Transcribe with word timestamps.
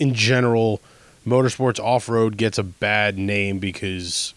in 0.00 0.14
general, 0.14 0.80
motorsports 1.24 1.78
off 1.78 2.08
road 2.08 2.36
gets 2.36 2.58
a 2.58 2.64
bad 2.64 3.16
name 3.18 3.60
because 3.60 4.34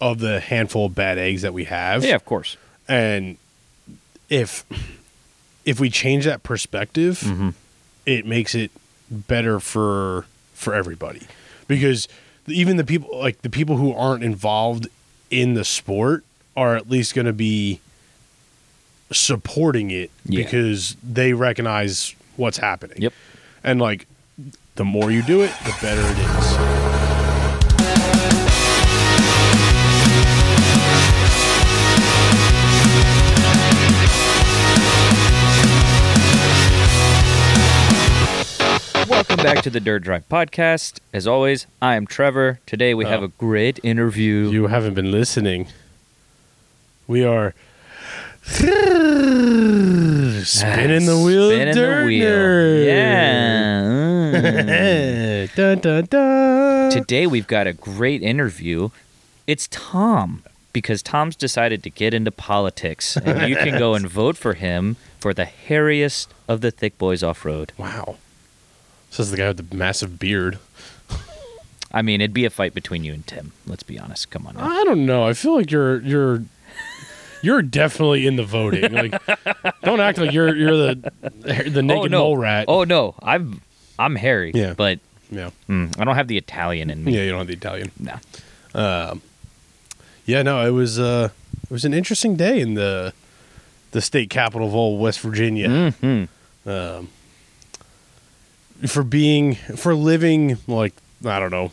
of 0.00 0.18
the 0.18 0.40
handful 0.40 0.86
of 0.86 0.94
bad 0.96 1.18
eggs 1.18 1.42
that 1.42 1.52
we 1.54 1.64
have. 1.64 2.02
Yeah, 2.04 2.14
of 2.16 2.24
course. 2.24 2.56
And 2.88 3.36
if 4.28 4.64
if 5.64 5.78
we 5.78 5.90
change 5.90 6.24
that 6.24 6.42
perspective, 6.42 7.20
Mm-hmm. 7.20 7.50
it 8.06 8.26
makes 8.26 8.54
it 8.54 8.70
better 9.10 9.60
for 9.60 10.26
for 10.54 10.74
everybody. 10.74 11.22
Because 11.68 12.08
even 12.46 12.76
the 12.78 12.84
people 12.84 13.16
like 13.18 13.42
the 13.42 13.50
people 13.50 13.76
who 13.76 13.92
aren't 13.94 14.24
involved 14.24 14.88
in 15.30 15.54
the 15.54 15.64
sport 15.64 16.24
are 16.56 16.74
at 16.76 16.88
least 16.90 17.14
going 17.14 17.26
to 17.26 17.32
be 17.32 17.80
supporting 19.12 19.90
it 19.90 20.10
Yeah. 20.24 20.42
because 20.44 20.96
they 21.02 21.32
recognize 21.32 22.14
what's 22.36 22.58
happening. 22.58 22.98
Yep. 23.02 23.12
And 23.64 23.80
like 23.80 24.06
the 24.80 24.84
more 24.86 25.10
you 25.10 25.20
do 25.20 25.42
it, 25.42 25.50
the 25.64 25.76
better 25.82 26.00
it 26.00 26.18
is. 26.18 27.60
Welcome 39.08 39.36
back 39.38 39.62
to 39.64 39.70
the 39.70 39.80
Dirt 39.80 40.02
Drive 40.02 40.28
podcast. 40.28 41.00
As 41.12 41.26
always, 41.26 41.66
I 41.82 41.96
am 41.96 42.06
Trevor. 42.06 42.60
Today 42.66 42.94
we 42.94 43.04
have 43.04 43.22
Oh. 43.22 43.26
a 43.26 43.28
great 43.28 43.78
interview. 43.82 44.48
You 44.50 44.68
haven't 44.68 44.94
been 44.94 45.10
listening. 45.10 45.66
We 47.06 47.24
are 47.24 47.54
spinning 48.42 48.74
the 51.06 51.22
wheel. 51.24 51.50
Spinning 51.50 51.68
of 51.68 51.74
the 51.74 52.02
wheel. 52.06 52.26
nerd. 52.26 52.86
Yeah. 52.86 53.82
Mm. 54.32 55.54
dun, 55.54 55.78
dun, 55.78 56.04
dun. 56.06 56.90
Today 56.90 57.26
we've 57.26 57.46
got 57.46 57.66
a 57.66 57.72
great 57.72 58.22
interview. 58.22 58.90
It's 59.46 59.68
Tom 59.70 60.42
because 60.72 61.02
Tom's 61.02 61.36
decided 61.36 61.82
to 61.82 61.90
get 61.90 62.14
into 62.14 62.30
politics, 62.30 63.16
and 63.16 63.48
you 63.48 63.56
can 63.56 63.78
go 63.78 63.94
and 63.94 64.08
vote 64.08 64.36
for 64.36 64.54
him 64.54 64.96
for 65.18 65.34
the 65.34 65.44
hairiest 65.44 66.28
of 66.48 66.60
the 66.60 66.70
thick 66.70 66.96
boys 66.98 67.22
off 67.22 67.44
road. 67.44 67.72
Wow. 67.76 68.16
Says 69.10 69.30
the 69.32 69.36
guy 69.36 69.48
with 69.48 69.68
the 69.68 69.76
massive 69.76 70.18
beard. 70.18 70.58
I 71.92 72.02
mean, 72.02 72.20
it'd 72.20 72.32
be 72.32 72.44
a 72.44 72.50
fight 72.50 72.72
between 72.72 73.02
you 73.02 73.12
and 73.12 73.26
Tim. 73.26 73.50
Let's 73.66 73.82
be 73.82 73.98
honest. 73.98 74.30
Come 74.30 74.46
on. 74.46 74.54
Now. 74.54 74.64
I 74.64 74.84
don't 74.84 75.04
know. 75.04 75.26
I 75.26 75.32
feel 75.32 75.56
like 75.56 75.72
you're 75.72 76.00
you're 76.02 76.44
you're 77.42 77.62
definitely 77.62 78.26
in 78.26 78.36
the 78.36 78.44
voting. 78.44 78.92
Like, 78.92 79.22
don't 79.82 80.00
act 80.00 80.18
like 80.18 80.32
you're 80.32 80.54
you're 80.54 80.76
the 80.76 81.12
the 81.70 81.82
naked 81.82 82.04
oh 82.04 82.06
no! 82.06 82.18
mole 82.18 82.36
rat. 82.36 82.64
Oh 82.68 82.84
no! 82.84 83.14
I'm 83.22 83.60
I'm 83.98 84.16
hairy. 84.16 84.52
Yeah. 84.54 84.74
But 84.76 84.98
yeah, 85.30 85.50
mm, 85.68 85.98
I 85.98 86.04
don't 86.04 86.14
have 86.16 86.28
the 86.28 86.36
Italian 86.38 86.90
in 86.90 87.04
me. 87.04 87.14
yeah. 87.16 87.22
You 87.22 87.30
don't 87.30 87.38
have 87.38 87.46
the 87.46 87.54
Italian. 87.54 87.90
No. 87.98 89.20
Yeah, 90.26 90.42
no. 90.42 90.66
It 90.66 90.70
was 90.70 90.98
uh, 90.98 91.30
it 91.64 91.70
was 91.70 91.84
an 91.84 91.94
interesting 91.94 92.36
day 92.36 92.60
in 92.60 92.74
the 92.74 93.12
the 93.92 94.00
state 94.00 94.30
capital 94.30 94.66
of 94.68 94.74
all 94.74 94.98
West 94.98 95.20
Virginia. 95.20 95.90
hmm 95.92 96.24
Um, 96.66 97.08
for 98.86 99.02
being 99.02 99.54
for 99.54 99.94
living 99.94 100.58
like 100.66 100.94
I 101.24 101.38
don't 101.38 101.50
know, 101.50 101.70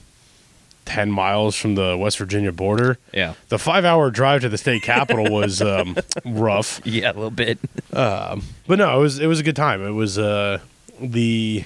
ten 0.88 1.12
miles 1.12 1.56
from 1.56 1.76
the 1.76 1.98
West 1.98 2.18
Virginia 2.18 2.52
border. 2.52 2.98
Yeah. 3.14 3.34
The 3.50 3.60
five 3.60 3.84
hour 3.84 4.10
drive 4.10 4.42
to 4.42 4.50
the 4.50 4.58
state 4.58 4.82
capital 4.82 5.30
was 5.32 5.62
um, 5.62 5.98
rough. 6.26 6.82
Yeah, 6.86 7.12
a 7.12 7.14
little 7.14 7.30
bit. 7.30 7.60
Um, 7.92 8.44
but 8.66 8.80
no, 8.80 8.98
it 8.98 9.02
was 9.02 9.20
it 9.20 9.28
was 9.28 9.40
a 9.40 9.44
good 9.44 9.56
time. 9.56 9.86
It 9.86 9.92
was 9.92 10.18
uh, 10.18 10.60
the 11.00 11.66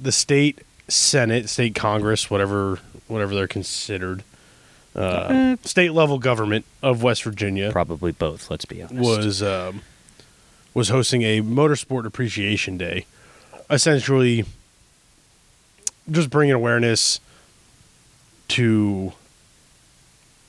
the 0.00 0.10
state 0.10 0.62
senate, 0.88 1.48
state 1.48 1.74
congress, 1.74 2.30
whatever 2.30 2.80
whatever 3.08 3.34
they're 3.34 3.46
considered, 3.46 4.24
uh, 4.94 5.56
state 5.62 5.92
level 5.92 6.18
government 6.18 6.64
of 6.82 7.02
West 7.02 7.22
Virginia 7.22 7.70
Probably 7.70 8.12
both. 8.12 8.50
Let's 8.50 8.64
be 8.64 8.82
honest. 8.82 8.98
was 8.98 9.42
um, 9.42 9.82
was 10.72 10.88
hosting 10.88 11.22
a 11.22 11.42
motorsport 11.42 12.06
appreciation 12.06 12.78
day, 12.78 13.04
essentially 13.68 14.46
just 16.10 16.30
bringing 16.30 16.54
awareness 16.54 17.20
to 18.48 19.12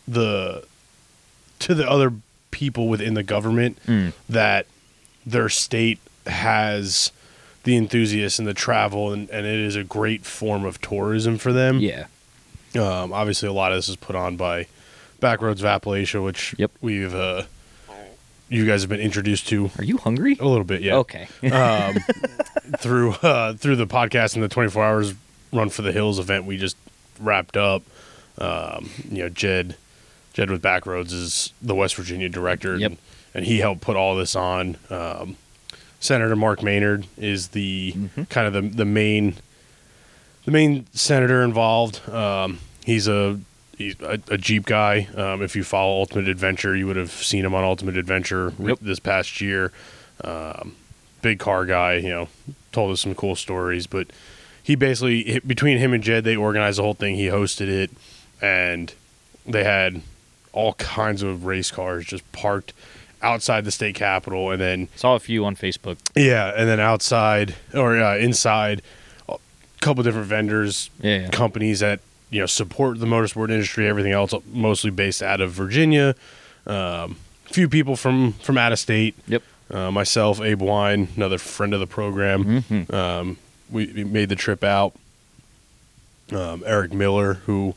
the 0.07 0.63
to 1.59 1.73
the 1.73 1.89
other 1.89 2.13
people 2.51 2.87
within 2.87 3.13
the 3.13 3.23
government 3.23 3.77
Mm. 3.87 4.13
that 4.29 4.65
their 5.25 5.49
state 5.49 5.99
has 6.25 7.11
the 7.63 7.75
enthusiasts 7.75 8.39
and 8.39 8.47
the 8.47 8.53
travel 8.53 9.11
and, 9.11 9.29
and 9.29 9.45
it 9.45 9.59
is 9.59 9.75
a 9.75 9.83
great 9.83 10.25
form 10.25 10.63
of 10.65 10.79
tourism 10.81 11.37
for 11.37 11.51
them 11.51 11.79
Yeah. 11.79 12.05
um, 12.75 13.11
obviously, 13.11 13.49
a 13.49 13.53
lot 13.53 13.71
of 13.71 13.77
this 13.77 13.89
is 13.89 13.95
put 13.97 14.15
on 14.15 14.37
by 14.37 14.67
Backroads 15.21 15.61
of 15.63 15.81
Appalachia, 15.81 16.23
which 16.23 16.55
Yep. 16.57 16.71
we've 16.81 17.13
uh, 17.13 17.43
you 18.49 18.65
guys 18.65 18.81
have 18.83 18.89
been 18.89 19.01
introduced 19.01 19.47
to 19.49 19.71
Are 19.77 19.83
you 19.83 19.97
hungry? 19.97 20.37
a 20.39 20.45
little 20.47 20.63
bit, 20.63 20.81
yeah, 20.81 20.95
Okay. 20.97 21.27
um, 21.51 21.95
through 22.77 23.11
uh, 23.15 23.53
through 23.53 23.75
the 23.75 23.87
podcast 23.87 24.35
and 24.35 24.43
the 24.43 24.47
24 24.47 24.83
hours 24.85 25.13
run 25.51 25.69
for 25.69 25.81
the 25.81 25.91
hills 25.91 26.19
event 26.19 26.45
we 26.45 26.57
just 26.57 26.77
wrapped 27.19 27.57
up. 27.57 27.83
Um, 28.37 28.89
you 29.09 29.23
know, 29.23 29.29
Jed 29.29 29.75
Jed 30.33 30.49
with 30.51 30.61
Backroads 30.61 31.11
is 31.11 31.53
the 31.61 31.73
West 31.75 31.95
Virginia 31.95 32.29
director, 32.29 32.77
Yep. 32.77 32.91
and, 32.91 32.97
and 33.33 33.45
he 33.45 33.59
helped 33.59 33.81
put 33.81 33.95
all 33.95 34.15
this 34.15 34.35
on. 34.35 34.77
Um, 34.89 35.37
Senator 35.99 36.35
Mark 36.35 36.61
Maynard 36.61 37.07
is 37.17 37.49
the 37.49 37.95
kind 38.29 38.45
of 38.47 38.53
the 38.53 38.61
the 38.61 38.85
main 38.85 39.35
the 40.45 40.51
main 40.51 40.85
senator 40.93 41.43
involved. 41.43 42.07
Um, 42.09 42.59
he's 42.85 43.07
a 43.07 43.39
he's 43.77 43.99
a, 44.01 44.19
a 44.29 44.37
Jeep 44.37 44.65
guy. 44.67 45.07
Um, 45.15 45.41
if 45.41 45.55
you 45.55 45.63
follow 45.63 45.93
Ultimate 45.99 46.27
Adventure, 46.27 46.75
you 46.75 46.85
would 46.85 46.95
have 46.97 47.11
seen 47.11 47.43
him 47.43 47.55
on 47.55 47.63
Ultimate 47.63 47.97
Adventure 47.97 48.53
Yep. 48.59 48.79
this 48.81 48.99
past 48.99 49.41
year. 49.41 49.71
Um, 50.23 50.75
big 51.23 51.39
car 51.39 51.65
guy, 51.65 51.95
you 51.95 52.09
know, 52.09 52.27
told 52.71 52.91
us 52.91 53.01
some 53.01 53.15
cool 53.15 53.35
stories. 53.35 53.87
But 53.87 54.07
he 54.67 54.75
basically 54.75 55.39
between 55.47 55.77
him 55.77 55.93
and 55.93 56.03
Jed, 56.03 56.25
they 56.25 56.35
organized 56.35 56.77
the 56.77 56.83
whole 56.83 56.93
thing. 56.93 57.15
He 57.15 57.27
hosted 57.27 57.69
it, 57.69 57.89
and 58.41 58.93
they 59.45 59.63
had 59.63 60.01
all 60.51 60.73
kinds 60.73 61.23
of 61.23 61.45
race 61.45 61.71
cars 61.71 62.05
just 62.05 62.29
parked 62.33 62.73
outside 63.21 63.63
the 63.63 63.71
state 63.71 63.95
capitol, 63.95 64.51
and 64.51 64.59
then 64.59 64.89
Saw 64.97 65.15
a 65.15 65.19
few 65.19 65.45
on 65.45 65.55
Facebook. 65.55 65.97
yeah, 66.15 66.51
and 66.55 66.67
then 66.67 66.79
outside 66.81 67.55
or 67.73 67.97
uh, 67.97 68.17
inside, 68.17 68.81
a 69.29 69.37
couple 69.79 70.03
different 70.03 70.27
vendors, 70.27 70.89
Yeah, 71.01 71.19
yeah. 71.21 71.29
companies 71.29 71.79
that 71.79 72.01
you 72.29 72.41
know 72.41 72.45
support 72.45 72.99
the 72.99 73.05
motorsport 73.05 73.49
industry. 73.49 73.87
Everything 73.87 74.11
else 74.11 74.33
mostly 74.51 74.91
based 74.91 75.23
out 75.23 75.39
of 75.39 75.51
Virginia. 75.51 76.13
Um, 76.65 77.15
a 77.49 77.53
few 77.53 77.69
people 77.69 77.95
from 77.95 78.33
from 78.33 78.57
out 78.57 78.73
of 78.73 78.79
state. 78.79 79.15
Yep. 79.27 79.43
Uh, 79.71 79.91
myself, 79.91 80.41
Abe 80.41 80.61
Wine, 80.61 81.07
another 81.15 81.37
friend 81.37 81.73
of 81.73 81.79
the 81.79 81.87
program. 81.87 82.63
Mhm. 82.69 82.93
Um, 82.93 83.37
we, 83.69 84.03
made 84.03 84.29
the 84.29 84.35
trip 84.35 84.63
out. 84.63 84.93
Um, 86.31 86.63
Eric 86.65 86.91
Miller, 86.91 87.35
who 87.45 87.75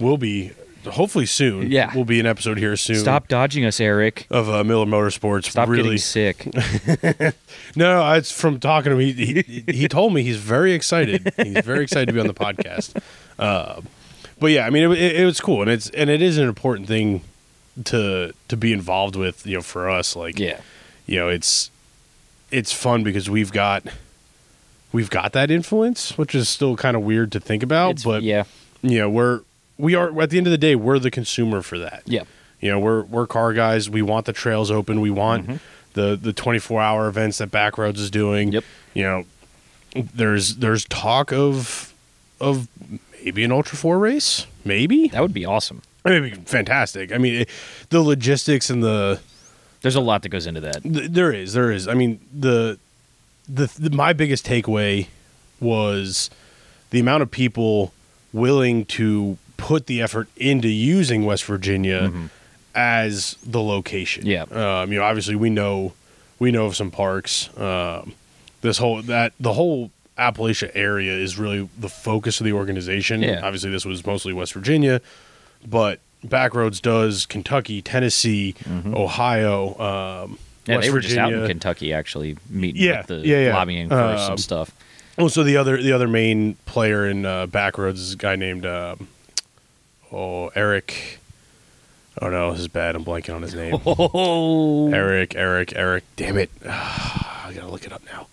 will 0.00 0.18
be 0.18 0.52
hopefully 0.84 1.26
soon. 1.26 1.70
Yeah. 1.70 1.94
will 1.94 2.04
be 2.04 2.20
an 2.20 2.26
episode 2.26 2.58
here 2.58 2.76
soon. 2.76 2.96
Stop 2.96 3.28
dodging 3.28 3.64
us, 3.64 3.80
Eric. 3.80 4.26
of 4.30 4.48
uh, 4.48 4.64
Miller 4.64 4.86
Motorsports. 4.86 5.46
Stop 5.46 5.68
really, 5.68 5.96
getting 5.96 5.98
sick. 5.98 6.46
no, 7.76 8.02
no, 8.02 8.12
it's 8.12 8.32
from 8.32 8.60
talking 8.60 8.90
to 8.90 8.98
him. 8.98 9.14
He, 9.14 9.42
he, 9.42 9.64
he 9.72 9.88
told 9.88 10.12
me 10.12 10.22
he's 10.22 10.38
very 10.38 10.72
excited. 10.72 11.32
He's 11.36 11.64
very 11.64 11.82
excited 11.82 12.06
to 12.06 12.12
be 12.12 12.20
on 12.20 12.26
the 12.26 12.34
podcast. 12.34 13.00
Uh, 13.38 13.82
but 14.38 14.48
yeah, 14.48 14.66
I 14.66 14.70
mean, 14.70 14.90
it, 14.90 14.98
it, 14.98 15.16
it 15.22 15.24
was 15.24 15.40
cool, 15.40 15.62
and 15.62 15.70
it's 15.70 15.88
and 15.90 16.10
it 16.10 16.20
is 16.22 16.38
an 16.38 16.48
important 16.48 16.88
thing 16.88 17.22
to 17.84 18.32
to 18.48 18.56
be 18.56 18.72
involved 18.72 19.16
with. 19.16 19.46
You 19.46 19.56
know, 19.56 19.62
for 19.62 19.88
us, 19.88 20.14
like 20.14 20.38
yeah. 20.38 20.60
you 21.06 21.16
know, 21.16 21.28
it's 21.28 21.70
it's 22.50 22.72
fun 22.72 23.02
because 23.02 23.30
we've 23.30 23.52
got 23.52 23.84
we've 24.92 25.10
got 25.10 25.32
that 25.32 25.50
influence, 25.50 26.16
which 26.18 26.34
is 26.34 26.48
still 26.48 26.76
kind 26.76 26.96
of 26.96 27.02
weird 27.02 27.32
to 27.32 27.40
think 27.40 27.62
about. 27.62 27.90
It's- 27.90 28.04
but 28.04 28.22
yeah. 28.22 28.44
you 28.82 28.98
know, 28.98 29.10
we're 29.10 29.40
we 29.78 29.94
are 29.94 30.20
at 30.22 30.30
the 30.30 30.38
end 30.38 30.46
of 30.46 30.50
the 30.50 30.58
day, 30.58 30.74
we're 30.74 30.98
the 30.98 31.10
consumer 31.10 31.60
for 31.62 31.78
that. 31.78 32.02
Yeah. 32.06 32.22
You 32.60 32.70
know, 32.70 32.78
we're 32.78 33.02
we're 33.02 33.26
car 33.26 33.52
guys. 33.52 33.90
We 33.90 34.00
want 34.02 34.26
the 34.26 34.32
trails 34.32 34.70
open. 34.70 35.00
We 35.00 35.10
want 35.10 35.44
Mm-hmm. 35.46 35.56
the 35.94 36.16
the 36.16 36.32
24 36.32 36.80
hour 36.80 37.08
events 37.08 37.38
that 37.38 37.50
Backroads 37.50 37.98
is 37.98 38.10
doing. 38.10 38.52
Yep. 38.52 38.64
You 38.94 39.02
know, 39.02 39.24
there's 39.94 40.56
there's 40.56 40.84
talk 40.86 41.32
of 41.32 41.92
of 42.40 42.68
maybe 43.24 43.44
an 43.44 43.52
Ultra 43.52 43.76
Four 43.76 43.98
race. 43.98 44.46
Maybe 44.64 45.08
That 45.08 45.20
would 45.22 45.34
be 45.34 45.44
awesome. 45.44 45.82
I 46.04 46.10
mean, 46.10 46.24
it'd 46.24 46.38
be 46.38 46.44
fantastic. 46.44 47.12
I 47.12 47.18
mean, 47.18 47.34
it, 47.42 47.48
the 47.90 48.00
logistics 48.00 48.70
and 48.70 48.82
the, 48.82 49.20
There's 49.82 49.96
a 49.96 50.00
lot 50.00 50.22
that 50.22 50.28
goes 50.28 50.46
into 50.46 50.60
that. 50.60 50.82
the 50.82 51.08
there 51.08 51.32
is 51.32 51.52
there 51.52 51.70
is. 51.72 51.88
I 51.88 51.94
mean, 51.94 52.20
the, 52.32 52.78
the 53.48 53.66
the 53.78 53.90
my 53.90 54.12
biggest 54.12 54.46
takeaway 54.46 55.08
was 55.60 56.30
the 56.90 57.00
amount 57.00 57.22
of 57.22 57.30
people 57.30 57.92
willing 58.32 58.84
to 58.84 59.38
put 59.56 59.86
the 59.86 60.02
effort 60.02 60.28
into 60.36 60.68
using 60.68 61.24
West 61.24 61.44
Virginia 61.44 62.12
as 62.74 63.36
the 63.44 63.62
location. 63.62 64.26
Yeah. 64.26 64.42
Um, 64.42 64.92
you 64.92 64.98
know, 64.98 65.04
obviously 65.04 65.34
we 65.34 65.50
know 65.50 65.94
we 66.38 66.50
know 66.50 66.66
of 66.66 66.76
some 66.76 66.90
parks. 66.90 67.48
Um, 67.58 68.14
this 68.60 68.78
whole 68.78 69.02
that 69.02 69.32
the 69.40 69.54
whole 69.54 69.90
Appalachia 70.18 70.70
area 70.74 71.12
is 71.12 71.38
really 71.38 71.68
the 71.78 71.88
focus 71.88 72.40
of 72.40 72.44
the 72.44 72.52
organization. 72.52 73.22
Yeah. 73.22 73.40
Obviously, 73.42 73.70
this 73.70 73.84
was 73.84 74.04
mostly 74.06 74.32
West 74.32 74.52
Virginia, 74.54 75.00
but 75.66 76.00
Backroads 76.24 76.80
does 76.80 77.26
Kentucky, 77.26 77.82
Tennessee, 77.82 78.54
Ohio, 78.86 79.78
um, 79.78 80.38
Mm-hmm. 80.38 80.45
Yeah, 80.66 80.76
West 80.76 80.86
they 80.86 80.92
were 80.92 81.00
just 81.00 81.16
out 81.16 81.28
in 81.28 81.40
Virginia. 81.40 81.48
Kentucky 81.48 81.92
actually 81.92 82.36
meeting 82.50 82.82
Yeah, 82.82 82.98
with 82.98 83.06
the 83.06 83.16
yeah, 83.26 83.38
yeah. 83.46 83.54
lobbying 83.54 83.88
for 83.88 83.94
Um, 84.00 84.18
some 84.18 84.38
stuff. 84.38 84.70
Well, 85.16 85.28
so 85.28 85.42
the 85.42 85.56
other 85.56 85.80
the 85.80 85.92
other 85.92 86.08
main 86.08 86.54
player 86.66 87.06
in 87.08 87.24
uh, 87.24 87.46
Backroads 87.46 87.94
is 87.94 88.12
a 88.14 88.16
guy 88.16 88.36
named 88.36 88.66
um, 88.66 89.08
oh 90.12 90.48
Eric. 90.48 91.18
Oh 92.20 92.28
no, 92.30 92.50
this 92.52 92.60
is 92.60 92.68
bad. 92.68 92.96
I'm 92.96 93.04
blanking 93.04 93.34
on 93.34 93.42
his 93.42 93.54
name. 93.54 93.78
Oh, 93.86 94.90
Eric, 94.92 95.34
Eric, 95.36 95.72
Eric. 95.76 96.04
Damn 96.16 96.38
it! 96.38 96.50
I 96.68 97.52
gotta 97.54 97.68
look 97.68 97.84
it 97.86 97.92
up 97.92 98.02
now. 98.06 98.26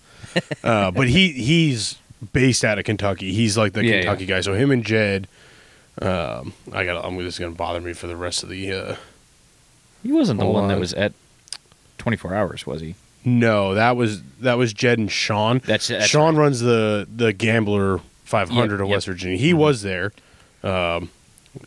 uh, 0.63 0.91
but 0.91 1.07
he 1.07 1.31
he's 1.31 1.97
based 2.31 2.63
out 2.65 2.79
of 2.79 2.85
Kentucky. 2.85 3.31
He's 3.33 3.57
like 3.57 3.73
the 3.73 3.83
Yeah, 3.85 3.97
Kentucky 4.01 4.25
guy. 4.25 4.41
So 4.41 4.53
him 4.53 4.71
and 4.71 4.83
Jed. 4.85 5.27
Um, 6.01 6.53
I 6.71 6.85
got. 6.85 7.05
I'm 7.05 7.19
just 7.19 7.39
gonna 7.39 7.51
bother 7.53 7.79
me 7.81 7.93
for 7.93 8.07
the 8.07 8.15
rest 8.17 8.41
of 8.43 8.49
the. 8.49 8.71
Uh, 8.73 8.95
he 10.01 10.11
wasn't 10.11 10.39
the 10.39 10.45
one 10.45 10.67
that 10.69 10.79
was 10.79 10.93
at 10.95 11.13
24 11.97 12.33
hours, 12.33 12.65
was 12.67 12.81
he? 12.81 12.95
no, 13.25 13.73
that 13.75 13.95
was 13.95 14.21
that 14.41 14.57
was 14.57 14.73
Jed 14.73 14.99
and 14.99 15.09
Sean. 15.11 15.59
That's, 15.65 15.87
that's 15.87 16.07
Sean 16.07 16.35
right. 16.35 16.41
runs 16.43 16.59
the 16.59 17.07
the 17.15 17.31
Gambler 17.31 17.99
500 18.25 18.51
Yep, 18.53 18.63
of 18.65 18.71
yep. 18.71 18.79
Mm-hmm. 18.79 18.91
West 18.91 19.05
Virginia. 19.07 19.37
He 19.37 19.53
was 19.53 19.81
there. 19.81 20.11
Um, 20.63 21.09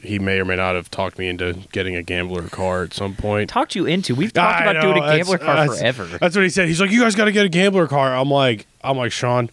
he 0.02 0.18
may 0.18 0.40
or 0.40 0.44
may 0.44 0.56
not 0.56 0.74
have 0.74 0.90
talked 0.90 1.16
me 1.18 1.28
into 1.28 1.54
getting 1.72 1.94
a 1.96 2.02
Gambler 2.02 2.48
car 2.48 2.82
at 2.82 2.92
some 2.92 3.14
point. 3.14 3.48
talked 3.48 3.74
you 3.76 3.86
into. 3.86 4.14
We've 4.14 4.32
talked 4.32 4.60
I 4.60 4.70
about 4.70 4.82
doing 4.82 4.98
a 5.02 5.16
gambler 5.16 5.38
car 5.38 5.56
that's- 5.56 5.78
forever. 5.78 6.04
That's 6.18 6.34
what 6.34 6.42
he 6.42 6.50
said. 6.50 6.66
He's 6.68 6.80
like, 6.80 6.90
"You 6.90 7.00
guys 7.02 7.14
got 7.14 7.26
to 7.26 7.32
get 7.32 7.46
a 7.46 7.48
Gambler 7.48 7.86
car." 7.86 8.14
I'm 8.16 8.30
like, 8.30 8.66
I'm 8.82 8.96
like, 8.98 9.12
Sean, 9.12 9.48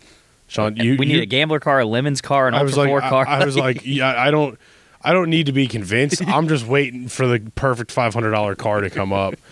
Sean, 0.48 0.76
you. 0.76 0.98
we 0.98 1.06
need 1.06 1.16
you- 1.18 1.22
a 1.22 1.26
gambler 1.28 1.60
car, 1.60 1.80
a 1.82 1.86
lemons 1.86 2.20
car, 2.20 2.48
an 2.48 2.54
I 2.56 2.58
ultra 2.58 2.66
was 2.66 2.78
like, 2.78 2.88
four 2.90 3.04
I, 3.04 3.10
car. 3.10 3.28
I 3.28 3.46
was 3.46 3.56
like, 3.56 3.82
yeah, 3.86 4.14
I 4.22 4.32
don't, 4.32 4.58
I 5.04 5.14
don't 5.14 5.30
need 5.30 5.46
to 5.46 5.52
be 5.54 5.68
convinced. 5.68 6.26
I'm 6.28 6.48
just 6.48 6.66
waiting 6.66 7.08
for 7.08 7.28
the 7.28 7.40
perfect 7.56 7.92
five 7.92 8.14
hundred 8.14 8.32
dollar 8.32 8.56
car 8.56 8.82
to 8.82 8.90
come 8.90 9.14
up. 9.14 9.36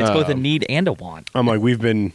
it's 0.00 0.10
both 0.10 0.28
a 0.28 0.32
um, 0.32 0.42
need 0.42 0.66
and 0.68 0.88
a 0.88 0.92
want. 0.92 1.30
I'm 1.34 1.46
like, 1.46 1.60
we've 1.60 1.80
been, 1.80 2.12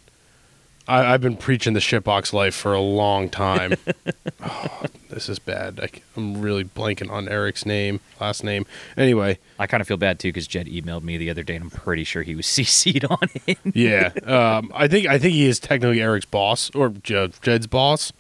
I, 0.88 1.14
I've 1.14 1.22
been 1.22 1.38
preaching 1.38 1.74
the 1.74 1.80
shitbox 1.80 2.34
life 2.34 2.56
for 2.56 2.74
a 2.74 2.80
long 2.82 3.30
time. 3.30 3.74
oh, 4.44 4.84
this 5.10 5.30
is 5.30 5.40
bad. 5.40 5.80
I, 5.82 5.90
am 6.20 6.42
really 6.42 6.64
blanking 6.64 7.10
on 7.12 7.28
Eric's 7.28 7.66
name, 7.66 8.00
last 8.20 8.44
name. 8.44 8.66
Anyway, 8.98 9.40
I 9.58 9.68
kind 9.68 9.82
of 9.82 9.88
feel 9.88 9.98
bad 9.98 10.20
too 10.20 10.30
because 10.30 10.48
Jed 10.48 10.68
emailed 10.68 11.04
me 11.04 11.18
the 11.18 11.30
other 11.30 11.44
day, 11.44 11.56
and 11.56 11.64
I'm 11.64 11.70
pretty 11.70 12.04
sure 12.04 12.24
he 12.24 12.36
was 12.36 12.46
CC'd 12.48 13.06
on 13.06 13.30
it. 13.48 13.58
yeah, 13.74 14.12
um, 14.26 14.72
I 14.74 14.88
think 14.88 15.08
I 15.08 15.18
think 15.18 15.34
he 15.34 15.46
is 15.46 15.60
technically 15.60 16.02
Eric's 16.02 16.26
boss 16.26 16.70
or 16.76 16.90
Jed, 16.90 17.34
Jed's 17.42 17.68
boss. 17.68 18.12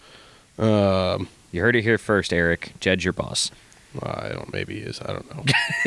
Um, 0.57 1.29
You 1.51 1.61
heard 1.61 1.75
it 1.75 1.83
here 1.83 1.97
first, 1.97 2.33
Eric. 2.33 2.73
Jed's 2.79 3.03
your 3.03 3.13
boss. 3.13 3.51
I 4.03 4.29
don't. 4.29 4.53
Maybe 4.53 4.75
he 4.75 4.81
is. 4.81 5.01
I 5.01 5.13
don't 5.13 5.35
know. 5.35 5.43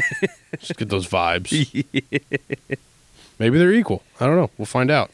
Just 0.58 0.76
get 0.76 0.88
those 0.88 1.06
vibes. 1.06 1.84
Maybe 3.42 3.58
they're 3.58 3.72
equal. 3.72 4.02
I 4.20 4.26
don't 4.26 4.36
know. 4.36 4.50
We'll 4.56 4.66
find 4.66 4.90
out. 4.90 5.10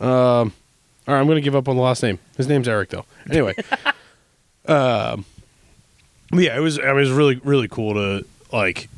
Um, 0.00 0.08
all 0.08 1.14
right, 1.14 1.20
I'm 1.20 1.26
going 1.26 1.36
to 1.36 1.40
give 1.42 1.54
up 1.56 1.68
on 1.68 1.76
the 1.76 1.82
last 1.82 2.02
name. 2.02 2.18
His 2.36 2.48
name's 2.48 2.66
Eric, 2.68 2.90
though. 2.90 3.04
Anyway, 3.30 3.54
um, 4.66 5.24
yeah, 6.32 6.56
it 6.56 6.60
was. 6.60 6.78
I 6.78 6.82
mean, 6.82 6.90
it 6.90 7.00
was 7.00 7.10
really, 7.12 7.36
really 7.44 7.68
cool 7.68 7.94
to 7.94 8.26
like, 8.52 8.88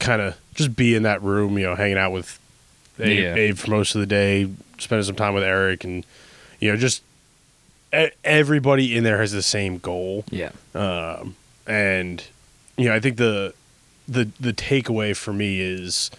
kind 0.00 0.22
of 0.22 0.36
just 0.54 0.74
be 0.76 0.94
in 0.94 1.02
that 1.02 1.20
room. 1.22 1.58
You 1.58 1.66
know, 1.66 1.74
hanging 1.74 1.98
out 1.98 2.12
with 2.12 2.38
Abe, 2.98 3.18
Yeah. 3.18 3.34
Abe 3.34 3.56
for 3.56 3.70
most 3.70 3.94
of 3.94 4.00
the 4.00 4.06
day, 4.06 4.48
spending 4.78 5.04
some 5.04 5.16
time 5.16 5.34
with 5.34 5.42
Eric, 5.42 5.84
and 5.84 6.06
you 6.60 6.70
know, 6.70 6.76
just 6.76 7.02
everybody 8.24 8.96
in 8.96 9.04
there 9.04 9.18
has 9.20 9.30
the 9.30 9.42
same 9.42 9.78
goal 9.78 10.24
Yeah. 10.30 10.50
um, 10.74 11.36
and 11.66 12.24
you 12.76 12.86
know, 12.88 12.94
I 12.94 13.00
think 13.00 13.18
the 13.18 13.54
the 14.08 14.28
the 14.40 14.52
takeaway 14.52 15.16
for 15.16 15.32
me 15.32 15.60
is 15.60 16.10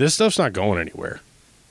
this 0.00 0.14
stuff's 0.14 0.38
not 0.38 0.52
going 0.52 0.80
anywhere, 0.80 1.20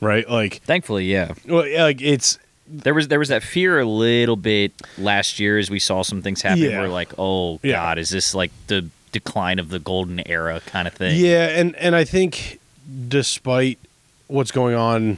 right? 0.01 0.29
Like, 0.29 0.61
Thankfully, 0.63 1.05
yeah. 1.05 1.33
well, 1.45 1.65
like 1.83 2.01
it's 2.01 2.37
There 2.67 2.93
was 2.93 3.07
there 3.07 3.19
was 3.19 3.29
that 3.29 3.43
fear 3.43 3.79
a 3.79 3.85
little 3.85 4.35
bit 4.37 4.71
last 4.97 5.39
year 5.39 5.57
as 5.57 5.69
we 5.69 5.79
saw 5.79 6.03
some 6.03 6.21
things 6.21 6.41
happen. 6.43 6.63
Yeah. 6.63 6.79
Where 6.79 6.87
like, 6.89 7.11
oh 7.17 7.59
Yeah. 7.63 7.73
god, 7.73 7.97
is 7.97 8.09
this 8.09 8.33
like 8.35 8.51
the 8.67 8.87
decline 9.11 9.57
of 9.59 9.69
the 9.69 9.79
golden 9.79 10.21
era 10.27 10.61
kind 10.67 10.87
of 10.87 10.93
thing? 10.93 11.19
yeah, 11.19 11.47
and 11.59 11.75
and 11.77 11.95
I 11.95 12.03
think 12.05 12.59
despite 13.07 13.79
what's 14.27 14.51
going 14.51 14.75
on 14.75 15.17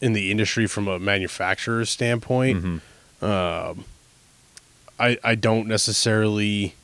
in 0.00 0.12
the 0.12 0.30
industry 0.30 0.66
from 0.68 0.86
a 0.88 0.98
manufacturer's 0.98 1.90
standpoint, 1.90 2.62
Mhm. 2.62 2.80
um, 3.22 3.84
I 5.00 5.18
I 5.24 5.34
don't 5.34 5.66
necessarily 5.66 6.74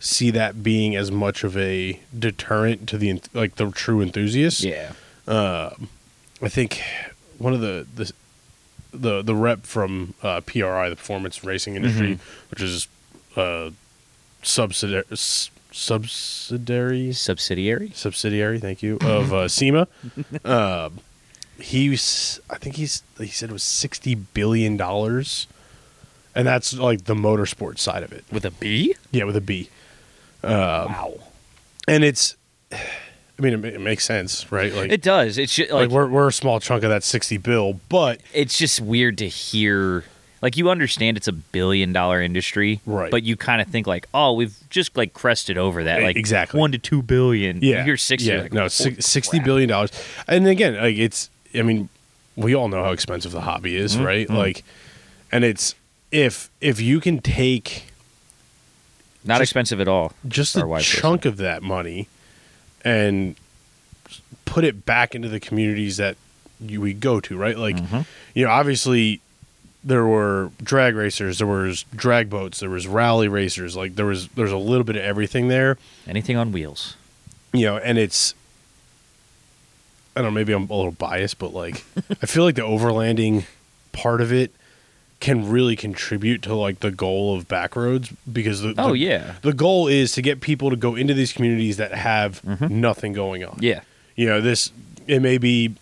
see 0.00 0.30
that 0.32 0.62
being 0.64 0.96
as 0.96 1.10
much 1.12 1.44
of 1.44 1.56
a 1.56 2.00
deterrent 2.18 2.88
to 2.88 2.98
the 2.98 3.20
like 3.34 3.54
the 3.56 3.70
true 3.70 4.00
enthusiasts. 4.00 4.64
Yeah. 4.64 4.92
I 5.28 6.48
think 6.48 6.80
one 7.38 7.52
of 7.54 7.60
the 7.60 7.86
the 7.94 8.12
the, 8.92 9.22
the 9.22 9.34
rep 9.36 9.62
from 9.66 10.14
uh, 10.22 10.40
PRI, 10.40 10.88
the 10.88 10.96
Performance 10.96 11.44
Racing 11.44 11.76
Industry, 11.76 12.18
which 12.50 12.60
is 12.60 12.88
uh, 13.36 13.70
subsidiary 14.42 15.04
subsidiary 15.72 17.12
Subsidiary. 17.12 17.92
subsidiary. 17.94 18.58
Thank 18.58 18.82
you 18.82 18.98
of 19.02 19.32
uh, 19.32 19.46
SEMA. 19.58 19.86
uh, 20.44 20.90
he's 21.60 22.40
I 22.50 22.56
think 22.56 22.76
he's 22.76 23.02
he 23.18 23.26
said 23.28 23.50
it 23.50 23.52
was 23.52 23.62
sixty 23.62 24.14
billion 24.14 24.76
dollars, 24.76 25.46
and 26.34 26.46
that's 26.46 26.72
like 26.74 27.04
the 27.04 27.14
motorsport 27.14 27.78
side 27.78 28.02
of 28.02 28.12
it. 28.12 28.24
With 28.32 28.44
a 28.44 28.50
B? 28.50 28.94
Yeah, 29.12 29.24
with 29.24 29.36
a 29.36 29.40
B. 29.40 29.68
wow. 30.42 31.14
And 31.88 32.04
it's, 32.04 32.36
I 32.72 32.78
mean, 33.42 33.64
it, 33.64 33.74
it 33.74 33.80
makes 33.80 34.04
sense, 34.04 34.50
right? 34.52 34.72
Like, 34.72 34.90
It 34.92 35.02
does. 35.02 35.38
It's 35.38 35.54
just, 35.54 35.70
like, 35.70 35.82
like, 35.88 35.90
we're 35.90 36.08
we're 36.08 36.28
a 36.28 36.32
small 36.32 36.60
chunk 36.60 36.82
of 36.84 36.90
that 36.90 37.02
sixty 37.02 37.36
bill, 37.38 37.80
but 37.88 38.20
it's 38.32 38.56
just 38.58 38.80
weird 38.80 39.18
to 39.18 39.28
hear. 39.28 40.04
Like 40.42 40.56
you 40.56 40.70
understand 40.70 41.18
it's 41.18 41.28
a 41.28 41.32
billion 41.32 41.92
dollar 41.92 42.22
industry, 42.22 42.80
Right. 42.86 43.10
But 43.10 43.24
you 43.24 43.36
kind 43.36 43.60
of 43.60 43.68
think 43.68 43.86
like, 43.86 44.06
oh, 44.14 44.32
we've 44.32 44.56
just 44.70 44.96
like 44.96 45.12
crested 45.12 45.58
over 45.58 45.84
that, 45.84 46.02
like 46.02 46.16
exactly. 46.16 46.58
one 46.58 46.72
to 46.72 46.78
two 46.78 47.02
billion. 47.02 47.58
Yeah, 47.60 47.78
you 47.80 47.84
hear 47.84 47.96
sixty, 47.98 48.28
Yeah, 48.28 48.34
you're 48.36 48.42
like, 48.44 48.52
no, 48.54 48.68
six, 48.68 49.04
sixty 49.04 49.36
crap. 49.38 49.44
billion 49.44 49.68
dollars. 49.68 49.90
And 50.26 50.46
again, 50.48 50.76
like 50.76 50.96
it's. 50.96 51.28
I 51.54 51.60
mean, 51.62 51.90
we 52.36 52.54
all 52.54 52.68
know 52.68 52.82
how 52.82 52.92
expensive 52.92 53.32
the 53.32 53.42
hobby 53.42 53.76
is, 53.76 53.96
Mm-hmm. 53.96 54.04
right? 54.06 54.30
Like, 54.30 54.64
and 55.30 55.44
it's 55.44 55.74
if 56.10 56.50
if 56.62 56.80
you 56.80 57.00
can 57.00 57.18
take 57.20 57.89
Not 59.24 59.34
just- 59.38 59.50
expensive 59.50 59.80
at 59.80 59.88
all. 59.88 60.12
just 60.28 60.56
a 60.56 60.78
chunk 60.80 61.24
of 61.24 61.36
that 61.38 61.62
money 61.62 62.08
and 62.84 63.36
put 64.44 64.64
it 64.64 64.84
back 64.86 65.14
into 65.14 65.28
the 65.28 65.38
communities 65.40 65.98
that 65.98 66.16
you, 66.60 66.80
we 66.80 66.92
go 66.94 67.20
to, 67.20 67.36
right? 67.36 67.56
Like, 67.56 67.76
Mm-hmm. 67.76 68.00
you 68.34 68.44
know, 68.46 68.50
obviously 68.50 69.20
there 69.84 70.04
were 70.06 70.50
drag 70.62 70.94
racers, 70.94 71.38
there 71.38 71.46
was 71.46 71.84
drag 71.94 72.28
boats, 72.28 72.60
there 72.60 72.68
was 72.70 72.86
rally 72.86 73.28
racers, 73.28 73.76
like 73.76 73.96
there 73.96 74.06
was 74.06 74.28
there's 74.28 74.52
a 74.52 74.56
little 74.58 74.84
bit 74.84 74.96
of 74.96 75.02
everything 75.02 75.48
there. 75.48 75.78
Anything 76.06 76.36
on 76.36 76.52
wheels. 76.52 76.96
you 77.52 77.64
know, 77.66 77.76
and 77.78 77.96
it's 77.98 78.34
I 80.16 80.22
don't 80.22 80.32
know, 80.32 80.34
maybe 80.34 80.52
I'm 80.52 80.68
a 80.68 80.74
little 80.74 80.92
biased, 80.92 81.38
but 81.38 81.54
like 81.54 81.82
I 82.22 82.26
feel 82.26 82.44
like 82.44 82.56
the 82.56 82.62
overlanding 82.62 83.44
part 83.92 84.20
of 84.20 84.32
it 84.32 84.52
can 85.20 85.48
really 85.50 85.76
contribute 85.76 86.42
to 86.42 86.54
like 86.54 86.80
the 86.80 86.90
goal 86.90 87.36
of 87.36 87.46
backroads 87.46 88.10
because 88.32 88.62
the, 88.62 88.74
Oh 88.78 88.90
the, 88.92 88.98
yeah, 88.98 89.34
the 89.42 89.52
goal 89.52 89.86
is 89.86 90.12
to 90.12 90.22
get 90.22 90.40
people 90.40 90.70
to 90.70 90.76
go 90.76 90.96
into 90.96 91.12
these 91.14 91.32
communities 91.32 91.76
that 91.76 91.92
have 91.92 92.40
Mhm. 92.42 92.70
nothing 92.70 93.12
going 93.12 93.44
on. 93.44 93.58
yeah. 93.60 93.80
You 94.16 94.26
know, 94.26 94.40
this 94.40 94.72
it 95.06 95.20
may 95.22 95.38
be 95.38 95.74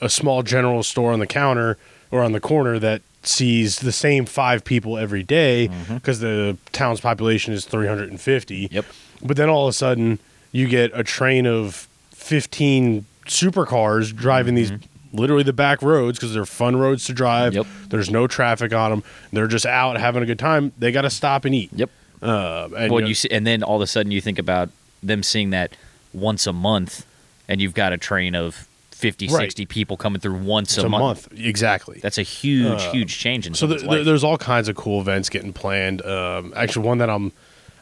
a 0.00 0.08
small 0.08 0.42
general 0.42 0.82
store 0.82 1.12
on 1.12 1.20
the 1.20 1.26
counter 1.26 1.78
or 2.10 2.22
on 2.22 2.32
the 2.32 2.40
corner 2.40 2.78
that 2.78 3.00
sees 3.22 3.78
the 3.78 3.92
same 3.92 4.24
five 4.26 4.64
people 4.64 4.98
every 4.98 5.22
day 5.22 5.68
because 5.88 6.20
the 6.20 6.56
town's 6.72 7.00
population 7.00 7.54
is 7.54 7.64
350. 7.64 8.68
Yep. 8.70 8.84
But 9.22 9.36
then 9.36 9.48
all 9.48 9.66
of 9.68 9.70
a 9.70 9.72
sudden, 9.72 10.18
you 10.50 10.66
get 10.68 10.90
a 10.94 11.04
train 11.04 11.46
of 11.46 11.86
15 12.10 13.04
supercars 13.26 14.14
driving 14.14 14.54
these 14.54 14.72
literally 15.12 15.42
the 15.42 15.52
back 15.52 15.82
roads 15.82 16.18
because 16.18 16.32
they're 16.34 16.46
fun 16.46 16.76
roads 16.76 17.04
to 17.06 17.12
drive. 17.12 17.54
Yep. 17.54 17.66
There's 17.90 18.10
no 18.10 18.26
traffic 18.26 18.72
on 18.72 18.90
them. 18.90 19.04
They're 19.32 19.46
just 19.46 19.66
out 19.66 19.96
having 19.98 20.22
a 20.22 20.26
good 20.26 20.38
time. 20.38 20.72
They 20.78 20.90
got 20.92 21.02
to 21.02 21.10
stop 21.10 21.44
and 21.44 21.54
eat. 21.54 21.70
Yep. 21.74 21.90
Uh, 22.22 22.68
and, 22.76 22.92
well, 22.92 23.00
know, 23.02 23.06
you 23.08 23.14
see, 23.14 23.28
and 23.30 23.46
then 23.46 23.62
all 23.62 23.76
of 23.76 23.82
a 23.82 23.86
sudden 23.86 24.12
you 24.12 24.20
think 24.20 24.38
about 24.38 24.70
them 25.02 25.22
seeing 25.22 25.50
that 25.50 25.76
once 26.14 26.46
a 26.46 26.52
month, 26.52 27.04
and 27.48 27.60
you've 27.60 27.74
got 27.74 27.92
a 27.92 27.98
train 27.98 28.34
of 28.34 28.68
50, 28.92 29.26
Right. 29.28 29.40
60 29.42 29.66
people 29.66 29.96
coming 29.96 30.20
through 30.20 30.38
once 30.38 30.78
a, 30.78 30.86
a 30.86 30.88
month. 30.88 31.02
month. 31.32 31.40
Exactly. 31.44 31.98
That's 32.00 32.18
a 32.18 32.22
huge, 32.22 32.80
Uh, 32.80 32.92
huge 32.92 33.18
change 33.18 33.46
in 33.48 33.54
so 33.54 33.60
someone's 33.66 33.82
th- 33.82 33.90
life. 33.90 34.04
there's 34.04 34.22
all 34.22 34.38
kinds 34.38 34.68
of 34.68 34.76
cool 34.76 35.00
events 35.00 35.28
getting 35.28 35.52
planned. 35.52 36.00
Um, 36.06 36.52
actually, 36.56 36.86
one 36.86 36.98
that 36.98 37.10
I'm, 37.10 37.32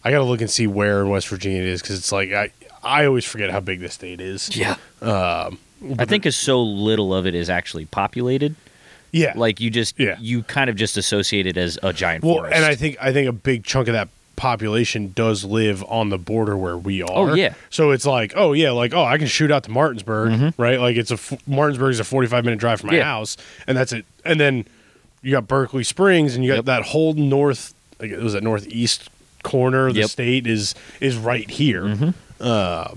I 0.02 0.10
got 0.10 0.18
to 0.18 0.24
look 0.24 0.40
and 0.40 0.50
see 0.50 0.66
where 0.66 1.02
in 1.02 1.10
West 1.10 1.28
Virginia 1.28 1.60
it 1.60 1.68
is 1.68 1.82
because 1.82 1.98
it's 1.98 2.10
like 2.10 2.32
I, 2.32 2.50
I 2.82 3.04
always 3.04 3.26
forget 3.26 3.50
how 3.50 3.60
big 3.60 3.80
this 3.80 3.92
state 3.92 4.20
is. 4.22 4.56
yeah. 4.56 4.76
Um, 5.02 5.58
I 5.98 6.04
think 6.04 6.26
as 6.26 6.36
so 6.36 6.62
little 6.62 7.14
of 7.14 7.26
it 7.26 7.34
is 7.34 7.48
actually 7.50 7.86
populated 7.86 8.54
Yeah. 9.12 9.32
Like 9.34 9.60
you 9.60 9.70
just 9.70 9.98
Yeah. 9.98 10.16
you 10.20 10.42
kind 10.44 10.70
of 10.70 10.76
just 10.76 10.96
associate 10.96 11.46
it 11.46 11.56
as 11.56 11.78
a 11.82 11.92
giant 11.92 12.22
Well, 12.24 12.34
forest. 12.36 12.54
and 12.54 12.64
I 12.64 12.74
think 12.74 12.96
I 13.00 13.12
think 13.12 13.28
a 13.28 13.32
big 13.32 13.64
chunk 13.64 13.88
of 13.88 13.94
that 13.94 14.08
population 14.36 15.12
does 15.14 15.44
live 15.44 15.84
on 15.88 16.08
the 16.08 16.16
border 16.16 16.56
where 16.56 16.76
we 16.76 17.02
are. 17.02 17.08
Oh, 17.30 17.34
yeah. 17.34 17.52
So 17.68 17.90
it's 17.90 18.06
like, 18.06 18.32
oh 18.36 18.52
yeah, 18.54 18.70
like 18.70 18.94
oh, 18.94 19.04
I 19.04 19.18
can 19.18 19.26
shoot 19.26 19.50
out 19.50 19.64
to 19.64 19.70
Martinsburg, 19.70 20.30
Mm-hmm. 20.32 20.62
right? 20.62 20.78
Like 20.80 20.96
it's 20.96 21.10
a 21.10 21.18
Martinsburg 21.46 21.90
is 21.92 22.00
a 22.00 22.04
forty-five 22.04 22.44
minute 22.44 22.58
drive 22.60 22.80
from 22.80 22.88
my 22.90 22.96
Yeah. 22.96 23.04
house, 23.04 23.36
and 23.66 23.76
that's 23.76 23.92
it. 23.92 24.04
And 24.24 24.38
then 24.40 24.64
you 25.22 25.32
got 25.32 25.46
Berkeley 25.48 25.84
Springs, 25.84 26.34
and 26.34 26.44
you 26.44 26.50
got 26.50 26.56
Yep. 26.58 26.64
that 26.66 26.82
whole 26.84 27.12
north, 27.14 27.74
like 28.00 28.10
it 28.10 28.20
was 28.22 28.32
that 28.34 28.42
northeast 28.42 29.10
corner 29.42 29.88
of 29.88 29.94
the 29.94 30.00
Yep. 30.00 30.06
Mm-hmm. 30.06 30.12
state 30.12 30.46
is 30.46 30.74
is 31.00 31.16
right 31.16 31.50
here. 31.50 32.14
Uh, 32.40 32.94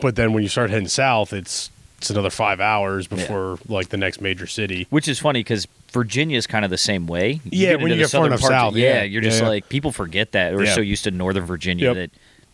but 0.00 0.14
then 0.16 0.32
when 0.32 0.42
you 0.44 0.48
start 0.48 0.70
heading 0.70 0.86
south, 0.88 1.32
it's 1.32 1.70
it's 2.00 2.10
another 2.10 2.30
five 2.30 2.60
hours 2.60 3.06
before 3.06 3.58
like 3.68 3.90
the 3.90 3.96
next 3.98 4.20
major 4.20 4.46
city. 4.46 4.86
Which 4.90 5.06
is 5.06 5.18
funny 5.18 5.40
because 5.40 5.66
Virginia 5.92 6.38
is 6.38 6.46
kind 6.46 6.64
of 6.64 6.70
the 6.70 6.78
same 6.78 7.06
way. 7.06 7.40
Yeah, 7.44 7.70
get 7.72 7.80
when 7.80 7.90
you 7.90 7.96
the 7.96 8.02
get 8.04 8.10
far 8.10 8.26
enough 8.26 8.40
south, 8.40 8.74
yeah, 8.74 8.96
yeah. 8.98 9.02
you're 9.02 9.20
just 9.22 9.42
Yeah. 9.42 9.48
like 9.48 9.68
people 9.68 9.92
forget 9.92 10.32
that. 10.32 10.54
We're 10.54 10.64
Yeah. 10.64 10.74
so 10.74 10.80
used 10.80 11.04
to 11.04 11.10
Northern 11.10 11.44
Virginia 11.44 11.86
Yep. 11.88 11.94
that 11.96 12.10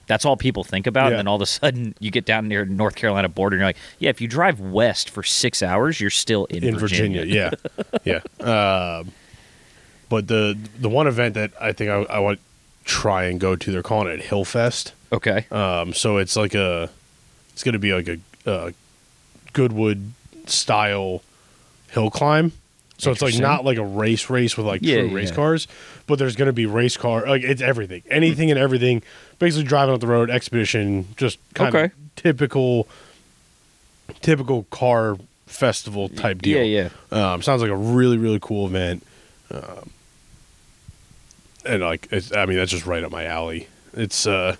that's 0.08 0.24
all 0.24 0.36
people 0.36 0.64
think 0.64 0.86
about. 0.86 1.04
Yeah. 1.06 1.10
And 1.10 1.18
then 1.18 1.28
all 1.28 1.36
of 1.36 1.42
a 1.42 1.46
sudden, 1.46 1.94
you 2.00 2.10
get 2.10 2.24
down 2.24 2.48
near 2.48 2.64
North 2.64 2.94
Carolina 2.96 3.28
border, 3.28 3.56
and 3.56 3.60
you're 3.60 3.68
like, 3.68 3.76
yeah, 3.98 4.10
if 4.10 4.20
you 4.20 4.28
drive 4.28 4.58
west 4.60 5.10
for 5.10 5.22
six 5.22 5.62
hours, 5.62 6.00
you're 6.00 6.10
still 6.10 6.44
in, 6.46 6.62
in 6.64 6.78
Virginia. 6.78 7.24
yeah, 7.24 7.50
yeah. 8.04 8.20
Um, 8.40 9.12
but 10.08 10.28
the 10.28 10.56
the 10.78 10.88
one 10.88 11.06
event 11.06 11.34
that 11.34 11.52
I 11.60 11.72
think 11.72 11.90
I, 11.90 12.02
I 12.14 12.18
want 12.20 12.38
to 12.38 12.44
try 12.84 13.24
and 13.24 13.38
go 13.40 13.56
to, 13.56 13.70
they're 13.72 13.82
calling 13.82 14.08
it 14.08 14.20
Hillfest. 14.22 14.92
Okay. 15.12 15.46
Um, 15.50 15.92
so 15.92 16.16
it's 16.18 16.36
like 16.36 16.54
a, 16.54 16.88
it's 17.52 17.62
going 17.64 17.72
to 17.74 17.78
be 17.78 17.92
like 17.92 18.08
a, 18.08 18.18
a 18.46 18.72
Goodwood 19.56 20.12
style 20.46 21.22
hill 21.88 22.10
climb. 22.10 22.52
So 22.98 23.10
it's 23.10 23.22
like 23.22 23.38
not 23.38 23.64
like 23.64 23.78
a 23.78 23.84
race 23.84 24.28
race 24.30 24.56
with 24.56 24.66
like 24.66 24.80
Yeah, 24.82 25.00
true 25.00 25.08
race 25.14 25.30
yeah. 25.30 25.34
cars, 25.36 25.66
but 26.06 26.18
there's 26.18 26.36
going 26.36 26.46
to 26.46 26.52
be 26.52 26.66
race 26.66 26.96
car 26.98 27.26
like 27.26 27.42
it's 27.42 27.62
everything, 27.62 28.02
anything 28.10 28.50
and 28.50 28.58
everything. 28.60 29.02
Basically 29.38 29.64
driving 29.64 29.94
up 29.94 30.00
the 30.00 30.06
road, 30.06 30.30
expedition, 30.30 31.06
just 31.16 31.38
kind 31.54 31.74
Okay. 31.74 31.84
of 31.86 31.92
typical, 32.16 32.86
typical 34.22 34.64
car 34.70 35.16
festival 35.46 36.08
type 36.08 36.42
deal. 36.42 36.62
Yeah, 36.62 36.88
yeah. 37.12 37.32
Um, 37.32 37.42
sounds 37.42 37.62
like 37.62 37.70
a 37.70 37.76
really 37.76 38.18
really 38.18 38.38
cool 38.40 38.66
event, 38.66 39.02
um, 39.50 39.90
and 41.64 41.82
like 41.82 42.08
it's, 42.10 42.32
I 42.34 42.46
mean 42.46 42.56
that's 42.56 42.70
just 42.70 42.86
right 42.86 43.02
up 43.04 43.12
my 43.12 43.24
alley. 43.26 43.68
It's 43.94 44.26
uh, 44.26 44.56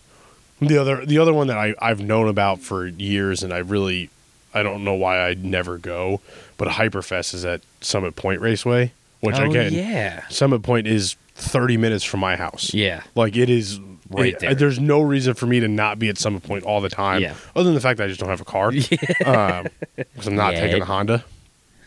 the 0.61 0.79
other 0.79 1.07
the 1.07 1.19
other 1.19 1.33
one 1.33 1.47
that 1.49 1.59
I 1.59 1.75
I've 1.81 2.01
known 2.01 2.29
about 2.29 2.61
for 2.61 2.87
years, 2.87 3.43
and 3.43 3.53
I 3.53 3.59
really 3.59 4.11
I 4.55 4.63
don't 4.63 4.85
know 4.85 4.95
why 4.95 5.27
I'd 5.27 5.45
never 5.45 5.79
go, 5.79 6.21
but 6.57 6.69
Hyperfest 6.69 7.35
is 7.35 7.45
at 7.45 7.61
Summit 7.81 8.17
Point 8.17 8.41
Raceway, 8.41 8.93
which 9.21 9.37
oh, 9.39 9.51
again 9.51 9.73
yeah. 9.73 10.27
Summit 10.29 10.63
Point 10.63 10.87
is 10.87 11.17
thirty 11.35 11.77
minutes 11.77 12.05
from 12.05 12.21
my 12.21 12.37
house. 12.37 12.73
Yeah. 12.73 13.03
Like 13.15 13.37
it 13.37 13.51
is 13.51 13.79
Right 14.09 14.35
it- 14.35 14.41
there. 14.41 14.55
There's 14.55 14.79
no 14.79 15.01
reason 15.01 15.35
for 15.35 15.47
me 15.47 15.61
to 15.61 15.69
not 15.69 15.99
be 15.99 16.09
at 16.09 16.17
Summit 16.17 16.43
Point 16.45 16.65
all 16.65 16.81
the 16.81 16.89
time. 16.89 17.23
Yeah. 17.23 17.35
Other 17.55 17.65
than 17.65 17.75
the 17.75 17.81
fact 17.81 17.99
that 17.99 18.05
I 18.05 18.07
just 18.09 18.21
don't 18.21 18.29
have 18.29 18.41
a 18.41 18.45
car. 18.45 18.73
Yeah. 19.21 19.65
Because 19.97 20.27
I'm 20.27 20.37
not 20.37 20.55
Yeah. 20.55 20.61
taking 20.61 20.83
a 20.83 20.85
Honda. 20.85 21.25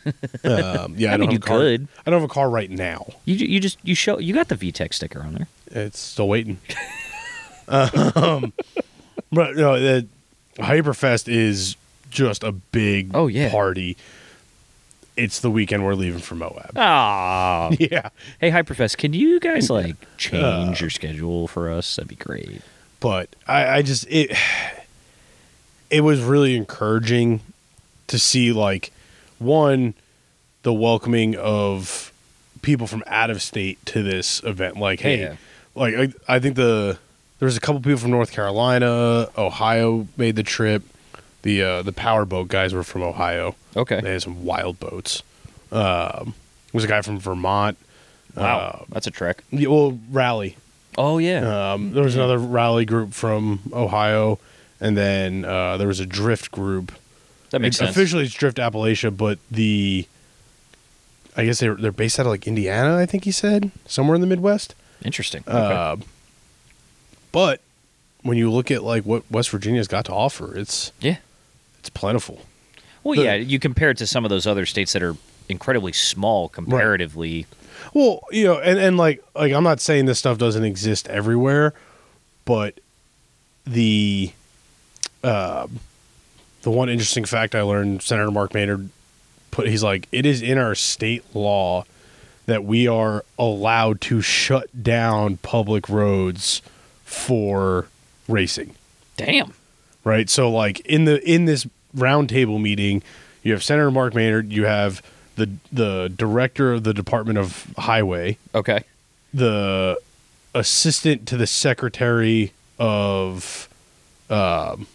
um, 0.43 0.95
yeah, 0.97 1.11
I, 1.11 1.13
I 1.13 1.17
don't 1.17 1.31
have 1.31 1.35
a 1.35 1.39
car. 1.39 1.57
could. 1.59 1.87
I 2.05 2.09
don't 2.09 2.21
have 2.21 2.29
a 2.29 2.33
car 2.33 2.49
right 2.49 2.69
now. 2.69 3.13
You 3.25 3.35
you 3.35 3.59
just 3.59 3.77
you 3.83 3.95
show 3.95 4.17
you 4.17 4.33
got 4.33 4.47
the 4.47 4.55
VTEC 4.55 4.93
sticker 4.93 5.21
on 5.21 5.33
there. 5.33 5.47
It's 5.67 5.99
still 5.99 6.27
waiting. 6.27 6.57
um, 7.67 8.53
but 9.31 9.55
no, 9.55 9.79
the 9.79 10.07
Hyperfest 10.57 11.27
is 11.31 11.75
just 12.09 12.43
a 12.43 12.51
big 12.51 13.11
Oh, 13.13 13.27
yeah. 13.27 13.49
party. 13.51 13.97
It's 15.17 15.39
the 15.41 15.51
weekend 15.51 15.83
we're 15.85 15.95
leaving 15.95 16.21
for 16.21 16.35
Moab. 16.35 16.71
Ah. 16.77 17.69
Yeah. 17.79 18.09
hey, 18.39 18.51
Hyperfest, 18.51 18.97
can 18.97 19.13
you 19.13 19.39
guys 19.39 19.69
like 19.69 19.95
Uh. 20.01 20.05
change 20.17 20.81
your 20.81 20.89
schedule 20.89 21.47
for 21.47 21.69
us? 21.69 21.95
That'd 21.95 22.07
be 22.09 22.15
great. 22.15 22.61
but 23.01 23.29
I, 23.47 23.77
I 23.77 23.81
just 23.81 24.05
it 24.09 24.31
it 25.89 26.01
was 26.01 26.21
really 26.21 26.55
encouraging 26.55 27.41
to 28.07 28.19
see 28.19 28.51
like 28.51 28.91
one 29.39 29.93
the 30.63 30.73
welcoming 30.73 31.35
of 31.35 32.11
people 32.61 32.87
from 32.87 33.03
out 33.07 33.29
of 33.29 33.41
state 33.41 33.83
to 33.85 34.03
this 34.03 34.43
event 34.43 34.77
like 34.77 34.99
hey 34.99 35.21
Yeah. 35.21 35.35
like 35.75 35.95
I, 35.95 36.35
I 36.35 36.39
think 36.39 36.55
the 36.55 36.97
there's 37.39 37.55
a 37.55 37.61
couple 37.61 37.79
people 37.81 37.97
from 37.99 38.11
North 38.11 38.31
Carolina 38.31 39.29
Ohio 39.37 40.07
made 40.17 40.35
the 40.35 40.43
trip 40.43 40.83
the 41.43 41.61
uh, 41.63 41.81
the 41.81 41.93
power 41.93 42.25
boat 42.25 42.47
guys 42.47 42.73
were 42.73 42.83
from 42.83 43.01
Ohio 43.01 43.55
Okay. 43.75 44.01
they 44.01 44.11
had 44.13 44.21
some 44.21 44.43
wild 44.45 44.79
boats 44.79 45.23
um 45.71 46.33
there 46.71 46.73
was 46.73 46.83
a 46.83 46.87
guy 46.87 47.01
from 47.01 47.19
Vermont 47.19 47.77
Wow, 48.35 48.57
uh, 48.59 48.85
that's 48.89 49.07
a 49.07 49.11
trek. 49.11 49.43
yeah, 49.51 49.67
well 49.69 49.99
rally 50.11 50.55
Oh 50.97 51.17
yeah. 51.17 51.73
um, 51.73 51.93
there 51.93 52.03
was 52.03 52.15
another 52.15 52.37
rally 52.37 52.83
group 52.85 53.13
from 53.13 53.59
Ohio, 53.71 54.37
and 54.81 54.97
then 54.97 55.45
uh, 55.45 55.77
there 55.77 55.87
was 55.87 55.99
a 56.01 56.05
drift 56.05 56.51
group. 56.51 56.91
that 57.51 57.61
makes 57.61 57.77
It's- 57.77 57.87
sense. 57.89 57.95
Officially, 57.95 58.25
it's 58.25 58.33
Drift 58.33 58.57
Appalachia, 58.57 59.15
but 59.15 59.39
the 59.49 60.05
I 61.37 61.45
guess 61.45 61.59
they're 61.59 61.75
they're 61.75 61.93
based 61.93 62.19
out 62.19 62.25
of 62.25 62.31
like 62.31 62.47
Indiana. 62.47 62.97
I 62.97 63.05
think 63.05 63.23
he 63.23 63.31
said 63.31 63.71
somewhere 63.85 64.15
in 64.15 64.21
the 64.21 64.27
Midwest. 64.27 64.75
Interesting. 65.05 65.41
Okay. 65.47 65.57
Uh, 65.57 65.95
but 67.31 67.61
when 68.23 68.37
you 68.37 68.51
look 68.51 68.69
at 68.71 68.83
like 68.83 69.03
what 69.05 69.23
West 69.31 69.49
Virginia's 69.51 69.87
got 69.87 70.03
to 70.05 70.13
offer, 70.13 70.57
it's 70.57 70.91
yeah. 70.99 71.17
It's 71.79 71.89
plentiful. 71.89 72.41
Well, 73.03 73.15
the- 73.15 73.23
yeah. 73.23 73.35
You 73.35 73.59
compare 73.59 73.89
it 73.89 73.97
to 73.97 74.07
some 74.07 74.25
of 74.25 74.29
those 74.29 74.45
other 74.45 74.65
states 74.65 74.93
that 74.93 75.01
are 75.03 75.15
incredibly 75.47 75.93
small 75.93 76.49
comparatively. 76.49 77.47
Well, 77.93 78.21
you 78.31 78.43
know, 78.43 78.59
and, 78.59 78.77
and 78.77 78.97
like 78.97 79.23
like 79.35 79.51
I'm 79.53 79.63
not 79.63 79.79
saying 79.79 80.05
this 80.05 80.19
stuff 80.19 80.37
doesn't 80.37 80.63
exist 80.63 81.07
everywhere, 81.07 81.73
but 82.45 82.79
the 83.65 84.31
um 85.23 85.79
the 86.61 86.71
one 86.71 86.89
interesting 86.89 87.25
fact 87.25 87.55
I 87.55 87.61
learned 87.61 88.01
Senator 88.01 88.31
Mark 88.31 88.53
Maynard 88.53 88.89
put 89.51 89.67
he's 89.67 89.83
like 89.83 90.07
it 90.11 90.25
is 90.25 90.41
in 90.41 90.57
our 90.57 90.75
state 90.75 91.23
law 91.33 91.85
that 92.45 92.63
we 92.63 92.87
are 92.87 93.23
allowed 93.37 94.01
to 94.01 94.21
shut 94.21 94.83
down 94.83 95.37
public 95.37 95.87
roads 95.87 96.61
for 97.03 97.87
racing 98.27 98.75
Damn. 99.17 99.53
Right? 100.09 100.29
So 100.29 100.49
like 100.49 100.79
in 100.81 101.05
the 101.05 101.21
in 101.29 101.45
this 101.45 101.67
roundtable 101.95 102.59
meeting, 102.59 103.03
you 103.43 103.53
have 103.53 103.63
Senator 103.63 103.91
Mark 103.91 104.13
Maynard, 104.15 104.51
you 104.51 104.65
have 104.65 105.01
the 105.35 105.49
the 105.71 106.11
director 106.13 106.73
of 106.73 106.83
the 106.83 106.93
Department 106.93 107.37
of 107.37 107.71
Highway, 107.77 108.37
Okay. 108.53 108.81
the 109.33 109.99
assistant 110.55 111.27
to 111.27 111.37
the 111.37 111.47
secretary 111.47 112.51
of 112.79 113.69
um, 114.29 114.87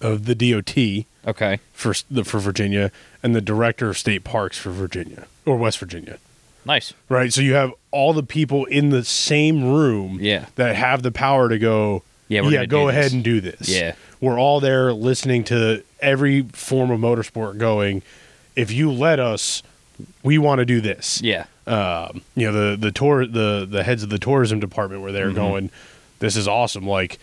of 0.00 0.24
the 0.24 0.34
DOT 0.34 1.04
Okay. 1.26 1.58
for 1.74 1.90
s- 1.90 2.04
the 2.10 2.24
for 2.24 2.38
Virginia, 2.38 2.90
and 3.22 3.34
the 3.34 3.40
director 3.42 3.90
of 3.90 3.98
state 3.98 4.24
parks 4.24 4.56
for 4.56 4.70
Virginia 4.70 5.26
or 5.44 5.56
West 5.56 5.78
Virginia. 5.78 6.18
Nice. 6.64 6.92
Right, 7.08 7.32
so 7.32 7.40
you 7.40 7.54
have 7.54 7.72
all 7.90 8.12
the 8.12 8.22
people 8.22 8.64
in 8.66 8.90
the 8.90 9.02
same 9.04 9.64
room 9.64 10.18
Yeah. 10.20 10.46
that 10.56 10.76
have 10.76 11.02
the 11.02 11.10
power 11.10 11.48
to 11.48 11.58
go. 11.58 12.02
Yeah, 12.30 12.40
we're 12.40 12.52
yeah, 12.52 12.64
go 12.64 12.88
ahead 12.88 13.04
this." 13.06 13.12
and 13.12 13.22
do 13.22 13.40
this. 13.42 13.68
Yeah. 13.68 13.92
we're 14.20 14.38
all 14.40 14.60
there 14.60 14.92
listening 14.94 15.44
to 15.44 15.82
every 16.00 16.42
form 16.52 16.90
of 16.90 16.98
motorsport 17.00 17.58
going. 17.58 18.00
If 18.56 18.70
you 18.72 18.90
let 18.90 19.20
us, 19.20 19.62
we 20.22 20.38
want 20.38 20.60
to 20.60 20.64
do 20.64 20.80
this. 20.80 21.20
Yeah. 21.22 21.44
Um, 21.66 22.22
you 22.34 22.50
know 22.50 22.70
the 22.70 22.76
the 22.76 22.90
tour 22.90 23.26
the 23.26 23.66
the 23.68 23.82
heads 23.84 24.02
of 24.02 24.08
the 24.10 24.18
tourism 24.18 24.58
department 24.60 25.02
were 25.02 25.12
there 25.12 25.26
Mm-hmm. 25.26 25.36
going, 25.36 25.70
this 26.20 26.36
is 26.36 26.48
awesome. 26.48 26.86
Like 26.86 27.18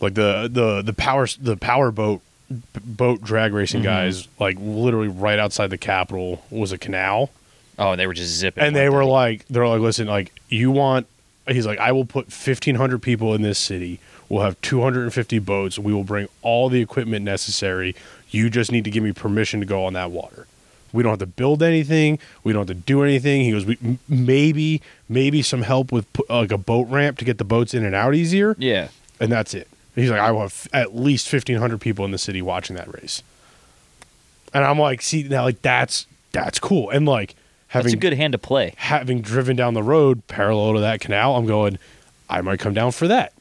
like 0.00 0.14
the 0.14 0.48
the 0.50 0.82
the 0.82 0.92
power 0.94 1.26
the 1.40 1.56
power 1.56 1.90
boat 1.90 2.20
boat 2.84 3.22
drag 3.22 3.52
racing 3.52 3.80
Mm-hmm. 3.80 3.86
guys 3.88 4.28
like 4.40 4.56
literally 4.60 5.08
right 5.08 5.38
outside 5.38 5.68
the 5.70 5.78
capitol 5.78 6.44
was 6.50 6.72
a 6.72 6.78
canal 6.78 7.30
Oh, 7.78 7.96
they 7.96 8.06
were 8.06 8.14
just 8.14 8.32
zipping. 8.36 8.62
and 8.62 8.76
they 8.76 8.88
were 8.88 9.04
like 9.04 9.46
they're 9.48 9.66
like 9.66 9.80
listen 9.80 10.06
like 10.06 10.32
you 10.48 10.70
want 10.70 11.06
he's 11.48 11.66
like 11.66 11.78
i 11.78 11.90
will 11.90 12.04
put 12.04 12.26
1500 12.26 13.00
people 13.02 13.34
in 13.34 13.42
this 13.42 13.58
city 13.58 13.98
we'll 14.28 14.42
have 14.42 14.60
250 14.62 15.38
boats. 15.40 15.78
We 15.78 15.92
will 15.92 16.04
bring 16.04 16.28
all 16.42 16.68
the 16.68 16.80
equipment 16.80 17.24
necessary. 17.24 17.94
You 18.30 18.50
just 18.50 18.72
need 18.72 18.84
to 18.84 18.90
give 18.90 19.02
me 19.04 19.12
permission 19.12 19.60
to 19.60 19.66
go 19.66 19.84
on 19.84 19.92
that 19.94 20.10
water. 20.10 20.46
We 20.92 21.02
don't 21.02 21.10
have 21.10 21.18
to 21.20 21.26
build 21.26 21.62
anything. 21.62 22.18
We 22.44 22.52
don't 22.52 22.68
have 22.68 22.76
to 22.76 22.82
do 22.82 23.02
anything. 23.02 23.42
He 23.42 23.50
goes 23.50 23.66
we, 23.66 23.98
maybe 24.08 24.80
maybe 25.08 25.42
some 25.42 25.62
help 25.62 25.90
with 25.90 26.06
like 26.28 26.52
a 26.52 26.58
boat 26.58 26.88
ramp 26.88 27.18
to 27.18 27.24
get 27.24 27.38
the 27.38 27.44
boats 27.44 27.74
in 27.74 27.84
and 27.84 27.94
out 27.94 28.14
easier. 28.14 28.54
Yeah. 28.58 28.88
and 29.18 29.30
that's 29.30 29.54
it. 29.54 29.68
He's 29.96 30.10
like 30.10 30.20
i 30.20 30.32
will 30.32 30.40
have 30.40 30.66
at 30.72 30.96
least 30.96 31.32
1500 31.32 31.80
people 31.80 32.04
in 32.04 32.10
the 32.10 32.18
city 32.18 32.42
watching 32.42 32.74
that 32.76 32.92
race. 32.92 33.22
And 34.52 34.64
i'm 34.64 34.78
like 34.78 35.02
see 35.02 35.24
now 35.24 35.42
like 35.44 35.62
that's 35.62 36.06
that's 36.32 36.58
cool. 36.58 36.90
And 36.90 37.06
like 37.06 37.34
having 37.68 37.86
That's 37.86 37.94
a 37.94 37.98
good 37.98 38.12
hand 38.14 38.32
to 38.32 38.38
play. 38.38 38.74
having 38.76 39.20
driven 39.20 39.56
down 39.56 39.74
the 39.74 39.82
road 39.82 40.26
parallel 40.28 40.74
to 40.74 40.80
that 40.80 41.00
canal, 41.00 41.36
I'm 41.36 41.46
going, 41.46 41.78
I 42.28 42.40
might 42.40 42.58
come 42.60 42.74
down 42.74 42.90
for 42.92 43.06
that 43.08 43.32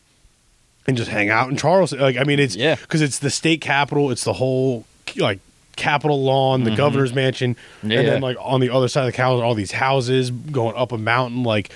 and 0.88 0.98
just 0.98 1.10
hang 1.10 1.30
out 1.30 1.50
in 1.50 1.58
Charleston. 1.58 2.00
Like, 2.00 2.18
I 2.18 2.24
mean, 2.24 2.40
it's 2.40 2.56
Yeah. 2.56 2.76
because 2.76 3.02
it's 3.02 3.20
the 3.20 3.30
state 3.30 3.62
capital, 3.62 4.12
it's 4.12 4.24
the 4.24 4.34
whole 4.34 4.86
like 5.18 5.40
Capitol 5.76 6.22
lawn, 6.24 6.64
the 6.66 6.76
governor's 6.76 7.14
mansion, 7.16 7.56
Yeah. 7.82 8.00
and 8.00 8.08
then 8.08 8.22
like 8.22 8.38
on 8.40 8.60
the 8.60 8.70
other 8.70 8.88
side 8.88 9.02
of 9.02 9.06
the 9.08 9.12
cows, 9.18 9.42
all 9.42 9.56
these 9.56 9.72
houses 9.72 10.30
going 10.30 10.76
up 10.76 10.92
a 10.92 10.98
mountain. 10.98 11.44
Like 11.44 11.72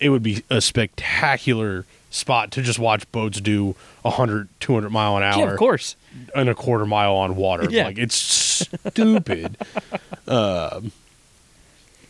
it 0.00 0.10
would 0.10 0.22
be 0.22 0.42
a 0.50 0.60
spectacular 0.60 1.86
spot 2.10 2.50
to 2.52 2.62
just 2.62 2.78
watch 2.78 3.10
boats 3.12 3.40
do 3.40 3.74
100, 4.02 4.48
200 4.60 4.90
mile 4.90 5.16
an 5.16 5.22
hour 5.22 5.44
Yeah, 5.46 5.50
of 5.52 5.58
course. 5.58 5.96
and 6.34 6.48
a 6.48 6.54
quarter 6.54 6.84
mile 6.86 7.14
on 7.14 7.36
water. 7.36 7.66
Yeah. 7.70 7.84
Like 7.86 7.98
it's 7.98 8.14
stupid. 8.14 9.56
um, 10.28 10.92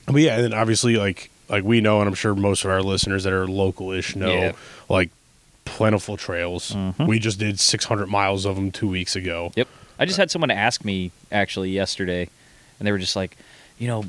but 0.07 0.17
yeah, 0.23 0.37
and 0.37 0.45
then 0.45 0.55
obviously 0.55 0.97
like 0.97 1.31
like 1.49 1.65
we 1.65 1.81
know, 1.81 2.01
and 2.01 2.09
I'm 2.09 2.15
sure 2.15 2.35
most 2.35 2.65
of 2.65 2.71
our 2.71 2.83
listeners 2.83 3.25
that 3.25 3.33
are 3.33 3.47
local-ish 3.47 4.17
know, 4.17 4.33
Yeah. 4.33 4.53
like 4.89 5.11
plentiful 5.69 6.17
trails. 6.17 6.73
Mhm. 6.73 7.07
We 7.07 7.19
just 7.19 7.39
did 7.39 7.61
600 7.61 8.09
miles 8.09 8.45
of 8.45 8.57
them 8.57 8.71
two 8.71 8.89
weeks 8.89 9.15
ago. 9.17 9.53
Yep. 9.57 9.69
I 9.99 10.05
just 10.07 10.17
had 10.19 10.31
someone 10.31 10.51
ask 10.51 10.85
me 10.85 11.11
actually 11.33 11.71
yesterday, 11.71 12.29
and 12.79 12.87
they 12.87 12.93
were 12.93 12.99
just 12.99 13.17
like, 13.17 13.37
you 13.79 13.89
know, 13.89 14.05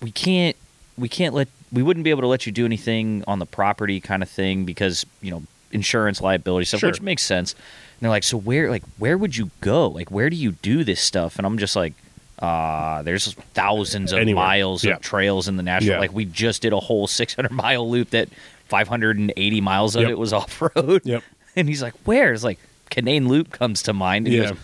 we 0.00 0.10
can't, 0.10 0.56
we 0.98 1.08
can't 1.08 1.34
let, 1.34 1.48
we 1.72 1.82
wouldn't 1.82 2.04
be 2.04 2.10
able 2.10 2.22
to 2.22 2.26
let 2.28 2.46
you 2.46 2.52
do 2.52 2.64
anything 2.64 3.24
on 3.26 3.38
the 3.38 3.46
property 3.46 4.00
kind 4.00 4.22
of 4.22 4.28
thing 4.28 4.64
because 4.64 5.06
you 5.20 5.30
know 5.30 5.42
insurance 5.70 6.20
liability 6.20 6.64
stuff, 6.66 6.80
Sure. 6.80 6.90
which 6.90 7.00
makes 7.00 7.22
sense. 7.22 7.52
And 7.54 7.60
they're 8.00 8.10
like, 8.10 8.24
so 8.24 8.36
where, 8.36 8.68
like, 8.70 8.82
where 8.98 9.16
would 9.16 9.36
you 9.36 9.50
go? 9.60 9.88
Like, 9.88 10.10
where 10.10 10.28
do 10.28 10.36
you 10.36 10.52
do 10.52 10.84
this 10.84 11.00
stuff? 11.00 11.36
And 11.38 11.46
I'm 11.46 11.58
just 11.58 11.76
like. 11.76 11.94
Uh, 12.38 13.02
there's 13.02 13.34
thousands 13.54 14.10
of 14.12 14.18
Anywhere. 14.18 14.44
miles 14.44 14.82
Yeah. 14.82 14.94
of 14.94 15.00
trails 15.00 15.46
in 15.46 15.56
the 15.56 15.62
national. 15.62 15.92
Yeah. 15.94 16.00
Like 16.00 16.12
we 16.12 16.24
just 16.24 16.60
did 16.60 16.72
a 16.72 16.80
whole 16.80 17.06
600 17.06 17.52
mile 17.52 17.88
loop 17.88 18.10
that 18.10 18.28
580 18.72 19.60
miles 19.60 19.94
of 19.96 20.02
Yep. 20.02 20.10
it 20.12 20.18
was 20.18 20.32
off 20.40 20.62
road. 20.74 21.02
Yep. 21.04 21.22
And 21.56 21.68
he's 21.68 21.82
like, 21.82 21.92
"Where?" 22.06 22.32
It's 22.32 22.42
like 22.42 22.58
Canaan 22.88 23.28
Loop 23.28 23.50
comes 23.50 23.82
to 23.82 23.92
mind. 23.92 24.26
And 24.26 24.34
he 24.34 24.40
Yeah. 24.40 24.48
goes, 24.50 24.58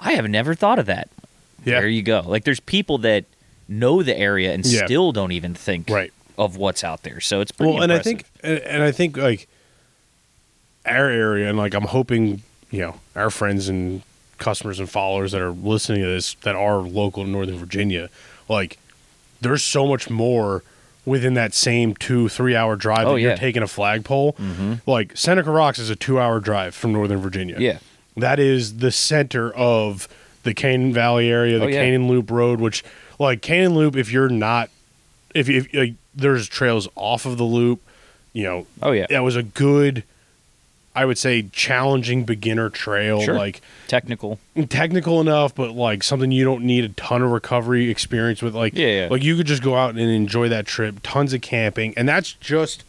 I 0.00 0.12
have 0.14 0.28
never 0.28 0.54
thought 0.54 0.78
of 0.80 0.86
that. 0.86 1.08
Yeah. 1.64 1.80
There 1.80 1.88
you 1.88 2.02
go. 2.02 2.22
Like 2.26 2.42
there's 2.44 2.58
people 2.60 2.98
that 2.98 3.24
know 3.68 4.02
the 4.02 4.16
area 4.16 4.52
and 4.52 4.66
Yeah. 4.66 4.84
still 4.84 5.12
don't 5.12 5.30
even 5.32 5.54
think 5.54 5.88
Right. 5.88 6.12
of 6.36 6.56
what's 6.56 6.82
out 6.84 7.02
there. 7.04 7.20
So 7.20 7.40
it's 7.40 7.52
pretty 7.52 7.72
well, 7.74 7.82
and 7.82 7.92
I 7.92 8.00
think, 8.00 8.24
and 8.42 8.58
and 8.60 8.82
I 8.82 8.90
think 8.92 9.16
like 9.16 9.46
our 10.84 11.08
area, 11.08 11.48
and 11.48 11.56
like 11.58 11.74
I'm 11.74 11.84
hoping, 11.86 12.42
you 12.70 12.80
know, 12.80 13.00
our 13.14 13.30
friends 13.30 13.68
and 13.68 14.02
customers 14.38 14.78
and 14.80 14.90
followers 14.90 15.32
that 15.32 15.40
are 15.40 15.50
listening 15.50 16.02
to 16.02 16.08
this 16.08 16.34
that 16.42 16.54
are 16.56 16.78
local 16.78 17.22
in 17.24 17.32
Northern 17.32 17.56
Virginia, 17.58 18.10
like 18.48 18.78
there's 19.40 19.62
so 19.64 19.86
much 19.86 20.10
more 20.10 20.62
within 21.06 21.32
that 21.34 21.54
same 21.54 21.94
two 21.94 22.28
three 22.28 22.54
hour 22.54 22.76
drive 22.76 23.06
Oh, 23.06 23.14
that 23.14 23.20
you're 23.20 23.36
taking 23.36 23.62
a 23.62 23.66
flagpole. 23.66 24.34
Mhm. 24.34 24.80
Like 24.86 25.16
Seneca 25.16 25.50
Rocks 25.50 25.78
is 25.78 25.88
a 25.88 25.96
two 25.96 26.20
hour 26.20 26.40
drive 26.40 26.74
from 26.74 26.92
Northern 26.92 27.20
Virginia. 27.20 27.56
Yeah. 27.58 27.78
that 28.18 28.38
is 28.38 28.78
the 28.78 28.90
center 28.90 29.52
of 29.54 30.08
the 30.42 30.52
Canaan 30.54 30.92
Valley 30.92 31.30
area, 31.30 31.58
the 31.58 31.64
Oh, 31.66 31.68
yeah. 31.68 31.82
Canaan 31.82 32.08
Loop 32.08 32.30
Road, 32.30 32.60
which 32.60 32.82
like 33.18 33.40
Canaan 33.42 33.74
Loop, 33.74 33.94
if 33.96 34.10
you're 34.12 34.28
not, 34.28 34.68
if 35.34 35.48
if 35.48 35.72
like, 35.74 35.94
there's 36.14 36.48
trails 36.48 36.88
off 36.96 37.26
of 37.26 37.36
the 37.36 37.44
loop, 37.44 37.80
you 38.32 38.42
know, 38.44 38.66
Oh 38.82 38.92
yeah. 38.92 39.06
that 39.10 39.22
was 39.22 39.36
a 39.36 39.42
good, 39.42 40.02
I 40.96 41.04
would 41.04 41.18
say, 41.18 41.42
challenging 41.52 42.24
beginner 42.24 42.70
trail, 42.70 43.20
Sure. 43.20 43.34
like 43.34 43.60
Technical. 43.86 44.38
technical 44.68 45.20
enough, 45.20 45.54
but 45.54 45.72
like 45.72 46.02
something 46.02 46.30
you 46.32 46.44
don't 46.44 46.64
need 46.64 46.84
a 46.84 46.88
ton 46.88 47.22
of 47.22 47.30
recovery 47.30 47.90
experience 47.90 48.42
with. 48.42 48.54
Like, 48.54 48.74
Yeah, 48.74 48.86
yeah. 49.02 49.08
like 49.10 49.22
you 49.22 49.36
could 49.36 49.46
just 49.46 49.62
go 49.62 49.76
out 49.76 49.90
and 49.90 50.00
enjoy 50.00 50.48
that 50.48 50.66
trip, 50.66 50.96
tons 51.02 51.32
of 51.32 51.42
camping, 51.42 51.92
and 51.96 52.08
that's 52.08 52.32
just 52.32 52.82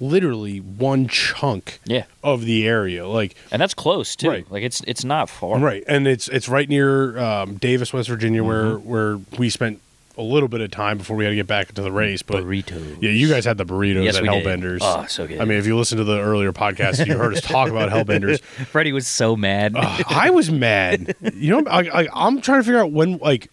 literally 0.00 0.58
one 0.58 1.06
chunk 1.06 1.78
Yeah. 1.84 2.04
of 2.24 2.44
the 2.44 2.66
area, 2.66 3.06
like. 3.06 3.36
And 3.50 3.60
that's 3.60 3.74
close 3.74 4.16
too. 4.16 4.30
Right. 4.30 4.46
Like 4.50 4.62
it's 4.62 4.80
it's 4.86 5.04
not 5.04 5.28
far. 5.28 5.58
Right, 5.58 5.84
and 5.86 6.06
it's 6.08 6.28
it's 6.28 6.48
right 6.48 6.68
near 6.68 7.18
um, 7.18 7.56
Davis, 7.56 7.92
West 7.92 8.08
Virginia, 8.08 8.42
where 8.42 8.64
Mm-hmm. 8.64 8.88
where 8.88 9.18
we 9.38 9.50
spent 9.50 9.80
a 10.16 10.22
little 10.22 10.48
bit 10.48 10.60
of 10.60 10.70
time 10.70 10.98
before 10.98 11.16
we 11.16 11.24
had 11.24 11.30
to 11.30 11.36
get 11.36 11.46
back 11.46 11.68
into 11.70 11.82
the 11.82 11.92
race. 11.92 12.22
But 12.22 12.44
Burritos. 12.44 12.98
yeah, 13.00 13.10
you 13.10 13.28
guys 13.28 13.44
had 13.44 13.58
the 13.58 13.64
burritos 13.64 14.04
Yes, 14.04 14.16
at 14.16 14.22
we 14.22 14.28
did. 14.28 14.44
Hellbenders. 14.44 14.78
Oh, 14.82 15.06
so 15.06 15.26
good. 15.26 15.40
I 15.40 15.44
mean, 15.44 15.58
if 15.58 15.66
you 15.66 15.76
listen 15.76 15.98
to 15.98 16.04
the 16.04 16.20
earlier 16.20 16.52
podcast, 16.52 17.06
you 17.06 17.16
heard 17.16 17.34
us 17.34 17.40
talk 17.40 17.68
about 17.70 17.90
Hellbenders. 17.90 18.40
Freddie 18.66 18.92
was 18.92 19.06
so 19.06 19.36
mad. 19.36 19.74
Uh, 19.76 20.02
I 20.08 20.30
was 20.30 20.50
mad. 20.50 21.14
You 21.34 21.62
know, 21.62 21.70
I, 21.70 22.08
I'm 22.12 22.40
trying 22.40 22.60
to 22.60 22.64
figure 22.64 22.80
out 22.80 22.92
when, 22.92 23.18
like, 23.18 23.50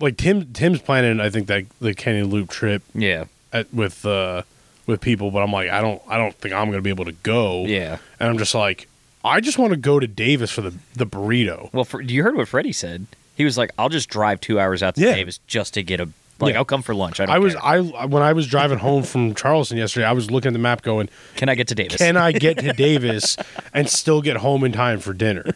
like 0.00 0.16
Tim 0.16 0.52
Tim's 0.52 0.80
planning. 0.80 1.20
I 1.20 1.30
think 1.30 1.46
that 1.48 1.64
the 1.80 1.94
Canaan 1.94 2.26
Loop 2.26 2.50
trip 2.50 2.82
yeah. 2.94 3.24
at, 3.52 3.72
with 3.72 4.04
uh, 4.04 4.42
with 4.86 5.00
people, 5.00 5.30
but 5.30 5.42
I'm 5.42 5.52
like, 5.52 5.70
I 5.70 5.80
don't, 5.80 6.02
I 6.08 6.16
don't 6.16 6.34
think 6.34 6.54
I'm 6.54 6.66
going 6.66 6.78
to 6.78 6.82
be 6.82 6.90
able 6.90 7.04
to 7.04 7.12
go. 7.12 7.64
Yeah. 7.64 7.98
and 8.18 8.28
I'm 8.28 8.38
just 8.38 8.54
like, 8.54 8.88
I 9.24 9.40
just 9.40 9.58
want 9.58 9.72
to 9.72 9.76
go 9.78 10.00
to 10.00 10.06
Davis 10.06 10.50
for 10.50 10.62
the 10.62 10.74
the 10.94 11.06
burrito. 11.06 11.72
Well, 11.72 11.84
for, 11.84 12.00
you 12.00 12.22
heard 12.22 12.36
what 12.36 12.48
Freddie 12.48 12.72
said. 12.72 13.06
He 13.40 13.44
was 13.46 13.56
like, 13.56 13.70
"I'll 13.78 13.88
just 13.88 14.10
drive 14.10 14.38
two 14.38 14.60
hours 14.60 14.82
out 14.82 14.96
to 14.96 15.00
Yeah. 15.00 15.14
Davis 15.14 15.40
just 15.46 15.72
to 15.74 15.82
get 15.82 15.98
a 15.98 16.10
like. 16.40 16.52
Yeah. 16.52 16.58
I'll 16.58 16.66
come 16.66 16.82
for 16.82 16.94
lunch. 16.94 17.20
I, 17.20 17.24
don't 17.24 17.34
I 17.34 17.38
was 17.38 17.54
care. 17.54 17.64
I 17.64 18.04
when 18.04 18.22
I 18.22 18.34
was 18.34 18.46
driving 18.46 18.76
home 18.78 19.02
from 19.02 19.34
Charleston 19.34 19.78
yesterday, 19.78 20.04
I 20.04 20.12
was 20.12 20.30
looking 20.30 20.48
at 20.48 20.52
the 20.52 20.58
map 20.58 20.82
going, 20.82 21.08
Can 21.36 21.48
I 21.48 21.54
get 21.54 21.68
to 21.68 21.74
Davis? 21.74 21.96
can 21.96 22.18
I 22.18 22.32
get 22.32 22.58
to 22.58 22.72
Davis 22.74 23.38
and 23.72 23.88
still 23.88 24.20
get 24.20 24.36
home 24.36 24.62
in 24.62 24.72
time 24.72 25.00
for 25.00 25.14
dinner? 25.14 25.46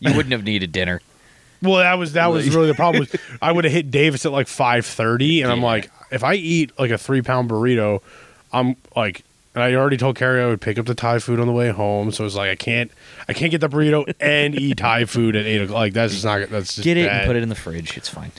you 0.00 0.14
wouldn't 0.16 0.32
have 0.32 0.44
needed 0.44 0.72
dinner. 0.72 1.02
Well, 1.60 1.76
that 1.76 1.94
was 1.98 2.14
that 2.14 2.28
was 2.28 2.48
really 2.54 2.68
the 2.68 2.74
problem. 2.74 3.06
I 3.42 3.52
would 3.52 3.64
have 3.64 3.72
hit 3.72 3.90
Davis 3.90 4.24
at 4.24 4.32
like 4.32 4.48
five 4.48 4.86
thirty, 4.86 5.42
and 5.42 5.52
I'm 5.52 5.60
like, 5.60 5.90
if 6.10 6.24
I 6.24 6.32
eat 6.34 6.72
like 6.78 6.90
a 6.90 6.96
three 6.98 7.20
pound 7.20 7.50
burrito, 7.50 8.00
I'm 8.52 8.76
like, 8.96 9.22
and 9.58 9.62
I 9.64 9.74
already 9.74 9.96
told 9.96 10.14
Carrie 10.16 10.40
I 10.42 10.46
would 10.46 10.60
pick 10.60 10.78
up 10.78 10.86
the 10.86 10.94
Thai 10.94 11.18
food 11.18 11.40
on 11.40 11.46
the 11.48 11.52
way 11.52 11.70
home, 11.70 12.12
so 12.12 12.24
it's 12.24 12.34
like 12.36 12.48
I 12.50 12.54
can't 12.54 12.90
I 13.28 13.32
can't 13.32 13.50
get 13.50 13.60
the 13.60 13.68
burrito 13.68 14.12
and 14.20 14.54
eat 14.54 14.76
Thai 14.78 15.04
food 15.04 15.34
at 15.34 15.46
eight 15.46 15.60
o'clock. 15.60 15.76
Like 15.76 15.92
that's 15.94 16.12
just 16.12 16.24
not 16.24 16.48
that's 16.48 16.76
just 16.76 16.84
Get 16.84 16.96
it 16.96 17.06
bad. 17.08 17.22
and 17.22 17.26
put 17.26 17.36
it 17.36 17.42
in 17.42 17.48
the 17.48 17.54
fridge. 17.54 17.96
It's 17.96 18.08
fine. 18.08 18.30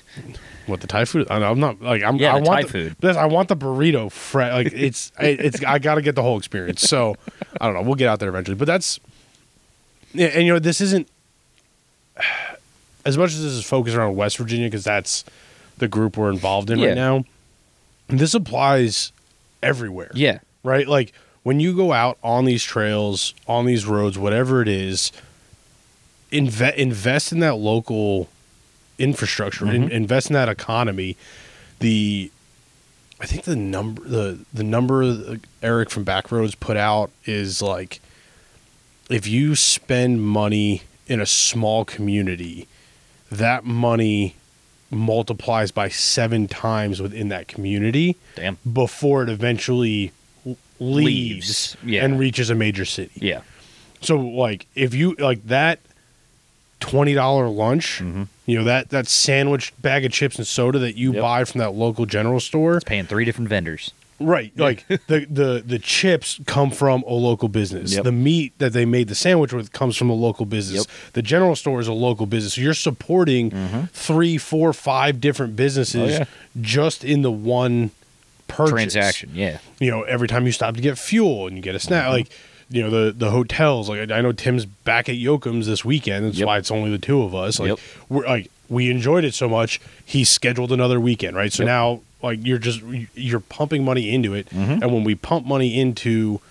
What 0.66 0.82
the 0.82 0.88
Thai 0.88 1.06
food? 1.06 1.28
I 1.30 1.40
know, 1.40 1.52
I'm 1.52 1.60
not 1.60 1.82
like 1.82 2.04
I'm. 2.04 2.16
Yeah, 2.18 2.36
I 2.36 2.40
the 2.40 2.46
want 2.50 2.58
Thai 2.58 2.62
the, 2.64 2.70
food. 2.70 2.96
This, 3.00 3.18
I 3.18 3.26
want 3.26 3.50
the 3.50 3.58
burrito 3.58 4.12
fresh. 4.12 4.54
Like 4.54 4.74
it's 4.74 5.12
it- 5.20 5.40
it's. 5.42 5.64
I 5.66 5.80
got 5.80 5.96
to 5.96 6.02
get 6.02 6.16
the 6.16 6.22
whole 6.24 6.38
experience. 6.38 6.82
So 6.82 7.16
I 7.60 7.66
don't 7.66 7.74
know. 7.76 7.82
We'll 7.82 7.96
get 7.96 8.08
out 8.08 8.20
there 8.20 8.30
eventually. 8.30 8.56
But 8.56 8.66
that's 8.66 9.00
yeah, 10.14 10.28
and 10.28 10.46
you 10.46 10.54
know 10.54 10.60
this 10.60 10.80
isn't 10.80 11.08
as 13.06 13.18
much 13.18 13.32
as 13.32 13.42
this 13.44 13.54
is 13.54 13.66
focused 13.66 13.96
around 13.96 14.16
West 14.16 14.38
Virginia 14.38 14.68
because 14.68 14.84
that's 14.84 15.24
the 15.78 15.88
group 15.88 16.18
we're 16.18 16.30
involved 16.30 16.70
in 16.70 16.80
Yeah. 16.80 16.88
right 16.88 16.96
now. 16.96 17.24
This 18.08 18.34
applies 18.34 19.12
everywhere 19.64 20.12
Yeah. 20.14 20.40
Right? 20.64 20.88
Like 20.88 21.14
when 21.44 21.60
you 21.60 21.76
go 21.76 21.92
out 21.94 22.18
on 22.24 22.46
these 22.46 22.64
trails, 22.64 23.34
on 23.48 23.66
these 23.66 23.86
roads, 23.86 24.18
whatever 24.18 24.62
it 24.62 24.68
is, 24.68 25.12
invest 26.32 26.78
invest 26.78 27.32
in 27.32 27.40
that 27.40 27.56
local 27.56 28.30
infrastructure, 28.98 29.66
in, 29.72 29.90
Mhm. 29.90 29.92
invest 29.92 30.28
in 30.30 30.34
that 30.34 30.50
economy. 30.50 31.16
The 31.80 32.32
I 33.22 33.26
think 33.26 33.44
the 33.44 33.56
number 33.56 34.02
the 34.08 34.40
the 34.54 34.64
number 34.64 35.40
Eric 35.62 35.90
from 35.90 36.06
Backroads 36.06 36.58
put 36.60 36.78
out 36.78 37.10
is 37.26 37.62
like 37.62 38.00
if 39.10 39.26
you 39.28 39.56
spend 39.56 40.22
money 40.24 40.84
in 41.08 41.20
a 41.20 41.26
small 41.26 41.84
community, 41.84 42.68
that 43.32 43.66
money 43.66 44.36
multiplies 44.92 45.72
by 45.72 45.90
seven 45.90 46.48
times 46.48 47.02
within 47.02 47.30
that 47.30 47.48
community 47.48 48.16
Damn. 48.36 48.58
before 48.72 49.24
it 49.24 49.30
eventually 49.30 50.12
leaves, 50.80 51.06
Leaves, 51.06 51.78
yeah. 51.86 52.04
and 52.06 52.20
reaches 52.20 52.50
a 52.50 52.56
major 52.56 52.86
city. 52.86 53.12
Yeah. 53.16 53.42
So 54.02 54.18
like 54.18 54.66
if 54.76 54.94
you 54.94 55.16
like 55.20 55.46
that 55.48 55.80
twenty 56.80 57.14
dollar 57.14 57.50
lunch, 57.50 58.00
Mhm. 58.02 58.28
you 58.46 58.58
know 58.58 58.64
that 58.64 58.90
that 58.90 59.08
sandwich 59.08 59.74
bag 59.82 60.06
of 60.06 60.12
chips 60.12 60.38
and 60.38 60.48
soda 60.48 60.80
that 60.80 60.96
you 60.96 61.14
Yep. 61.14 61.22
buy 61.22 61.44
from 61.44 61.60
that 61.60 61.74
local 61.76 62.06
general 62.06 62.40
store, 62.40 62.78
It's 62.78 62.86
paying 62.86 63.06
three 63.06 63.26
different 63.26 63.50
vendors. 63.50 63.92
right? 64.22 64.54
Like 64.58 64.86
the 64.88 65.26
the 65.30 65.62
the 65.66 65.80
chips 65.80 66.40
come 66.46 66.72
from 66.72 67.04
a 67.06 67.14
local 67.14 67.50
business. 67.50 67.94
Yep. 67.96 68.04
The 68.06 68.12
meat 68.14 68.54
that 68.60 68.72
they 68.72 68.86
made 68.86 69.10
the 69.10 69.16
sandwich 69.16 69.52
with 69.52 69.74
comes 69.74 69.98
from 69.98 70.10
a 70.10 70.14
local 70.14 70.46
business. 70.46 70.86
Yep. 70.88 71.14
The 71.14 71.22
general 71.22 71.56
store 71.58 71.82
is 71.82 71.88
a 71.90 71.94
local 71.94 72.26
business. 72.26 72.54
So 72.54 72.62
you're 72.62 72.74
supporting 72.74 73.52
Mhm. 73.52 73.90
three, 73.92 74.38
four, 74.38 74.72
five 74.72 75.20
different 75.20 75.58
businesses 75.58 76.16
Oh, 76.16 76.20
yeah. 76.20 76.26
just 76.62 77.04
in 77.04 77.22
the 77.22 77.32
one 77.32 77.92
purchase 78.50 78.72
Transaction. 78.72 79.32
Yeah. 79.34 79.60
you 79.80 79.90
know, 79.90 80.04
every 80.04 80.28
time 80.28 80.46
you 80.46 80.52
stop 80.52 80.76
to 80.76 80.82
get 80.82 80.98
fuel 80.98 81.48
and 81.48 81.56
you 81.56 81.62
get 81.64 81.76
a 81.76 81.80
snack, 81.80 82.04
Mm-hmm. 82.06 82.12
like, 82.14 82.30
you 82.70 82.82
know, 82.84 82.90
the 82.90 83.12
the 83.12 83.32
hotels. 83.32 83.88
Like, 83.90 84.12
I 84.12 84.20
know 84.22 84.32
Tim's 84.34 84.66
back 84.66 85.08
at 85.10 85.16
Yokum's 85.16 85.66
this 85.68 85.84
weekend. 85.86 86.26
That's 86.26 86.38
Yep. 86.38 86.48
why 86.48 86.58
it's 86.58 86.70
only 86.72 86.92
the 86.92 86.98
two 87.00 87.22
of 87.24 87.34
us. 87.34 87.60
Like, 87.60 87.70
Yep. 87.70 87.80
we're 88.10 88.26
like, 88.28 88.52
we 88.68 88.92
enjoyed 88.92 89.24
it 89.24 89.34
so 89.34 89.48
much. 89.50 89.80
He 90.06 90.24
scheduled 90.24 90.72
another 90.72 91.00
weekend, 91.00 91.36
right? 91.36 91.52
So 91.52 91.64
Yep. 91.64 91.68
now, 91.68 92.02
like, 92.22 92.40
you're 92.46 92.60
just 92.60 92.82
you're 93.16 93.40
pumping 93.40 93.84
money 93.86 94.14
into 94.14 94.34
it, 94.36 94.50
Mhm. 94.50 94.82
and 94.84 94.94
when 94.94 95.04
we 95.04 95.16
pump 95.16 95.48
money 95.48 95.80
into 95.80 96.42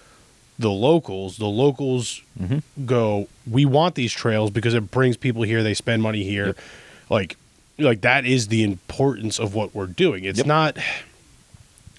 the 0.59 0.71
locals, 0.71 1.37
the 1.37 1.47
locals 1.47 2.21
Mhm. 2.43 2.63
go, 2.85 3.29
we 3.49 3.65
want 3.65 3.95
these 3.95 4.13
trails 4.13 4.51
because 4.51 4.75
it 4.75 4.91
brings 4.91 5.17
people 5.17 5.43
here. 5.43 5.63
They 5.63 5.75
spend 5.75 6.03
money 6.03 6.25
here, 6.25 6.57
like, 7.09 7.37
like 7.79 8.01
that 8.01 8.27
is 8.27 8.49
the 8.49 8.65
importance 8.65 9.39
of 9.39 9.55
what 9.55 9.73
we're 9.73 9.87
doing. 9.87 10.25
It's 10.25 10.45
not. 10.45 10.77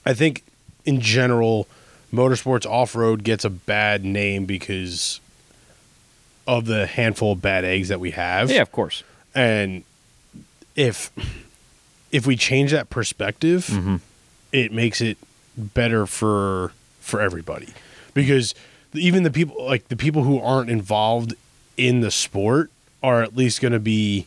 I 0.05 0.13
think 0.13 0.43
in 0.85 1.01
general, 1.01 1.67
motorsports 2.13 2.65
off 2.65 2.95
road 2.95 3.23
gets 3.23 3.45
a 3.45 3.49
bad 3.49 4.03
name 4.05 4.45
because 4.45 5.19
of 6.47 6.65
the 6.65 6.87
handful 6.87 7.33
of 7.33 7.41
bad 7.41 7.63
eggs 7.65 7.89
that 7.89 7.99
we 7.99 8.11
have. 8.11 8.49
Yeah, 8.49 8.61
of 8.61 8.71
course. 8.71 9.03
And 9.35 9.83
if 10.75 11.11
if 12.11 12.25
we 12.25 12.35
change 12.35 12.71
that 12.71 12.89
perspective, 12.89 13.67
Mm-hmm. 13.67 13.97
it 14.51 14.71
makes 14.71 15.01
it 15.01 15.17
better 15.57 16.05
for 16.07 16.71
for 17.01 17.21
everybody. 17.21 17.67
Because 18.13 18.55
even 18.93 19.21
the 19.23 19.29
people 19.31 19.63
like 19.63 19.87
the 19.89 19.95
people 19.95 20.23
who 20.23 20.39
aren't 20.39 20.69
involved 20.71 21.35
in 21.77 21.99
the 22.01 22.09
sport 22.09 22.71
are 23.03 23.21
at 23.21 23.35
least 23.35 23.61
going 23.61 23.71
to 23.73 23.79
be 23.79 24.25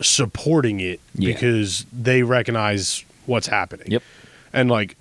supporting 0.00 0.80
it 0.80 1.00
Yeah. 1.14 1.32
because 1.32 1.86
they 1.92 2.22
recognize 2.22 3.04
what's 3.26 3.46
happening. 3.46 3.86
Yep. 3.90 4.02
And 4.52 4.70
like 4.70 4.96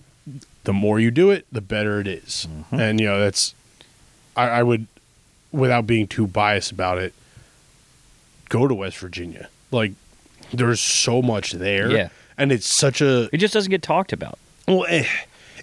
the 0.64 0.74
more 0.74 1.00
you 1.00 1.12
do 1.12 1.32
it, 1.32 1.46
the 1.52 1.62
better 1.62 2.00
it 2.00 2.08
is. 2.08 2.48
Mm-hmm. 2.50 2.80
And 2.80 3.00
you 3.00 3.08
know, 3.08 3.20
that's 3.20 3.54
I, 4.36 4.48
I 4.50 4.64
would 4.64 4.88
without 5.52 5.86
being 5.86 6.08
too 6.08 6.28
biased 6.28 6.72
about 6.72 6.98
it, 6.98 7.14
go 8.50 8.68
to 8.68 8.74
West 8.74 8.98
Virginia. 8.98 9.50
Like 9.72 9.94
there's 10.54 10.80
so 10.80 11.22
much 11.22 11.54
there. 11.54 11.92
Yeah. 11.92 12.10
And 12.38 12.52
it's 12.52 12.68
such 12.68 13.02
a 13.02 13.30
It 13.34 13.38
just 13.38 13.54
doesn't 13.54 13.70
get 13.70 13.82
talked 13.84 14.14
about. 14.14 14.40
well, 14.68 14.86
eh, 14.88 15.06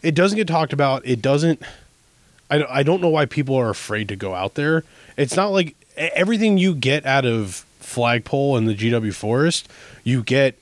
it 0.03 0.15
doesn't 0.15 0.37
get 0.37 0.47
talked 0.47 0.73
about. 0.73 1.05
It 1.07 1.23
doesn't. 1.23 1.63
I, 2.51 2.65
I 2.65 2.83
don't 2.83 3.01
know 3.03 3.09
why 3.09 3.27
people 3.27 3.57
are 3.57 3.69
afraid 3.69 4.09
to 4.09 4.17
go 4.17 4.35
out 4.35 4.55
there. 4.55 4.85
It's 5.17 5.37
not 5.37 5.49
like 5.49 5.75
everything 5.97 6.57
you 6.57 6.75
get 6.75 7.05
out 7.05 7.27
of 7.27 7.65
Flagpole 7.81 8.57
and 8.57 8.69
the 8.69 8.75
GW 8.75 9.13
Forest, 9.15 9.69
you 10.05 10.23
get 10.23 10.59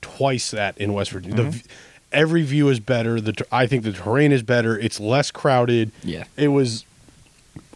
twice 0.00 0.50
that 0.50 0.76
in 0.78 0.92
West 0.92 1.10
Virginia. 1.12 1.36
The, 1.44 1.50
v- 1.50 1.62
every 2.12 2.42
view 2.42 2.68
is 2.68 2.80
better. 2.80 3.20
The 3.20 3.32
ter- 3.32 3.44
I 3.50 3.66
think 3.66 3.82
the 3.82 3.92
terrain 3.92 4.32
is 4.32 4.42
better. 4.42 4.78
It's 4.78 5.00
less 5.00 5.30
crowded. 5.30 5.90
Yeah. 6.02 6.24
It 6.36 6.48
was 6.48 6.84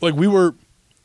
like 0.01 0.15
we 0.15 0.27
were 0.29 0.55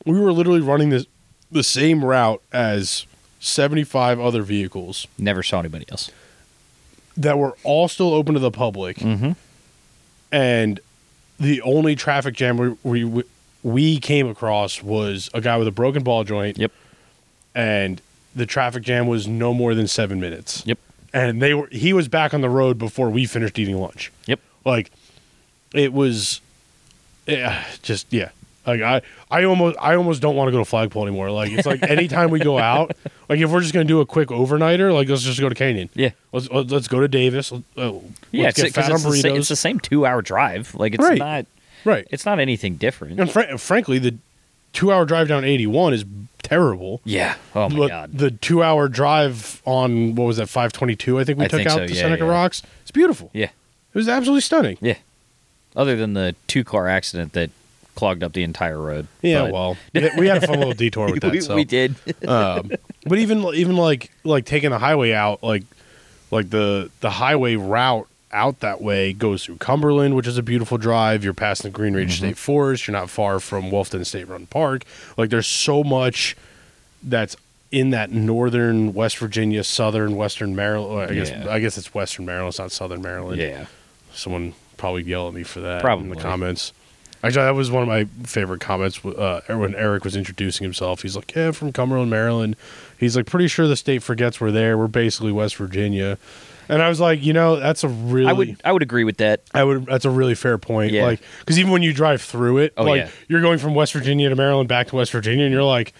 we 0.06 0.18
were 0.20 0.32
literally 0.32 0.60
running 0.60 0.90
this 0.90 1.06
the 1.50 1.62
same 1.62 2.04
route 2.04 2.42
as 2.52 3.06
75 3.40 4.18
other 4.20 4.42
vehicles 4.42 5.06
Never 5.18 5.42
saw 5.42 5.58
anybody 5.60 5.84
else. 5.90 6.10
that 7.16 7.38
were 7.38 7.54
all 7.64 7.88
still 7.88 8.14
open 8.14 8.34
to 8.34 8.40
the 8.40 8.50
public 8.50 8.96
Mm-hmm. 8.98 9.32
and 10.30 10.80
the 11.38 11.60
only 11.62 11.94
traffic 11.96 12.34
jam 12.34 12.78
we, 12.84 13.04
we 13.04 13.24
we 13.62 13.98
came 13.98 14.28
across 14.28 14.82
was 14.82 15.28
a 15.34 15.40
guy 15.40 15.56
with 15.56 15.68
a 15.68 15.72
broken 15.72 16.02
ball 16.02 16.24
joint. 16.24 16.58
Yep. 16.58 16.72
And 17.54 18.00
the 18.34 18.46
traffic 18.46 18.82
jam 18.82 19.06
was 19.06 19.28
no 19.28 19.52
more 19.54 19.74
than 19.74 19.86
seven 19.86 20.18
minutes. 20.20 20.62
Yep. 20.66 20.78
And 21.14 21.42
they 21.42 21.54
were 21.54 21.68
he 21.70 21.92
was 21.92 22.08
back 22.08 22.32
on 22.34 22.40
the 22.40 22.48
road 22.50 22.78
before 22.78 23.10
we 23.10 23.26
finished 23.26 23.58
eating 23.58 23.76
lunch. 23.80 24.10
Yep. 24.26 24.40
Like 24.64 24.90
it 25.74 25.92
was, 25.92 26.40
yeah, 27.26 27.64
just 27.82 28.12
yeah. 28.12 28.30
Like 28.66 28.80
I, 28.80 29.02
I 29.30 29.44
almost, 29.44 29.76
I 29.80 29.96
almost 29.96 30.22
don't 30.22 30.36
want 30.36 30.48
to 30.48 30.52
go 30.52 30.58
to 30.58 30.64
Flagpole 30.64 31.02
anymore. 31.06 31.30
Like 31.32 31.50
it's 31.50 31.66
like 31.66 31.82
anytime 31.90 32.30
we 32.30 32.38
go 32.38 32.58
out, 32.58 32.92
like 33.28 33.40
if 33.40 33.50
we're 33.50 33.60
just 33.60 33.74
gonna 33.74 33.84
do 33.84 34.00
a 34.00 34.06
quick 34.06 34.28
overnighter, 34.28 34.94
like 34.94 35.08
let's 35.08 35.22
just 35.22 35.40
go 35.40 35.48
to 35.48 35.54
Canaan. 35.54 35.90
Yeah. 35.94 36.10
Let's 36.32 36.48
let's 36.48 36.88
go 36.88 37.00
to 37.00 37.08
Davis. 37.08 37.52
Uh, 37.52 37.58
Yeah, 38.30 38.44
let's 38.44 38.58
it's, 38.60 38.72
get 38.72 38.74
fat 38.74 38.90
on 38.90 38.96
it's, 38.96 39.04
the 39.04 39.12
same, 39.16 39.32
burritos. 39.34 39.38
it's 39.38 39.48
the 39.48 39.56
same 39.56 39.80
two-hour 39.80 40.22
drive. 40.22 40.74
Like 40.76 40.94
it's 40.94 41.02
Right. 41.02 41.18
not. 41.18 41.46
right. 41.84 42.06
It's 42.10 42.24
not 42.24 42.38
anything 42.38 42.76
different. 42.76 43.18
And 43.20 43.30
fr- 43.30 43.56
frankly, 43.58 43.98
the 43.98 44.14
two-hour 44.72 45.04
drive 45.04 45.28
down 45.28 45.44
81 45.44 45.94
is 45.94 46.04
terrible. 46.42 47.00
Yeah. 47.04 47.36
Oh 47.54 47.68
my 47.68 47.76
but 47.76 47.88
god. 47.88 48.10
the 48.12 48.30
two-hour 48.30 48.88
drive 48.88 49.62
on 49.64 50.14
what 50.14 50.24
was 50.24 50.36
that 50.38 50.48
522? 50.48 51.18
I 51.18 51.24
think 51.24 51.38
we 51.38 51.44
I 51.44 51.48
took 51.48 51.58
think 51.58 51.70
out 51.70 51.78
so, 51.78 51.86
to 51.86 51.92
yeah, 51.94 52.00
Seneca 52.00 52.24
yeah. 52.24 52.30
Rocks. 52.30 52.62
It's 52.82 52.90
beautiful. 52.90 53.30
Yeah. 53.32 53.46
It 53.46 53.94
was 53.94 54.08
absolutely 54.08 54.40
stunning. 54.40 54.78
Yeah. 54.80 54.96
Other 55.76 55.96
than 55.96 56.14
the 56.14 56.34
two-car 56.48 56.88
accident 56.88 57.32
that 57.32 57.50
clogged 57.94 58.22
up 58.22 58.32
the 58.32 58.42
entire 58.42 58.80
road. 58.80 59.06
Yeah, 59.20 59.42
But- 59.42 59.52
well, 59.52 59.76
we 59.94 60.10
we 60.18 60.26
had 60.26 60.42
a 60.42 60.46
fun 60.46 60.58
little 60.58 60.74
detour 60.74 61.10
with 61.10 61.20
that. 61.22 61.32
we, 61.32 61.40
so. 61.40 61.54
we 61.54 61.64
did. 61.64 61.94
um, 62.26 62.70
but 63.06 63.18
even 63.18 63.44
even 63.54 63.76
like 63.76 64.10
like 64.24 64.44
taking 64.44 64.70
the 64.70 64.78
highway 64.78 65.12
out, 65.12 65.42
like 65.42 65.64
like 66.30 66.50
the 66.50 66.90
the 67.00 67.10
highway 67.10 67.56
route 67.56 68.08
out 68.32 68.60
that 68.60 68.80
way 68.80 69.12
goes 69.12 69.44
through 69.44 69.56
Cumberland, 69.56 70.14
which 70.16 70.26
is 70.26 70.38
a 70.38 70.42
beautiful 70.42 70.78
drive. 70.78 71.22
You're 71.24 71.34
passing 71.34 71.70
the 71.70 71.76
Green 71.76 71.94
Ridge 71.94 72.14
Mm-hmm. 72.16 72.26
State 72.26 72.38
Forest. 72.38 72.86
You're 72.86 72.92
not 72.96 73.10
far 73.10 73.40
from 73.40 73.70
Wolfton 73.70 74.04
State 74.04 74.28
Run 74.28 74.46
Park. 74.46 74.84
Like 75.16 75.30
there's 75.30 75.46
so 75.46 75.84
much 75.84 76.36
that's 77.02 77.36
in 77.70 77.90
that 77.90 78.10
northern 78.10 78.92
West 78.94 79.16
Virginia, 79.18 79.64
southern 79.64 80.14
Western 80.16 80.54
Maryland. 80.54 81.10
I 81.10 81.14
guess 81.14 81.30
Yeah. 81.30 81.46
I 81.50 81.58
guess 81.58 81.76
it's 81.78 81.94
Western 81.94 82.26
Maryland. 82.26 82.50
It's 82.50 82.58
not 82.58 82.72
Southern 82.72 83.02
Maryland. 83.02 83.40
yeah. 83.40 83.66
Someone 84.14 84.54
probably 84.76 85.02
yell 85.04 85.28
at 85.28 85.34
me 85.34 85.42
for 85.42 85.60
that 85.60 85.84
in 85.84 86.08
the 86.10 86.16
comments. 86.16 86.72
Actually, 87.24 87.44
that 87.44 87.54
was 87.54 87.70
one 87.70 87.82
of 87.82 87.88
my 87.88 88.04
favorite 88.24 88.60
comments 88.60 89.02
uh, 89.04 89.40
when 89.48 89.74
Eric 89.76 90.04
was 90.04 90.16
introducing 90.16 90.64
himself. 90.64 91.02
He's 91.02 91.14
like, 91.14 91.32
"Yeah, 91.36 91.52
from 91.52 91.72
Cumberland, 91.72 92.10
Maryland." 92.10 92.56
He's 92.98 93.16
like, 93.16 93.26
"Pretty 93.26 93.46
sure 93.46 93.68
the 93.68 93.76
state 93.76 94.02
forgets 94.02 94.40
we're 94.40 94.50
there. 94.50 94.76
We're 94.76 94.88
basically 94.88 95.30
West 95.32 95.54
Virginia." 95.56 96.18
And 96.72 96.82
I 96.82 96.88
was 96.88 96.98
like, 97.00 97.22
you 97.22 97.32
know, 97.32 97.56
that's 97.60 97.84
a 97.84 97.88
really, 97.88 98.28
I 98.28 98.32
would 98.32 98.56
I 98.64 98.72
would 98.72 98.82
agree 98.82 99.04
with 99.04 99.18
that. 99.18 99.42
I 99.52 99.62
would, 99.62 99.86
that's 99.86 100.04
a 100.04 100.10
really 100.10 100.34
fair 100.34 100.56
point. 100.58 100.92
Yeah. 100.92 101.04
Like, 101.04 101.20
because 101.40 101.58
even 101.58 101.70
when 101.70 101.82
you 101.82 101.92
drive 101.92 102.22
through 102.22 102.58
it, 102.58 102.72
Oh, 102.76 102.84
like 102.84 103.02
yeah. 103.02 103.08
you're 103.28 103.40
going 103.42 103.58
from 103.58 103.74
West 103.74 103.92
Virginia 103.92 104.28
to 104.30 104.36
Maryland 104.36 104.68
back 104.68 104.88
to 104.88 104.96
West 104.96 105.12
Virginia, 105.12 105.44
and 105.44 105.52
you're 105.52 105.62
like, 105.62 105.92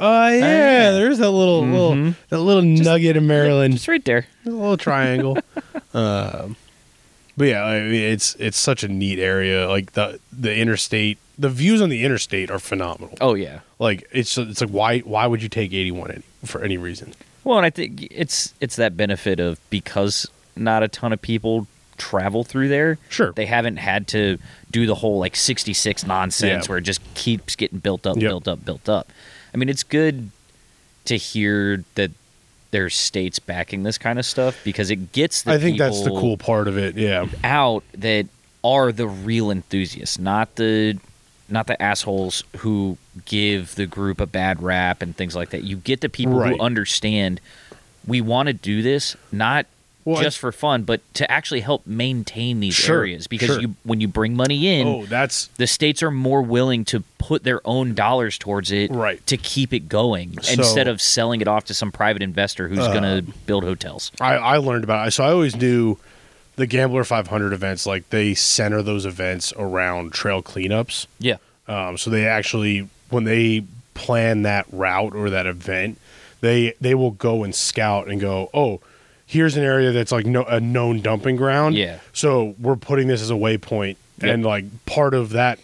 "Oh 0.00 0.28
yeah, 0.28 0.38
yeah. 0.38 0.90
there's 0.92 1.18
that 1.18 1.30
little 1.30 1.62
little 1.66 1.92
Mhm. 1.92 2.14
that 2.28 2.38
little 2.40 2.62
nugget 2.62 3.16
of 3.16 3.22
Maryland." 3.24 3.74
It's 3.74 3.88
right 3.88 4.04
there. 4.04 4.26
a 4.46 4.50
little 4.50 4.76
triangle. 4.76 5.36
um, 5.94 6.56
but 7.36 7.48
yeah, 7.48 7.64
I 7.64 7.80
mean, 7.80 7.94
it's 8.12 8.36
it's 8.38 8.56
such 8.58 8.84
a 8.84 8.88
neat 8.88 9.18
area. 9.18 9.68
Like 9.68 9.92
the 9.94 10.20
the 10.32 10.54
interstate, 10.56 11.18
the 11.36 11.48
views 11.50 11.82
on 11.82 11.88
the 11.88 12.04
interstate 12.04 12.50
are 12.50 12.60
phenomenal. 12.60 13.16
Oh 13.20 13.34
yeah. 13.34 13.60
Like 13.80 14.06
it's 14.12 14.38
it's 14.38 14.60
like 14.60 14.70
why 14.70 15.00
why 15.00 15.26
would 15.26 15.42
you 15.42 15.48
take 15.48 15.72
eighty 15.72 15.90
one 15.90 16.22
for 16.44 16.62
any 16.62 16.76
reason? 16.76 17.14
Well, 17.44 17.58
and 17.58 17.66
I 17.66 17.70
think 17.70 18.08
it's 18.10 18.54
it's 18.60 18.76
that 18.76 18.96
benefit 18.96 19.38
of 19.40 19.58
because 19.70 20.28
not 20.56 20.82
a 20.82 20.88
ton 20.88 21.12
of 21.12 21.20
people 21.22 21.66
travel 21.96 22.42
through 22.42 22.68
there. 22.68 22.98
Sure. 23.08 23.32
They 23.32 23.46
haven't 23.46 23.76
had 23.76 24.08
to 24.08 24.38
do 24.70 24.86
the 24.86 24.94
whole 24.96 25.18
like 25.18 25.36
66 25.36 26.04
nonsense 26.06 26.64
Yeah. 26.66 26.68
where 26.68 26.78
it 26.78 26.82
just 26.82 27.00
keeps 27.14 27.54
getting 27.54 27.78
built 27.78 28.06
up, 28.06 28.16
Yep. 28.16 28.28
built 28.30 28.48
up, 28.48 28.64
built 28.64 28.88
up. 28.88 29.08
I 29.52 29.56
mean, 29.56 29.68
it's 29.68 29.82
good 29.84 30.30
to 31.04 31.16
hear 31.16 31.84
that 31.94 32.10
there's 32.72 32.94
states 32.96 33.38
backing 33.38 33.84
this 33.84 33.98
kind 33.98 34.18
of 34.18 34.26
stuff 34.26 34.58
because 34.64 34.90
it 34.90 35.12
gets 35.12 35.42
the 35.42 35.52
I 35.52 35.58
think 35.58 35.78
that's 35.78 36.02
the 36.02 36.10
cool 36.10 36.36
part 36.36 36.66
of 36.66 36.76
it. 36.76 36.96
Yeah, 36.96 37.26
out 37.44 37.84
that 37.92 38.26
are 38.64 38.90
the 38.90 39.06
real 39.06 39.50
enthusiasts, 39.52 40.18
not 40.18 40.56
the 40.56 40.98
not 41.54 41.66
the 41.66 41.80
assholes 41.80 42.44
who 42.58 42.98
give 43.24 43.76
the 43.76 43.86
group 43.86 44.20
a 44.20 44.26
bad 44.26 44.62
rap 44.62 45.00
and 45.00 45.16
things 45.16 45.34
like 45.34 45.50
that. 45.50 45.62
You 45.64 45.76
get 45.78 46.02
the 46.02 46.10
people 46.10 46.34
Right. 46.34 46.54
who 46.56 46.60
understand 46.62 47.40
we 48.06 48.20
want 48.20 48.48
to 48.48 48.52
do 48.52 48.82
this 48.82 49.16
not 49.32 49.64
Well, 50.04 50.20
just 50.20 50.38
for 50.38 50.52
fun, 50.52 50.82
but 50.82 51.00
to 51.14 51.30
actually 51.30 51.60
help 51.60 51.86
maintain 51.86 52.60
these 52.60 52.74
Sure, 52.74 52.98
areas 52.98 53.26
because 53.26 53.48
sure. 53.48 53.60
you 53.62 53.74
when 53.84 54.02
you 54.02 54.08
bring 54.08 54.36
money 54.36 54.68
in, 54.80 54.86
oh, 54.86 55.06
that's 55.06 55.46
the 55.56 55.66
states 55.66 56.02
are 56.02 56.10
more 56.10 56.42
willing 56.42 56.84
to 56.86 57.02
put 57.16 57.44
their 57.44 57.62
own 57.66 57.94
dollars 57.94 58.36
towards 58.36 58.70
it 58.70 58.90
Right. 58.90 59.26
to 59.28 59.38
keep 59.38 59.72
it 59.72 59.88
going 59.88 60.36
So- 60.42 60.60
instead 60.60 60.88
of 60.88 61.00
selling 61.00 61.40
it 61.40 61.48
off 61.48 61.64
to 61.66 61.74
some 61.74 61.90
private 61.90 62.20
investor 62.20 62.68
who's 62.68 62.80
uh, 62.80 62.92
going 62.92 63.04
to 63.24 63.32
build 63.46 63.64
hotels. 63.64 64.12
I, 64.20 64.34
I 64.34 64.56
learned 64.58 64.84
about 64.84 65.08
it. 65.08 65.12
So 65.12 65.24
I 65.24 65.30
always 65.30 65.56
knew 65.56 65.96
the 66.56 66.66
Gambler 66.66 67.04
500 67.04 67.52
events, 67.52 67.86
like 67.86 68.08
they 68.10 68.34
center 68.34 68.82
those 68.82 69.06
events 69.06 69.52
around 69.56 70.12
trail 70.12 70.42
cleanups. 70.42 71.06
Yeah. 71.18 71.36
Um, 71.66 71.96
so 71.98 72.10
they 72.10 72.26
actually, 72.26 72.88
when 73.10 73.24
they 73.24 73.64
plan 73.94 74.42
that 74.42 74.66
route 74.72 75.14
or 75.14 75.30
that 75.30 75.46
event, 75.46 75.98
they 76.40 76.74
they 76.80 76.94
will 76.94 77.12
go 77.12 77.42
and 77.44 77.54
scout 77.54 78.08
and 78.08 78.20
go, 78.20 78.50
oh, 78.52 78.80
here's 79.26 79.56
an 79.56 79.64
area 79.64 79.92
that's 79.92 80.12
like 80.12 80.26
no, 80.26 80.44
a 80.44 80.60
known 80.60 81.00
dumping 81.00 81.36
ground. 81.36 81.74
Yeah. 81.74 82.00
So 82.12 82.54
we're 82.58 82.76
putting 82.76 83.08
this 83.08 83.22
as 83.22 83.30
a 83.30 83.34
waypoint, 83.34 83.96
Yep. 84.20 84.30
and 84.34 84.44
like 84.44 84.64
part 84.86 85.14
of 85.14 85.30
that 85.30 85.58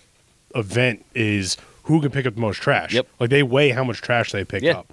event 0.55 1.05
is 1.15 1.57
who 1.85 2.01
can 2.01 2.11
pick 2.11 2.27
up 2.27 2.35
the 2.35 2.41
most 2.41 2.57
trash. 2.63 2.93
Yep. 2.95 3.07
Like 3.21 3.31
they 3.31 3.43
weigh 3.43 3.71
how 3.71 3.85
much 3.85 4.01
trash 4.01 4.33
they 4.33 4.45
pick 4.45 4.63
Yeah. 4.63 4.79
up. 4.79 4.93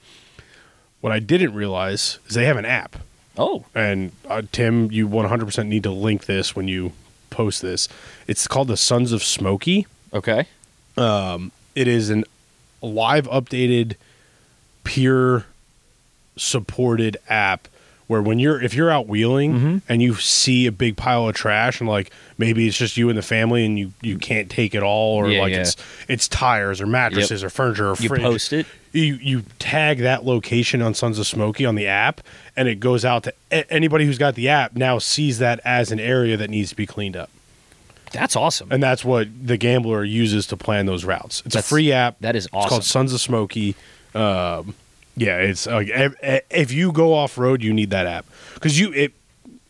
What 1.01 1.13
I 1.13 1.19
didn't 1.19 1.53
realize 1.53 2.19
is 2.27 2.35
they 2.35 2.45
have 2.45 2.57
an 2.57 2.65
app 2.65 2.97
Oh, 3.37 3.65
and 3.75 4.11
uh, 4.27 4.41
Tim, 4.51 4.91
you 4.91 5.07
100% 5.07 5.67
need 5.67 5.83
to 5.83 5.91
link 5.91 6.25
this 6.25 6.55
when 6.55 6.67
you 6.67 6.93
post 7.29 7.61
this. 7.61 7.87
It's 8.25 8.47
called 8.47 8.67
the 8.67 8.77
Sons 8.77 9.11
of 9.11 9.23
Smokey. 9.23 9.85
okay. 10.13 10.47
It 11.75 11.87
is 11.87 12.09
an 12.09 12.23
live 12.81 13.27
updated 13.27 13.95
peer 14.83 15.45
supported 16.35 17.17
app 17.29 17.67
where 18.07 18.21
when 18.21 18.39
you're 18.39 18.61
if 18.61 18.73
you're 18.73 18.89
out 18.89 19.07
wheeling 19.07 19.53
Mhm. 19.53 19.81
and 19.89 20.01
you 20.01 20.15
see 20.15 20.65
a 20.65 20.71
big 20.71 20.95
pile 20.97 21.27
of 21.27 21.35
trash 21.35 21.79
and 21.81 21.89
like 21.89 22.11
maybe 22.37 22.67
it's 22.67 22.77
just 22.77 22.95
you 22.97 23.09
and 23.09 23.17
the 23.17 23.21
family 23.21 23.65
and 23.65 23.77
you 23.77 23.91
you 24.01 24.17
can't 24.17 24.49
take 24.49 24.73
it 24.73 24.81
all 24.83 25.15
or 25.17 25.29
Yeah, 25.29 25.41
like 25.41 25.51
yeah. 25.53 25.59
it's 25.61 25.75
it's 26.07 26.27
tires 26.27 26.79
or 26.81 26.85
mattresses 26.87 27.43
or 27.43 27.49
furniture 27.49 27.89
or 27.89 27.95
You 27.99 28.07
fridge 28.09 28.21
post 28.21 28.53
it. 28.53 28.65
you 28.93 29.19
you 29.21 29.43
tag 29.59 29.99
that 29.99 30.25
location 30.25 30.81
on 30.81 30.93
Sons 30.93 31.19
of 31.19 31.27
Smokey 31.27 31.65
on 31.65 31.75
the 31.75 31.85
app, 31.87 32.21
and 32.55 32.67
it 32.67 32.79
goes 32.79 33.03
out 33.03 33.23
to 33.23 33.33
a- 33.51 33.71
anybody 33.71 34.05
who's 34.05 34.17
got 34.17 34.35
the 34.35 34.47
app 34.49 34.75
now 34.75 34.99
sees 34.99 35.39
that 35.39 35.59
as 35.65 35.91
an 35.91 35.99
area 35.99 36.37
that 36.37 36.49
needs 36.49 36.69
to 36.69 36.75
be 36.75 36.85
cleaned 36.85 37.17
up, 37.17 37.29
That's 38.13 38.35
awesome. 38.37 38.71
and 38.71 38.81
that's 38.81 39.03
what 39.03 39.27
the 39.45 39.57
gambler 39.57 40.03
uses 40.05 40.47
to 40.47 40.55
plan 40.57 40.85
those 40.85 41.03
routes. 41.03 41.41
It's 41.45 41.53
That's- 41.55 41.65
a 41.65 41.67
free 41.67 41.91
app. 41.91 42.15
that 42.21 42.35
is 42.37 42.45
It's 42.45 42.51
called. 42.53 42.85
Sons 42.85 43.11
of 43.11 43.19
Smokey. 43.19 43.75
Um, 44.15 44.73
Yeah, 45.17 45.37
it's 45.39 45.65
like 45.65 45.89
if, 45.91 46.71
you 46.71 46.91
go 46.91 47.13
off 47.13 47.37
road, 47.37 47.63
you 47.63 47.73
need 47.73 47.89
that 47.89 48.05
app 48.07 48.25
because 48.53 48.79
you 48.79 48.93
it, 48.93 49.13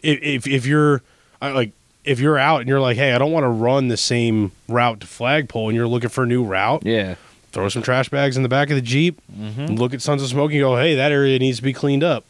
if 0.03 0.45
if 0.45 0.65
you're 0.65 1.01
like 1.41 1.71
if 2.03 2.19
you're 2.19 2.37
out 2.37 2.59
and 2.59 2.69
you're 2.69 2.79
like, 2.81 2.97
hey, 2.97 3.13
I 3.13 3.17
don't 3.17 3.31
want 3.31 3.45
to 3.45 3.49
run 3.49 3.87
the 3.87 3.97
same 3.97 4.51
route 4.67 4.99
to 5.01 5.07
Flagpole, 5.07 5.69
and 5.69 5.75
you're 5.75 5.87
looking 5.87 6.09
for 6.09 6.23
a 6.23 6.27
new 6.27 6.43
route, 6.43 6.83
Yeah. 6.85 7.15
throw 7.51 7.67
some 7.69 7.81
trash 7.81 8.09
bags 8.09 8.37
in 8.37 8.43
the 8.43 8.49
back 8.49 8.69
of 8.69 8.75
the 8.75 8.81
jeep, 8.81 9.19
look 9.57 9.93
at 9.93 10.01
Sons 10.01 10.21
of 10.21 10.29
Smoke, 10.29 10.51
and 10.51 10.59
go, 10.59 10.75
hey, 10.77 10.95
that 10.95 11.11
area 11.11 11.37
needs 11.39 11.57
to 11.57 11.63
be 11.63 11.73
cleaned 11.73 12.03
up. 12.03 12.23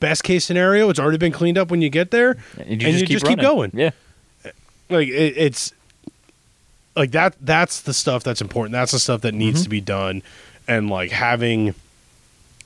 Best 0.00 0.22
case 0.24 0.44
scenario, 0.44 0.88
it's 0.90 0.98
already 0.98 1.18
been 1.18 1.32
cleaned 1.32 1.58
up 1.58 1.70
when 1.70 1.80
you 1.82 1.88
get 1.90 2.10
there, 2.10 2.36
And 2.58 2.70
you 2.70 2.76
just, 2.76 3.06
keep, 3.06 3.22
keep 3.22 3.38
going. 3.40 3.70
Yeah. 3.74 3.90
like 4.90 5.08
it, 5.08 5.34
it's 5.36 5.72
like 6.94 7.10
that 7.12 7.34
that's 7.40 7.82
the 7.82 7.92
stuff 7.92 8.22
that's 8.24 8.40
important 8.40 8.72
that's 8.72 8.92
the 8.92 8.98
stuff 8.98 9.20
that 9.22 9.34
needs 9.34 9.58
Mm-hmm. 9.60 9.64
to 9.64 9.68
be 9.70 9.80
done 9.80 10.22
and 10.66 10.88
like 10.90 11.10
having 11.10 11.74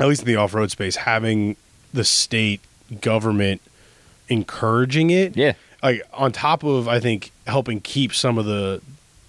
at 0.00 0.08
least 0.08 0.22
in 0.22 0.26
the 0.26 0.36
off-road 0.36 0.70
space 0.70 0.96
having 0.96 1.56
the 1.92 2.04
state 2.04 2.60
government 3.00 3.60
encouraging 4.28 5.10
it 5.10 5.36
Yeah. 5.36 5.52
like 5.82 6.02
on 6.12 6.32
top 6.32 6.62
of 6.64 6.88
i 6.88 6.98
think 7.00 7.30
helping 7.46 7.80
keep 7.80 8.14
some 8.14 8.38
of 8.38 8.46
the 8.46 8.80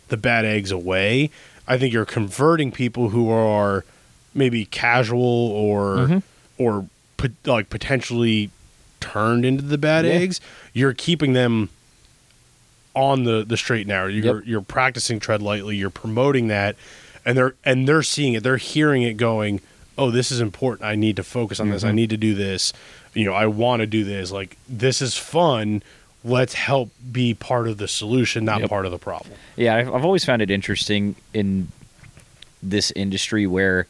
the 0.09 0.17
bad 0.17 0.45
eggs 0.45 0.71
away 0.71 1.29
i 1.67 1.77
think 1.77 1.93
you're 1.93 2.05
converting 2.05 2.71
people 2.71 3.09
who 3.09 3.29
are 3.31 3.83
maybe 4.33 4.65
casual 4.65 5.21
or 5.51 5.95
Mhm. 5.97 6.23
or 6.57 6.87
pot- 7.17 7.31
like 7.45 7.69
potentially 7.69 8.49
turned 8.99 9.43
into 9.45 9.63
the 9.63 9.77
bad 9.77 10.05
Yeah. 10.05 10.11
eggs 10.13 10.39
you're 10.73 10.93
keeping 10.93 11.33
them 11.33 11.69
on 12.93 13.23
the 13.23 13.43
the 13.43 13.57
straight 13.57 13.81
and 13.81 13.87
narrow 13.89 14.07
you're 14.07 14.37
Yep. 14.39 14.43
you're 14.47 14.61
practicing 14.61 15.19
tread 15.19 15.41
lightly 15.41 15.75
you're 15.77 15.89
promoting 15.89 16.47
that 16.49 16.75
and 17.25 17.37
they're 17.37 17.55
and 17.65 17.87
they're 17.87 18.03
seeing 18.03 18.33
it 18.33 18.43
they're 18.43 18.57
hearing 18.57 19.01
it 19.03 19.15
going 19.17 19.61
oh 19.97 20.09
this 20.11 20.31
is 20.31 20.39
important 20.39 20.87
i 20.87 20.95
need 20.95 21.15
to 21.15 21.23
focus 21.23 21.59
on 21.59 21.69
this 21.69 21.83
i 21.83 21.91
Mhm. 21.91 21.95
need 21.95 22.09
to 22.11 22.17
do 22.17 22.33
this 22.33 22.71
you 23.13 23.25
know 23.25 23.33
i 23.33 23.45
want 23.45 23.81
to 23.81 23.85
do 23.87 24.03
this 24.03 24.31
like 24.31 24.57
this 24.69 25.01
is 25.01 25.17
fun 25.17 25.83
let's 26.23 26.53
help 26.53 26.89
be 27.11 27.33
part 27.33 27.67
of 27.67 27.77
the 27.77 27.87
solution 27.87 28.45
not 28.45 28.61
Yep. 28.61 28.69
part 28.69 28.85
of 28.85 28.91
the 28.91 28.99
problem 28.99 29.33
Yeah, 29.55 29.75
I've, 29.75 29.93
I've 29.93 30.05
always 30.05 30.23
found 30.23 30.41
it 30.41 30.49
interesting 30.51 31.15
in 31.33 31.67
this 32.63 32.91
industry 32.91 33.47
where, 33.47 33.87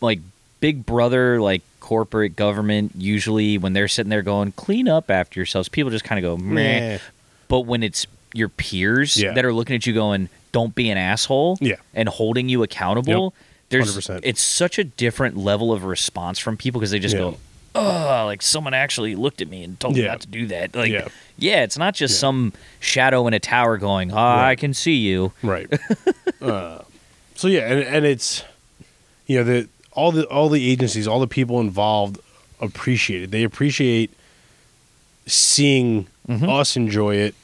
like, 0.00 0.18
Big 0.60 0.84
Brother, 0.84 1.40
like 1.40 1.62
corporate 1.80 2.34
government, 2.36 2.92
usually 2.96 3.58
when 3.58 3.72
they're 3.74 3.86
sitting 3.88 4.10
there 4.10 4.22
going, 4.22 4.50
clean 4.52 4.88
up 4.88 5.08
after 5.10 5.38
yourselves, 5.38 5.68
people 5.68 5.90
just 5.90 6.04
kind 6.04 6.24
of 6.24 6.38
go, 6.38 6.42
meh. 6.44 6.80
Meh. 6.80 6.98
But 7.46 7.60
when 7.60 7.82
it's 7.84 8.06
your 8.34 8.48
peers 8.48 9.16
Yeah. 9.16 9.32
that 9.34 9.44
are 9.44 9.52
looking 9.52 9.76
at 9.76 9.86
you 9.86 9.92
going, 9.94 10.28
don't 10.52 10.74
be 10.74 10.90
an 10.90 10.98
asshole, 10.98 11.58
Yeah. 11.60 11.76
and 11.94 12.08
holding 12.08 12.48
you 12.48 12.62
accountable, 12.64 13.34
there's 13.70 13.96
100%. 13.96 14.20
it's 14.22 14.40
such 14.42 14.78
a 14.78 14.84
different 14.84 15.36
level 15.36 15.72
of 15.72 15.84
response 15.84 16.38
from 16.38 16.56
people 16.56 16.80
because 16.80 16.90
they 16.90 16.98
just 16.98 17.14
Yeah. 17.14 17.20
go, 17.20 17.38
oh, 17.74 18.22
like 18.26 18.42
someone 18.42 18.74
actually 18.74 19.14
looked 19.14 19.40
at 19.40 19.48
me 19.48 19.62
and 19.62 19.78
told 19.78 19.94
me 19.94 20.04
not 20.04 20.20
to 20.22 20.26
do 20.26 20.46
that. 20.48 20.74
Like, 20.74 20.90
Yeah. 20.90 21.08
yeah, 21.38 21.62
it's 21.64 21.76
not 21.78 21.94
just 21.94 22.14
Yeah. 22.14 22.20
some 22.20 22.52
shadow 22.80 23.26
in 23.26 23.34
a 23.34 23.38
tower 23.40 23.76
going, 23.76 24.10
ah, 24.12 24.44
I 24.44 24.56
can 24.56 24.72
see 24.74 24.96
you. 24.96 25.32
right 25.42 25.68
uh, 26.42 26.78
so 27.34 27.46
yeah 27.48 27.60
and, 27.70 27.80
and 27.80 28.04
it's 28.06 28.42
you 29.26 29.36
know 29.38 29.44
the 29.44 29.68
all 29.92 30.10
the 30.12 30.24
all 30.26 30.48
the 30.48 30.70
agencies 30.70 31.06
all 31.06 31.20
the 31.20 31.26
people 31.28 31.60
involved 31.60 32.18
appreciate 32.60 33.22
it 33.22 33.30
they 33.30 33.44
appreciate 33.44 34.10
seeing 35.26 36.06
Mhm. 36.28 36.48
us 36.48 36.76
enjoy 36.76 37.16
it 37.16 37.34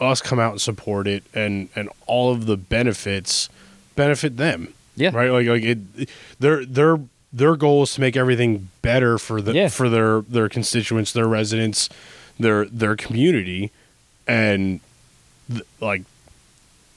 us 0.00 0.20
come 0.22 0.38
out 0.40 0.52
and 0.52 0.60
support 0.60 1.06
it 1.06 1.22
and 1.34 1.68
and 1.76 1.88
all 2.06 2.32
of 2.32 2.46
the 2.46 2.56
benefits 2.56 3.48
benefit 3.96 4.36
them 4.36 4.72
Yeah. 5.00 5.10
right 5.14 5.30
like 5.30 5.46
like 5.46 5.62
it 5.64 6.08
their 6.38 6.64
their 6.64 7.00
their 7.32 7.56
goal 7.56 7.84
is 7.84 7.94
to 7.94 8.00
make 8.00 8.16
everything 8.16 8.68
better 8.82 9.16
for 9.18 9.40
the 9.40 9.52
Yeah. 9.52 9.68
for 9.68 9.88
their 9.88 10.20
their 10.22 10.48
constituents 10.48 11.12
their 11.12 11.26
residents 11.28 11.88
their 12.38 12.66
their 12.66 12.96
community 12.96 13.70
and 14.28 14.80
th- 15.50 15.62
like 15.80 16.02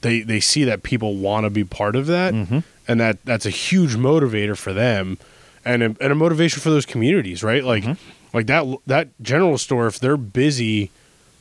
they 0.02 0.20
they 0.20 0.40
see 0.40 0.64
that 0.64 0.82
people 0.82 1.16
want 1.16 1.44
to 1.44 1.50
be 1.50 1.64
part 1.64 1.96
of 1.96 2.06
that 2.06 2.34
Mhm. 2.34 2.62
and 2.86 3.00
that 3.00 3.18
that's 3.24 3.46
a 3.46 3.50
huge 3.50 3.94
motivator 3.96 4.56
for 4.56 4.72
them 4.72 5.18
and 5.64 5.82
a, 5.82 5.96
and 6.00 6.12
a 6.12 6.14
motivation 6.14 6.60
for 6.60 6.70
those 6.70 6.84
communities 6.86 7.42
right 7.42 7.64
like 7.64 7.84
Mhm. 7.84 7.96
like 8.32 8.46
that 8.46 8.66
that 8.86 9.08
general 9.22 9.56
store 9.58 9.86
if 9.86 9.98
they're 9.98 10.16
busy 10.18 10.90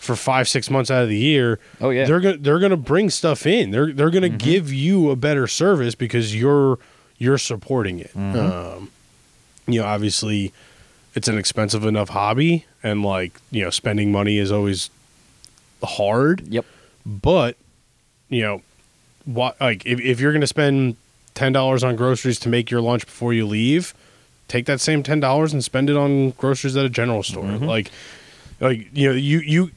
for 0.04 0.16
5 0.16 0.48
6 0.50 0.70
months 0.70 0.92
out 0.92 1.04
of 1.04 1.10
the 1.10 1.18
year 1.18 1.60
Oh, 1.80 1.90
yeah. 1.90 2.06
they're 2.06 2.20
to 2.20 2.34
they're 2.38 2.60
to 2.60 2.76
bring 2.78 3.10
stuff 3.10 3.46
in 3.48 3.72
they're 3.72 3.92
they're 3.94 4.10
going 4.10 4.24
to 4.24 4.30
Mhm. 4.30 4.38
give 4.38 4.74
you 4.74 5.10
a 5.12 5.16
better 5.16 5.48
service 5.48 5.96
because 5.96 6.36
you're 6.36 6.78
you're 7.18 7.38
supporting 7.38 8.00
it 8.00 8.12
Mhm. 8.16 8.36
um 8.36 8.90
you 9.68 9.80
know 9.80 9.86
obviously 9.88 10.52
it's 11.16 11.28
an 11.28 11.38
expensive 11.38 11.86
enough 11.86 12.10
hobby 12.10 12.66
and 12.84 13.04
like 13.04 13.32
you 13.52 13.64
know 13.64 13.70
spending 13.70 14.12
money 14.12 14.38
is 14.38 14.52
always 14.52 14.90
hard 15.84 16.44
Yep. 16.50 16.66
but 17.06 17.58
you 18.30 18.42
know 18.42 18.62
what 19.26 19.60
like 19.62 19.86
if, 19.86 20.00
if 20.00 20.20
you're 20.20 20.32
going 20.32 20.42
to 20.42 20.48
spend 20.48 20.96
$10 21.36 21.84
on 21.88 21.96
groceries 21.96 22.40
to 22.40 22.50
make 22.50 22.70
your 22.70 22.82
lunch 22.82 23.06
before 23.06 23.34
you 23.34 23.46
leave 23.46 23.94
take 24.48 24.66
that 24.66 24.80
same 24.82 25.02
$10 25.02 25.54
and 25.54 25.64
spend 25.64 25.90
it 25.90 25.96
on 25.98 26.32
groceries 26.32 26.76
at 26.76 26.86
a 26.86 26.90
general 26.90 27.24
store 27.24 27.44
Mhm. 27.46 27.66
like 27.68 27.90
like 28.60 28.88
you 28.94 29.10
know 29.10 29.16
you 29.16 29.40
you 29.40 29.72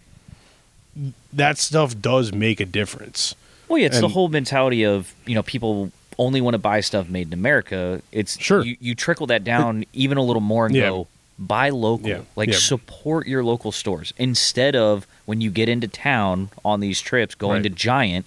that 1.33 1.59
stuff 1.59 2.01
does 2.01 2.33
make 2.33 2.61
a 2.61 2.65
difference 2.65 3.35
Well, 3.69 3.79
yeah, 3.79 3.87
it's 3.87 4.01
the 4.01 4.09
whole 4.09 4.29
mentality 4.29 4.85
of 4.85 5.13
you 5.27 5.35
know 5.35 5.43
people 5.43 5.91
only 6.19 6.41
want 6.41 6.55
to 6.55 6.59
buy 6.59 6.81
stuff 6.81 7.09
made 7.11 7.27
in 7.27 7.33
America. 7.35 8.01
It's 8.11 8.39
Sure. 8.41 8.65
You, 8.65 8.77
you 8.81 8.95
trickle 8.95 9.27
that 9.27 9.45
down 9.45 9.85
even 9.93 10.17
a 10.17 10.23
little 10.23 10.41
more 10.41 10.65
and 10.67 10.75
Yeah. 10.75 10.89
go 10.89 11.09
buy 11.39 11.69
local, 11.69 12.09
Yeah. 12.09 12.21
like 12.37 12.49
Yeah. 12.49 12.57
support 12.57 13.27
your 13.27 13.45
local 13.45 13.71
stores 13.73 14.15
instead 14.17 14.75
of 14.75 15.07
when 15.27 15.43
you 15.43 15.51
get 15.51 15.69
into 15.69 15.89
town 15.89 16.49
on 16.65 16.81
these 16.81 17.01
trips 17.03 17.35
going 17.35 17.57
Right. 17.57 17.63
to 17.65 17.69
Giant. 17.69 18.25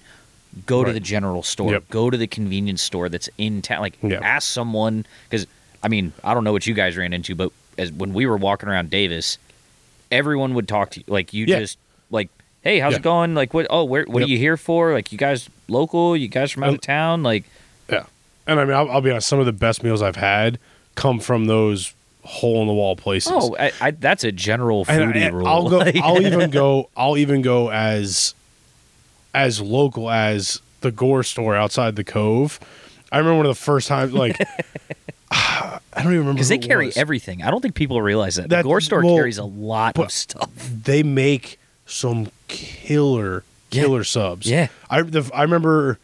Go 0.67 0.83
to 0.83 0.91
the 0.93 0.99
general 0.99 1.41
store. 1.41 1.71
Yep. 1.71 1.89
Go 1.89 2.09
to 2.11 2.17
the 2.17 2.27
convenience 2.27 2.81
store 2.83 3.07
that's 3.09 3.29
in 3.39 3.61
town. 3.63 3.81
Like 3.81 3.97
Yeah. 4.03 4.19
ask 4.21 4.47
someone 4.51 5.05
because 5.27 5.47
I 5.81 5.87
mean 5.87 6.11
I 6.23 6.33
don't 6.35 6.43
know 6.43 6.51
what 6.51 6.67
you 6.67 6.75
guys 6.75 6.95
ran 6.97 7.13
into, 7.13 7.33
but 7.33 7.51
as 7.77 7.91
when 7.91 8.13
we 8.13 8.25
were 8.27 8.37
walking 8.37 8.69
around 8.69 8.89
Davis, 8.91 9.37
everyone 10.11 10.53
would 10.53 10.67
talk 10.67 10.91
to 10.91 10.99
you. 10.99 11.05
Like 11.07 11.33
you 11.33 11.45
Yeah. 11.45 11.59
just 11.59 11.77
like, 12.11 12.29
hey, 12.63 12.79
how's 12.79 12.93
Yeah. 12.93 12.99
it 12.99 13.03
going? 13.03 13.35
Like 13.35 13.53
what? 13.53 13.67
Oh, 13.69 13.83
where? 13.83 14.03
What 14.05 14.19
Yep. 14.19 14.27
are 14.27 14.29
you 14.31 14.37
here 14.37 14.57
for? 14.57 14.93
Like 14.93 15.11
you 15.11 15.17
guys 15.17 15.49
local? 15.67 16.15
You 16.17 16.27
guys 16.27 16.51
from 16.51 16.63
out 16.63 16.73
of 16.73 16.81
town? 16.81 17.23
Like 17.23 17.43
yeah 17.89 18.05
and 18.45 18.59
i 18.59 18.65
mean 18.65 18.73
I'll, 18.75 18.89
I'll 18.89 19.01
be 19.01 19.09
honest 19.11 19.27
some 19.27 19.39
of 19.39 19.45
the 19.47 19.51
best 19.51 19.83
meals 19.83 20.01
i've 20.01 20.15
had 20.15 20.59
come 20.95 21.19
from 21.19 21.45
those 21.45 21.93
hole 22.23 22.61
in 22.61 22.67
the 22.67 22.73
wall 22.73 22.95
places 22.95 23.31
oh, 23.35 23.55
I, 23.59 23.71
I, 23.81 23.91
that's 23.91 24.23
a 24.23 24.31
general 24.31 24.85
And 24.87 25.11
foodie 25.13 25.31
rule. 25.31 25.47
I'll 25.47 25.69
go. 25.69 25.79
I'll 26.03 26.21
even 26.21 26.49
go. 26.51 26.89
I'll 26.95 27.17
even 27.17 27.41
go 27.41 27.71
as 27.71 28.35
as 29.33 29.61
local 29.61 30.09
as 30.09 30.59
the 30.81 30.91
Gore 30.91 31.23
store 31.23 31.55
outside 31.55 31.95
the 31.95 32.03
Cove. 32.03 32.59
I 33.11 33.17
remember 33.17 33.37
one 33.37 33.45
of 33.47 33.51
the 33.57 33.61
first 33.63 33.87
times. 33.87 34.13
Like, 34.13 34.37
I 35.31 35.79
don't 35.95 36.03
even 36.05 36.17
remember 36.19 36.33
because 36.33 36.49
they 36.49 36.55
it 36.55 36.61
carry 36.63 36.87
was. 36.87 36.97
everything. 36.97 37.41
I 37.43 37.51
don't 37.51 37.61
think 37.61 37.75
people 37.75 38.01
realize 38.01 38.35
that. 38.35 38.49
That- 38.49 38.63
the 38.63 38.67
Gore 38.69 38.81
store 38.81 39.03
well, 39.03 39.15
carries 39.15 39.37
a 39.37 39.43
lot 39.45 39.97
of 39.97 40.11
stuff. 40.11 40.49
They 40.83 41.03
make 41.03 41.59
some 41.85 42.29
killer 42.49 43.43
Yeah. 43.71 43.81
killer 43.83 44.03
subs. 44.03 44.45
Yeah. 44.49 44.67
I 44.89 45.01
the, 45.03 45.29
I 45.33 45.43
remember. 45.43 45.97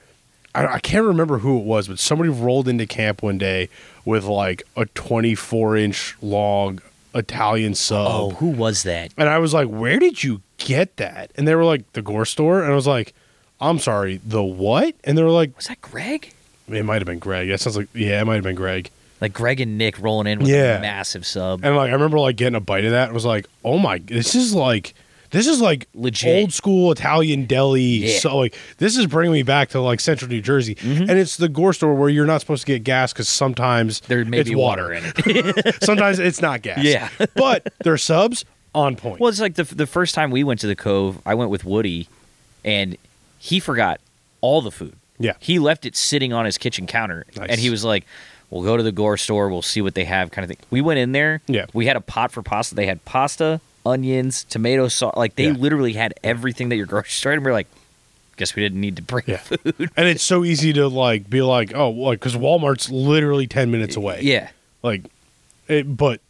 I, 0.54 0.76
I 0.76 0.80
can't 0.80 1.04
remember 1.06 1.40
who 1.40 1.58
it 1.60 1.66
was, 1.66 1.90
but 1.90 2.00
somebody 2.00 2.30
rolled 2.30 2.68
into 2.70 2.86
camp 2.86 3.22
one 3.22 3.38
day 3.38 3.68
with 4.06 4.24
like 4.24 4.64
a 4.78 4.86
24 4.86 5.76
inch 5.76 6.16
long 6.22 6.80
Italian 7.14 7.76
sub. 7.76 8.08
Oh, 8.10 8.30
who 8.32 8.48
was 8.48 8.84
that? 8.84 9.12
And 9.18 9.28
I 9.28 9.40
was 9.40 9.54
like, 9.54 9.68
"Where 9.68 10.00
did 10.00 10.24
you 10.24 10.42
get 10.58 10.96
that?" 10.98 11.32
And 11.36 11.48
they 11.48 11.56
were 11.56 11.66
like, 11.66 11.92
"The 11.94 12.02
Gore 12.02 12.26
store." 12.26 12.64
And 12.64 12.72
I 12.72 12.76
was 12.76 12.88
like, 12.88 13.14
"I'm 13.60 13.80
sorry, 13.80 14.22
the 14.26 14.44
what?" 14.44 14.96
And 15.04 15.18
they 15.18 15.24
were 15.24 15.30
like, 15.30 15.56
Was 15.58 15.68
that 15.68 15.82
Greg? 15.82 16.32
"It 16.70 16.84
might 16.86 16.96
have 17.02 17.06
been 17.08 17.20
Greg." 17.20 17.50
That 17.50 17.60
sounds 17.60 17.76
like 17.78 17.88
yeah, 17.94 18.22
it 18.22 18.26
might 18.26 18.36
have 18.36 18.44
been 18.44 18.56
Greg. 18.56 18.90
Like 19.22 19.34
Greg 19.34 19.62
and 19.62 19.78
Nick 19.78 20.00
rolling 20.00 20.28
in 20.28 20.40
with 20.40 20.50
Yeah. 20.50 20.78
a 20.78 20.82
massive 20.82 21.26
sub. 21.26 21.64
And 21.64 21.76
like 21.76 21.90
I 21.90 21.94
remember 21.94 22.20
like 22.20 22.36
getting 22.36 22.56
a 22.56 22.60
bite 22.62 22.84
of 22.86 22.92
that 22.92 23.06
and 23.06 23.14
was 23.14 23.26
like, 23.26 23.48
"Oh 23.64 23.78
my, 23.78 23.98
this 24.00 24.36
is 24.36 24.54
like." 24.54 24.94
This 25.36 25.48
is 25.48 25.62
like 25.62 25.88
Legit. 25.94 26.42
old 26.42 26.54
school 26.54 26.92
Italian 26.92 27.46
deli. 27.46 27.82
Yeah. 27.82 28.20
So 28.20 28.38
like 28.38 28.56
this 28.78 28.98
is 28.98 29.06
bringing 29.08 29.34
me 29.34 29.44
back 29.44 29.70
to 29.70 29.82
like 29.82 30.00
Central 30.00 30.30
New 30.30 30.42
Jersey, 30.42 30.76
Mhm. 30.76 31.02
and 31.10 31.12
it's 31.12 31.38
the 31.38 31.50
Gore 31.50 31.74
store 31.74 31.94
where 31.94 32.10
you're 32.10 32.26
not 32.26 32.42
supposed 32.42 32.66
to 32.66 32.68
get 32.68 32.84
gas 32.84 33.14
because 33.14 33.28
sometimes 33.28 34.00
there 34.02 34.24
may 34.26 34.40
it's 34.40 34.50
be 34.50 34.56
water 34.56 34.94
in 34.94 35.04
it. 35.06 35.76
sometimes 35.84 36.20
it's 36.20 36.42
not 36.42 36.62
gas. 36.62 36.80
Yeah. 36.84 37.10
but 37.36 37.72
their 37.84 37.98
subs 37.98 38.46
on 38.74 38.96
point. 38.96 39.20
Well, 39.20 39.30
it's 39.30 39.40
like 39.42 39.56
the 39.56 39.64
the 39.64 39.88
first 39.88 40.16
time 40.16 40.32
we 40.32 40.44
went 40.44 40.60
to 40.62 40.68
the 40.68 40.76
Cove, 40.76 41.20
I 41.26 41.34
went 41.36 41.50
with 41.52 41.66
Woody, 41.66 42.08
and 42.64 42.98
he 43.40 43.60
forgot 43.60 44.00
all 44.42 44.62
the 44.62 44.72
food. 44.72 44.94
Yeah. 45.18 45.34
he 45.40 45.60
left 45.60 45.86
it 45.86 45.96
sitting 45.96 46.34
on 46.34 46.44
his 46.46 46.58
kitchen 46.58 46.88
counter, 46.88 47.26
Nice. 47.38 47.50
and 47.50 47.58
he 47.60 47.70
was 47.70 47.86
like, 47.86 48.06
"We'll 48.50 48.64
go 48.64 48.76
to 48.76 48.84
the 48.84 48.92
Gore 48.92 49.16
store. 49.18 49.48
We'll 49.50 49.62
see 49.62 49.82
what 49.82 49.96
they 49.96 50.04
have." 50.04 50.30
Kind 50.32 50.44
of 50.44 50.50
thing. 50.50 50.58
We 50.70 50.82
went 50.82 51.00
in 51.00 51.14
there. 51.14 51.42
Yeah. 51.48 51.68
we 51.74 51.86
had 51.86 51.96
a 51.96 52.02
pot 52.02 52.32
for 52.34 52.42
pasta. 52.42 52.76
They 52.76 52.86
had 52.86 53.04
pasta, 53.06 53.62
onions, 53.86 54.44
tomato 54.46 54.88
sauce. 54.88 55.14
Like 55.16 55.36
they 55.36 55.46
Yeah. 55.48 55.54
literally 55.54 55.94
had 55.94 56.14
everything 56.24 56.70
that 56.70 56.76
your 56.76 56.86
grocery 56.86 57.12
store. 57.12 57.32
And 57.34 57.44
we 57.44 57.50
are 57.52 57.54
like, 57.54 57.68
guess 58.38 58.56
we 58.56 58.62
didn't 58.62 58.82
need 58.82 58.96
to 58.98 59.02
bring 59.02 59.24
Yeah. 59.28 59.38
food. 59.38 59.90
and 59.96 60.08
it's 60.08 60.24
so 60.24 60.44
easy 60.44 60.74
to 60.74 60.88
like 60.88 61.30
be 61.30 61.42
like, 61.42 61.74
oh, 61.76 61.90
like 61.92 62.20
because 62.20 62.36
Walmart's 62.36 62.90
literally 62.90 63.48
ten 63.48 63.72
minutes 63.72 63.96
away. 63.96 64.20
Yeah. 64.24 64.50
like, 64.84 65.04
it, 65.68 65.98
but 65.98 66.22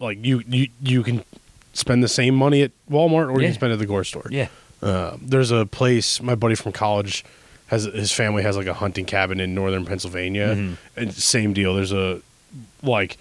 like 0.00 0.24
you 0.24 0.42
you 0.48 0.68
you 0.82 1.02
can 1.02 1.24
spend 1.72 2.02
the 2.02 2.08
same 2.08 2.34
money 2.34 2.62
at 2.62 2.70
Walmart 2.90 3.30
or 3.32 3.40
you 3.40 3.48
can 3.48 3.54
spend 3.54 3.70
it 3.72 3.74
at 3.74 3.78
the 3.80 3.86
gore 3.86 4.04
store. 4.04 4.26
Yeah. 4.30 4.48
Uh, 4.82 5.16
there's 5.20 5.50
a 5.50 5.66
place 5.66 6.20
my 6.22 6.34
buddy 6.34 6.54
from 6.54 6.72
college 6.72 7.24
has 7.68 7.84
his 7.84 8.12
family 8.12 8.42
has 8.42 8.56
like 8.56 8.66
a 8.66 8.74
hunting 8.74 9.04
cabin 9.06 9.40
in 9.40 9.54
northern 9.54 9.84
Pennsylvania, 9.86 10.54
Mhm. 10.54 10.76
and 10.96 11.14
same 11.14 11.52
deal. 11.54 11.74
There's 11.74 11.92
a 11.92 12.20
like 12.82 13.16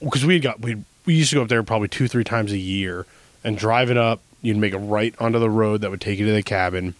because 0.00 0.24
we 0.26 0.38
got 0.40 0.60
we 0.60 0.76
we 1.06 1.14
used 1.14 1.30
to 1.30 1.36
go 1.36 1.42
up 1.42 1.48
there 1.48 1.62
probably 1.62 1.88
two 1.88 2.08
three 2.08 2.24
times 2.24 2.52
a 2.52 2.58
year 2.58 3.06
and 3.42 3.58
driving 3.58 3.98
up, 3.98 4.20
you'd 4.42 4.56
make 4.56 4.72
a 4.72 4.78
right 4.78 5.14
onto 5.18 5.38
the 5.38 5.50
road 5.50 5.80
that 5.82 5.90
would 5.90 6.00
take 6.00 6.18
you 6.18 6.26
to 6.26 6.32
the 6.32 6.42
cabin, 6.42 6.94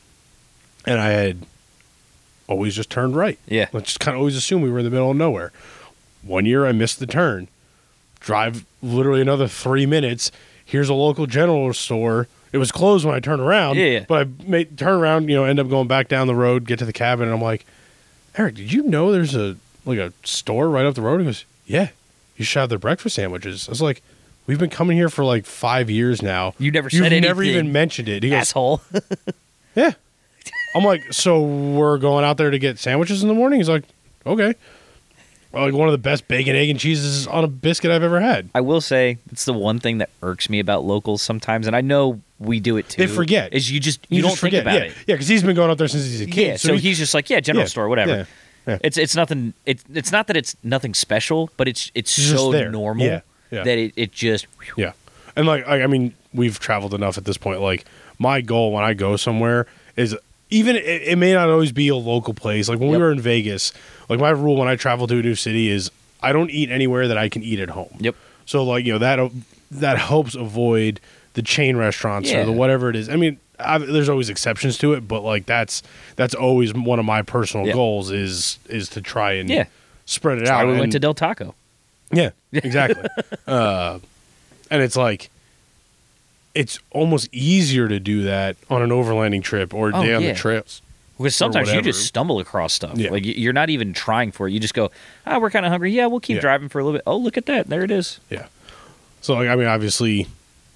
and 0.86 1.00
I 1.00 1.08
had 1.10 1.38
always 2.46 2.74
just 2.76 2.90
turned 2.90 3.16
right. 3.16 3.38
Yeah. 3.46 3.68
I 3.72 3.80
just 3.80 4.00
kind 4.00 4.14
of 4.14 4.18
always 4.20 4.36
assumed 4.36 4.62
we 4.62 4.70
were 4.70 4.80
in 4.80 4.84
the 4.84 4.90
middle 4.90 5.10
of 5.10 5.16
nowhere. 5.16 5.52
One 6.22 6.44
year 6.46 6.66
I 6.66 6.72
missed 6.72 6.98
the 6.98 7.06
turn. 7.06 7.48
Drive 8.20 8.64
literally 8.82 9.20
another 9.20 9.48
three 9.48 9.86
minutes. 9.86 10.30
Here's 10.64 10.88
a 10.88 10.94
local 10.94 11.26
general 11.26 11.72
store. 11.74 12.28
It 12.52 12.58
was 12.58 12.70
closed 12.72 13.04
when 13.04 13.14
I 13.14 13.20
turned 13.20 13.42
around. 13.42 13.76
Yeah, 13.76 13.86
yeah. 13.86 14.04
But 14.08 14.26
I 14.26 14.30
made 14.46 14.78
turn 14.78 15.00
around, 15.00 15.28
you 15.28 15.34
know, 15.36 15.44
end 15.44 15.58
up 15.58 15.68
going 15.68 15.88
back 15.88 16.08
down 16.08 16.26
the 16.26 16.34
road, 16.34 16.66
get 16.66 16.78
to 16.78 16.84
the 16.84 16.92
cabin, 16.92 17.26
and 17.26 17.34
I'm 17.34 17.42
like, 17.42 17.66
Eric, 18.36 18.54
did 18.56 18.72
you 18.72 18.82
know 18.84 19.12
there's 19.12 19.34
a 19.34 19.56
like 19.84 19.98
a 19.98 20.12
store 20.22 20.68
right 20.68 20.86
up 20.86 20.94
the 20.94 21.02
road? 21.02 21.18
He 21.20 21.26
goes, 21.26 21.44
Yeah. 21.66 21.88
You 22.36 22.44
should 22.44 22.60
have 22.60 22.68
their 22.68 22.78
breakfast 22.78 23.16
sandwiches. 23.16 23.68
I 23.68 23.72
was 23.72 23.82
like, 23.82 24.02
We've 24.46 24.58
been 24.58 24.68
coming 24.70 24.96
here 24.98 25.08
for 25.08 25.24
like 25.24 25.46
five 25.46 25.88
years 25.88 26.20
now. 26.20 26.52
You 26.58 26.70
never 26.70 26.90
said 26.90 26.98
anything. 27.00 27.14
You've 27.16 27.22
said 27.24 27.28
never 27.28 27.42
even 27.42 27.72
mentioned 27.72 28.10
it. 28.10 28.22
He 28.22 28.28
goes, 28.28 28.40
Asshole. 28.40 28.82
yeah. 29.74 29.92
I'm 30.76 30.84
like, 30.84 31.00
so 31.12 31.40
we're 31.42 31.96
going 31.96 32.24
out 32.26 32.36
there 32.36 32.50
to 32.50 32.58
get 32.58 32.78
sandwiches 32.78 33.22
in 33.22 33.28
the 33.28 33.34
morning? 33.34 33.60
He's 33.60 33.70
like, 33.70 33.84
okay. 34.26 34.54
Like 35.52 35.72
one 35.72 35.88
of 35.88 35.92
the 35.92 35.98
best 35.98 36.26
bacon, 36.28 36.56
egg, 36.56 36.68
and 36.68 36.78
cheeses 36.78 37.26
on 37.28 37.42
a 37.44 37.46
biscuit 37.46 37.90
I've 37.92 38.02
ever 38.02 38.20
had. 38.20 38.50
I 38.54 38.60
will 38.60 38.80
say 38.82 39.16
it's 39.30 39.44
the 39.46 39.52
one 39.54 39.78
thing 39.78 39.98
that 39.98 40.10
irks 40.22 40.50
me 40.50 40.58
about 40.58 40.84
locals 40.84 41.22
sometimes, 41.22 41.66
and 41.68 41.74
I 41.76 41.80
know 41.80 42.20
we 42.40 42.58
do 42.60 42.76
it 42.76 42.88
too. 42.88 43.06
They 43.06 43.06
forget. 43.06 43.54
Is 43.54 43.70
you 43.70 43.78
just 43.80 44.00
you, 44.10 44.16
You 44.16 44.22
don't 44.22 44.32
just 44.32 44.42
think 44.42 44.50
forget. 44.52 44.62
about 44.64 44.74
yeah. 44.74 44.84
it. 44.90 44.94
Yeah, 45.06 45.14
because 45.14 45.28
he's 45.28 45.44
been 45.44 45.54
going 45.54 45.70
out 45.70 45.78
there 45.78 45.86
since 45.88 46.04
he's 46.04 46.20
a 46.22 46.26
kid. 46.26 46.46
yeah, 46.46 46.56
so, 46.56 46.74
he- 46.74 46.80
he's 46.80 46.98
just 46.98 47.14
like, 47.14 47.30
yeah, 47.30 47.38
general 47.40 47.62
Yeah, 47.62 47.68
store, 47.68 47.88
whatever. 47.88 48.10
yeah, 48.10 48.24
yeah. 48.66 48.78
It's 48.82 48.96
it's 48.96 49.14
nothing. 49.14 49.54
It's 49.66 49.84
it's 49.92 50.12
not 50.12 50.26
that 50.28 50.36
it's 50.36 50.56
nothing 50.62 50.94
special, 50.94 51.50
but 51.56 51.68
it's 51.68 51.90
it's 51.94 52.16
It's 52.18 52.30
so 52.30 52.50
normal 52.70 53.06
Yeah, 53.06 53.20
yeah. 53.50 53.64
that 53.64 53.78
it, 53.78 53.92
it 53.96 54.12
just 54.12 54.46
Yeah. 54.76 54.92
And 55.36 55.46
like 55.46 55.66
I, 55.66 55.82
I 55.82 55.86
mean, 55.86 56.14
we've 56.32 56.58
traveled 56.58 56.94
enough 56.94 57.18
at 57.18 57.24
this 57.24 57.36
point. 57.36 57.60
Like 57.60 57.84
my 58.18 58.40
goal 58.40 58.72
when 58.72 58.84
I 58.84 58.94
go 58.94 59.16
somewhere 59.16 59.66
is 59.96 60.16
even 60.50 60.76
it, 60.76 60.84
it 60.84 61.18
may 61.18 61.32
not 61.32 61.50
always 61.50 61.72
be 61.72 61.88
a 61.88 61.96
local 61.96 62.34
place. 62.34 62.68
Like 62.68 62.78
when 62.78 62.90
we 62.90 62.98
were 62.98 63.12
in 63.12 63.20
Vegas, 63.20 63.72
like 64.08 64.20
my 64.20 64.30
rule 64.30 64.56
when 64.56 64.68
I 64.68 64.76
travel 64.76 65.06
to 65.08 65.18
a 65.18 65.22
new 65.22 65.34
city 65.34 65.68
is 65.68 65.90
I 66.22 66.32
don't 66.32 66.50
eat 66.50 66.70
anywhere 66.70 67.08
that 67.08 67.18
I 67.18 67.28
can 67.28 67.42
eat 67.42 67.60
at 67.60 67.70
home. 67.70 67.94
Yep. 67.98 68.16
So 68.46 68.64
like 68.64 68.84
you 68.84 68.92
know 68.92 68.98
that 68.98 69.30
that 69.70 69.98
helps 69.98 70.34
avoid 70.34 71.00
the 71.34 71.42
chain 71.42 71.76
restaurants 71.76 72.32
or 72.32 72.44
the 72.44 72.52
whatever 72.52 72.88
it 72.88 72.96
is. 72.96 73.08
I 73.08 73.16
mean, 73.16 73.38
I, 73.58 73.78
there's 73.78 74.08
always 74.08 74.28
exceptions 74.30 74.78
to 74.78 74.92
it, 74.94 75.06
but 75.06 75.22
like 75.22 75.46
that's 75.46 75.82
that's 76.16 76.34
always 76.34 76.74
one 76.74 76.98
of 76.98 77.04
my 77.04 77.22
personal 77.22 77.66
Yeah. 77.66 77.72
goals 77.74 78.10
is 78.10 78.58
is 78.68 78.88
to 78.90 79.00
try 79.00 79.32
and 79.34 79.48
Yeah. 79.48 79.64
spread 80.06 80.38
it 80.38 80.46
That's 80.46 80.50
out. 80.50 80.66
we 80.66 80.78
went 80.78 80.92
to 80.92 80.98
Del 80.98 81.14
Taco. 81.14 81.54
yeah, 82.10 82.30
exactly. 82.52 83.08
uh, 83.46 83.98
and 84.70 84.82
it's 84.82 84.96
like, 84.96 85.30
it's 86.54 86.78
almost 86.90 87.28
easier 87.32 87.88
to 87.88 87.98
do 87.98 88.22
that 88.22 88.56
on 88.70 88.82
an 88.82 88.90
overlanding 88.90 89.42
trip 89.42 89.74
or 89.74 89.88
Oh, 89.94 90.02
day 90.02 90.14
on 90.14 90.22
yeah. 90.22 90.32
the 90.32 90.38
trails. 90.38 90.80
Because 91.18 91.36
sometimes 91.36 91.72
you 91.72 91.80
just 91.80 92.04
stumble 92.06 92.40
across 92.40 92.72
stuff. 92.72 92.96
Yeah. 92.98 93.10
Like 93.10 93.22
you're 93.24 93.52
not 93.52 93.70
even 93.70 93.92
trying 93.92 94.32
for 94.32 94.48
it. 94.48 94.52
You 94.52 94.58
just 94.60 94.74
go, 94.74 94.90
ah, 95.26 95.38
we're 95.38 95.50
kind 95.50 95.64
of 95.64 95.70
hungry. 95.70 95.92
Yeah, 95.92 96.06
we'll 96.06 96.18
keep 96.20 96.36
Yeah. 96.36 96.40
driving 96.40 96.68
for 96.68 96.80
a 96.80 96.84
little 96.84 96.98
bit. 96.98 97.04
Oh, 97.06 97.16
look 97.16 97.36
at 97.36 97.46
that. 97.46 97.68
There 97.68 97.84
it 97.84 97.90
is. 97.92 98.18
Yeah. 98.30 98.46
So, 99.20 99.34
like, 99.34 99.48
I 99.48 99.54
mean, 99.54 99.68
obviously, 99.68 100.26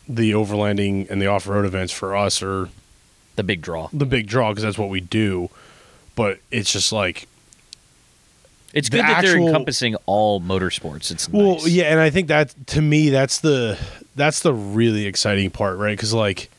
the 0.08 0.32
overlanding 0.32 1.08
and 1.10 1.20
the 1.20 1.26
off 1.26 1.46
road 1.46 1.64
events 1.66 1.92
for 1.92 2.16
us 2.16 2.42
are 2.42 2.68
The 3.36 3.42
big 3.42 3.60
draw. 3.60 3.88
the 3.92 4.06
big 4.06 4.26
draw 4.26 4.50
because 4.50 4.62
that's 4.64 4.78
what 4.78 4.88
we 4.88 5.00
do. 5.00 5.50
But 6.16 6.38
it's 6.50 6.72
just 6.72 6.92
like, 6.92 7.28
It's 8.72 8.88
The 8.88 8.98
good 8.98 9.06
that 9.06 9.22
they're 9.22 9.36
encompassing 9.38 9.94
all 10.06 10.40
motorsports. 10.40 11.10
It's 11.10 11.28
well, 11.28 11.54
nice. 11.56 11.68
yeah, 11.68 11.84
and 11.84 12.00
I 12.00 12.10
think 12.10 12.28
that 12.28 12.54
to 12.68 12.82
me, 12.82 13.10
that's 13.10 13.38
the 13.40 13.78
that's 14.16 14.40
the 14.40 14.52
really 14.52 15.06
exciting 15.06 15.50
part, 15.50 15.78
right? 15.78 15.96
Because 15.96 16.12
like, 16.12 16.50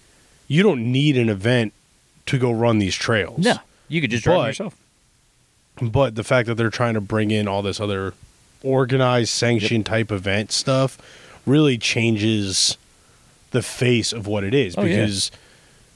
you 0.47 0.63
don't 0.63 0.91
need 0.91 1.17
an 1.17 1.29
event 1.29 1.73
to 2.27 2.38
go 2.38 2.51
run 2.51 2.79
these 2.79 2.95
trails. 2.95 3.39
No, 3.39 3.57
you 3.88 3.99
could 4.01 4.12
just 4.12 4.23
drive 4.23 4.38
But- 4.38 4.47
yourself. 4.47 4.75
but 5.81 6.15
the 6.15 6.23
fact 6.23 6.47
that 6.47 6.55
they're 6.55 6.69
trying 6.69 6.93
to 6.93 7.01
bring 7.01 7.31
in 7.31 7.47
all 7.47 7.62
this 7.62 7.79
other 7.79 8.13
organized 8.63 9.29
sanction 9.29 9.83
type 9.83 10.12
event 10.12 10.51
stuff 10.51 10.97
really 11.45 11.77
changes 11.77 12.77
the 13.51 13.62
face 13.62 14.13
of 14.13 14.27
what 14.27 14.43
it 14.43 14.53
is 14.53 14.75
Oh, 14.77 14.83
yeah. 14.83 14.95
because 14.97 15.31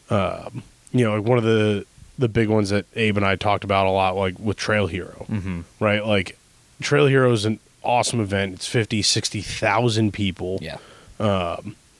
um, 0.10 0.64
you 0.92 1.04
know 1.06 1.16
like 1.18 1.26
one 1.28 1.38
of 1.38 1.44
the 1.44 1.86
the 2.20 2.28
big 2.30 2.48
ones 2.50 2.70
that 2.70 2.86
Abe 2.96 3.18
and 3.18 3.26
I 3.26 3.36
talked 3.36 3.64
about 3.64 3.88
a 3.88 3.92
lot 3.92 4.16
like 4.16 4.38
with 4.40 4.58
Trail 4.58 4.88
Hero 4.88 5.26
Mm-hmm. 5.30 5.62
right 5.80 6.06
like 6.06 6.38
Trail 6.82 7.08
Hero 7.08 7.32
is 7.32 7.46
an 7.46 7.60
awesome 7.84 8.20
event 8.20 8.54
it's 8.54 8.68
50 8.68 9.02
60,000 9.02 10.12
people 10.14 10.60
Yeah. 10.62 10.78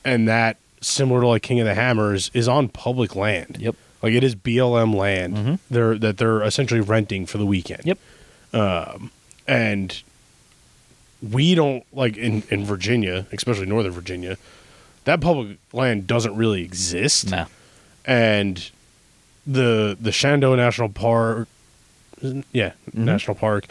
and 0.04 0.28
that 0.28 0.56
similar 0.80 1.20
to 1.22 1.26
like 1.28 1.42
King 1.42 1.60
of 1.60 1.66
the 1.66 1.74
Hammers 1.74 2.30
is 2.34 2.46
on 2.48 2.68
public 2.68 3.14
land 3.16 3.56
Yep. 3.60 3.74
like 4.02 4.12
it 4.14 4.22
is 4.24 4.34
BLM 4.34 4.94
land 4.94 5.36
Mhm. 5.36 5.58
they're 5.70 5.96
that 5.98 6.18
they're 6.18 6.42
essentially 6.42 6.80
renting 6.80 7.26
for 7.26 7.38
the 7.38 7.46
weekend 7.46 7.82
Yep. 7.84 7.98
and 9.46 10.02
we 11.22 11.54
don't 11.54 11.84
like 11.92 12.16
in 12.16 12.42
in 12.50 12.64
Virginia, 12.64 13.26
especially 13.32 13.66
Northern 13.66 13.92
Virginia, 13.92 14.36
that 15.04 15.20
public 15.20 15.58
land 15.72 16.06
doesn't 16.06 16.36
really 16.36 16.62
exist. 16.62 17.30
No. 17.30 17.46
And 18.04 18.70
the 19.46 19.96
the 20.00 20.12
Shenandoah 20.12 20.56
National 20.56 20.88
Park, 20.88 21.48
yeah, 22.52 22.72
Mm-hmm. 22.90 23.04
National 23.04 23.34
Park, 23.34 23.66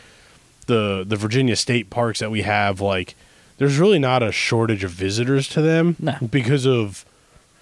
the 0.67 1.04
the 1.08 1.15
Virginia 1.15 1.56
state 1.56 1.89
parks 1.89 2.19
that 2.19 2.32
we 2.32 2.41
have, 2.43 2.80
like, 2.82 3.15
there's 3.58 3.78
really 3.78 4.00
not 4.00 4.24
a 4.24 4.32
shortage 4.32 4.84
of 4.84 4.91
visitors 4.91 5.48
to 5.50 5.62
them 5.62 5.96
No. 6.00 6.15
because 6.32 6.65
of 6.65 7.06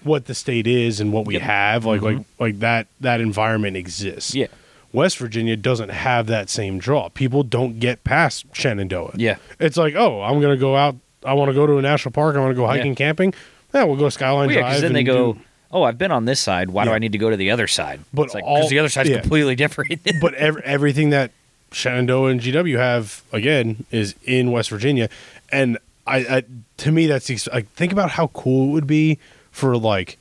what 0.02 0.26
the 0.26 0.34
state 0.34 0.66
is 0.66 0.98
and 1.00 1.12
what 1.12 1.26
we 1.26 1.34
Yep. 1.34 1.42
have. 1.42 1.84
Like 1.84 2.02
like 2.02 2.18
like 2.38 2.58
that 2.60 2.86
that 3.00 3.20
environment 3.20 3.76
exists. 3.76 4.34
Yeah. 4.34 4.48
West 4.92 5.16
Virginia 5.16 5.56
doesn't 5.56 5.88
have 5.88 6.26
that 6.26 6.50
same 6.50 6.78
draw. 6.78 7.08
People 7.08 7.42
don't 7.44 7.78
get 7.80 8.04
past 8.04 8.44
Shenandoah. 8.52 9.12
Yeah. 9.16 9.36
It's 9.58 9.78
like, 9.78 9.94
oh, 9.94 10.20
I'm 10.22 10.38
going 10.38 10.54
to 10.54 10.60
go 10.60 10.76
out. 10.76 10.96
I 11.24 11.32
want 11.32 11.48
to 11.48 11.54
go 11.54 11.66
to 11.66 11.78
a 11.78 11.82
national 11.82 12.12
park. 12.12 12.36
I 12.36 12.40
want 12.40 12.50
to 12.50 12.54
go 12.56 12.66
hiking, 12.66 12.88
Yeah. 12.92 12.96
camping. 12.96 13.32
Yeah, 13.74 13.84
we'll 13.84 13.96
go 13.96 14.08
Skyline 14.08 14.48
Well, 14.48 14.56
yeah, 14.56 14.60
Drive. 14.62 14.80
then 14.82 14.92
they 14.92 15.02
go, 15.02 15.34
do- 15.34 15.40
oh, 15.70 15.82
I've 15.82 15.98
been 15.98 16.10
on 16.12 16.24
this 16.26 16.40
side. 16.40 16.70
Why 16.70 16.84
do 16.84 16.90
I 16.90 16.98
need 16.98 17.12
to 17.12 17.18
go 17.18 17.30
to 17.30 17.36
the 17.36 17.50
other 17.50 17.66
side? 17.66 18.00
But 18.12 18.24
it's 18.24 18.34
like, 18.34 18.44
all- 18.44 18.68
the 18.68 18.78
other 18.78 18.88
side's 18.88 19.08
yeah. 19.10 19.20
completely 19.20 19.54
different. 19.54 20.00
but 20.20 20.34
ev- 20.34 20.58
everything 20.58 21.10
that 21.10 21.30
Shenandoah 21.72 22.30
and 22.30 22.40
GW 22.40 22.76
have 22.78 23.22
again 23.32 23.84
is 23.90 24.14
in 24.24 24.50
West 24.52 24.68
Virginia, 24.70 25.08
and 25.50 25.78
I, 26.06 26.16
I 26.18 26.42
to 26.78 26.92
me 26.92 27.06
that's 27.06 27.46
like 27.46 27.68
think 27.70 27.92
about 27.92 28.10
how 28.10 28.26
cool 28.28 28.68
it 28.68 28.72
would 28.72 28.86
be 28.86 29.18
for 29.52 29.76
like 29.78 30.18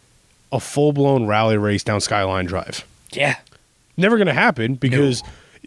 a 0.53 0.59
full 0.59 0.93
blown 0.93 1.25
rally 1.27 1.57
race 1.57 1.83
down 1.83 1.99
Skyline 2.01 2.45
Drive. 2.45 2.85
yeah. 3.11 3.37
Never 3.97 4.15
going 4.17 4.27
to 4.27 4.33
happen 4.33 4.75
because 4.75 5.21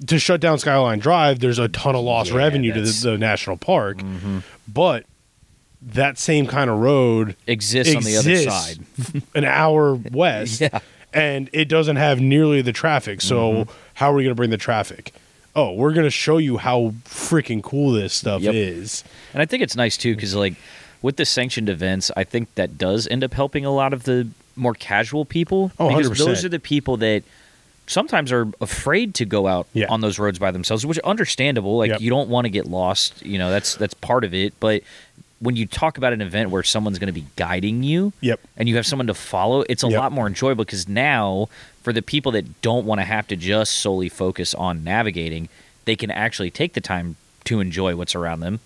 to 0.07 0.19
shut 0.19 0.41
down 0.41 0.59
Skyline 0.59 0.99
Drive, 0.99 1.41
there's 1.41 1.59
a 1.59 1.69
ton 1.69 1.95
of 1.95 2.03
lost 2.03 2.31
Yeah, 2.31 2.39
revenue 2.39 2.73
to 2.73 2.81
the, 2.81 3.11
the 3.11 3.19
national 3.19 3.59
park. 3.59 3.99
Mm-hmm. 3.99 4.39
But 4.67 5.05
that 5.93 6.19
same 6.19 6.47
kind 6.47 6.71
of 6.71 6.79
road 6.79 7.37
Exists, 7.47 7.95
on 7.95 8.03
the 8.03 8.17
other 8.17 8.37
side. 8.37 8.79
an 9.35 9.45
hour 9.45 9.95
west, 10.13 10.61
Yeah. 10.61 10.81
and 11.13 11.51
it 11.53 11.67
doesn't 11.69 11.97
have 11.97 12.21
nearly 12.21 12.63
the 12.63 12.73
traffic. 12.73 13.21
So 13.21 13.53
Mm-hmm. 13.53 13.71
how 13.95 14.11
are 14.11 14.15
we 14.15 14.23
going 14.25 14.31
to 14.33 14.37
bring 14.37 14.51
the 14.51 14.57
traffic? 14.57 15.13
Oh, 15.57 15.73
we're 15.73 15.93
going 15.93 16.07
to 16.07 16.11
show 16.11 16.39
you 16.39 16.57
how 16.57 16.95
freaking 17.05 17.63
cool 17.63 17.93
this 17.93 18.13
stuff 18.13 18.43
Yep. 18.43 18.55
is. 18.55 19.05
And 19.33 19.41
I 19.43 19.47
think 19.47 19.63
it's 19.63 19.77
nice 19.77 19.97
too 19.97 20.15
because 20.17 20.35
like 20.35 20.55
with 21.03 21.17
the 21.17 21.25
sanctioned 21.25 21.69
events, 21.69 22.11
I 22.17 22.25
think 22.25 22.53
that 22.57 22.77
does 22.79 23.07
end 23.07 23.23
up 23.23 23.35
helping 23.35 23.65
a 23.65 23.71
lot 23.71 23.93
of 23.93 24.05
the 24.05 24.27
more 24.57 24.75
casual 24.75 25.25
people. 25.25 25.71
Oh, 25.79 25.89
because 25.97 26.11
100%. 26.11 26.25
those 26.27 26.45
are 26.45 26.49
the 26.49 26.59
people 26.59 26.97
that 26.99 27.23
sometimes 27.87 28.33
are 28.33 28.49
afraid 28.61 29.15
to 29.17 29.25
go 29.27 29.47
out 29.47 29.67
Yeah. 29.75 29.87
on 29.91 30.01
those 30.01 30.19
roads 30.19 30.39
by 30.39 30.51
themselves, 30.51 30.87
which 30.87 30.99
understandable. 31.01 31.77
Like 31.77 31.91
Yep. 31.91 32.01
you 32.01 32.11
don't 32.11 32.31
want 32.31 32.47
to 32.47 32.49
get 32.51 32.67
lost. 32.67 33.25
You 33.25 33.39
know, 33.39 33.51
that's 33.51 33.75
that's 33.77 33.95
part 33.95 34.25
of 34.25 34.33
it. 34.35 34.55
But 34.59 34.83
when 35.41 35.57
you 35.57 35.67
talk 35.67 35.99
about 35.99 36.13
an 36.13 36.21
event 36.23 36.51
where 36.51 36.63
someone's 36.63 36.99
going 36.99 37.13
to 37.13 37.21
be 37.21 37.27
guiding 37.37 37.83
you, 37.83 38.13
Yep. 38.21 38.41
and 38.57 38.69
you 38.69 38.77
have 38.77 38.87
someone 38.87 39.07
to 39.09 39.15
follow, 39.15 39.63
it's 39.69 39.83
a 39.83 39.89
Yep. 39.89 39.99
lot 39.99 40.13
more 40.13 40.27
enjoyable 40.27 40.65
because 40.65 40.89
now 40.89 41.49
for 41.83 41.93
the 41.93 42.03
people 42.03 42.33
that 42.33 42.63
don't 42.63 42.87
want 42.87 43.01
to 43.01 43.05
have 43.05 43.27
to 43.29 43.37
just 43.37 43.73
solely 43.77 44.09
focus 44.09 44.55
on 44.55 44.83
navigating, 44.85 45.49
they 45.85 45.97
can 45.97 46.11
actually 46.11 46.51
take 46.51 46.73
the 46.73 46.81
time 46.81 47.17
to 47.45 47.61
enjoy 47.61 47.95
what's 47.95 48.15
around 48.15 48.41
them 48.41 48.61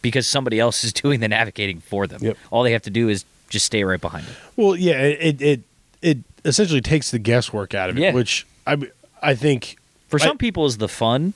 because 0.00 0.26
somebody 0.26 0.58
else 0.58 0.84
is 0.84 0.92
doing 1.04 1.20
the 1.20 1.28
navigating 1.28 1.80
for 1.80 2.06
them. 2.06 2.20
Yep. 2.22 2.38
All 2.50 2.62
they 2.62 2.72
have 2.72 2.82
to 2.82 2.90
do 2.90 3.08
is 3.10 3.24
just 3.50 3.66
stay 3.66 3.84
right 3.84 4.00
behind 4.00 4.24
them. 4.26 4.34
Well, 4.56 4.74
yeah, 4.76 5.00
it 5.02 5.42
it 5.42 5.60
it 6.00 6.18
essentially 6.46 6.80
takes 6.80 7.10
the 7.10 7.18
guesswork 7.18 7.74
out 7.74 7.90
of 7.90 7.98
it, 7.98 8.00
Yeah. 8.00 8.12
which 8.12 8.46
I 8.66 8.78
I 9.22 9.34
think 9.34 9.76
For 10.08 10.18
I- 10.20 10.24
some 10.24 10.38
people 10.38 10.64
is 10.64 10.78
the 10.78 10.88
fun, 10.88 11.34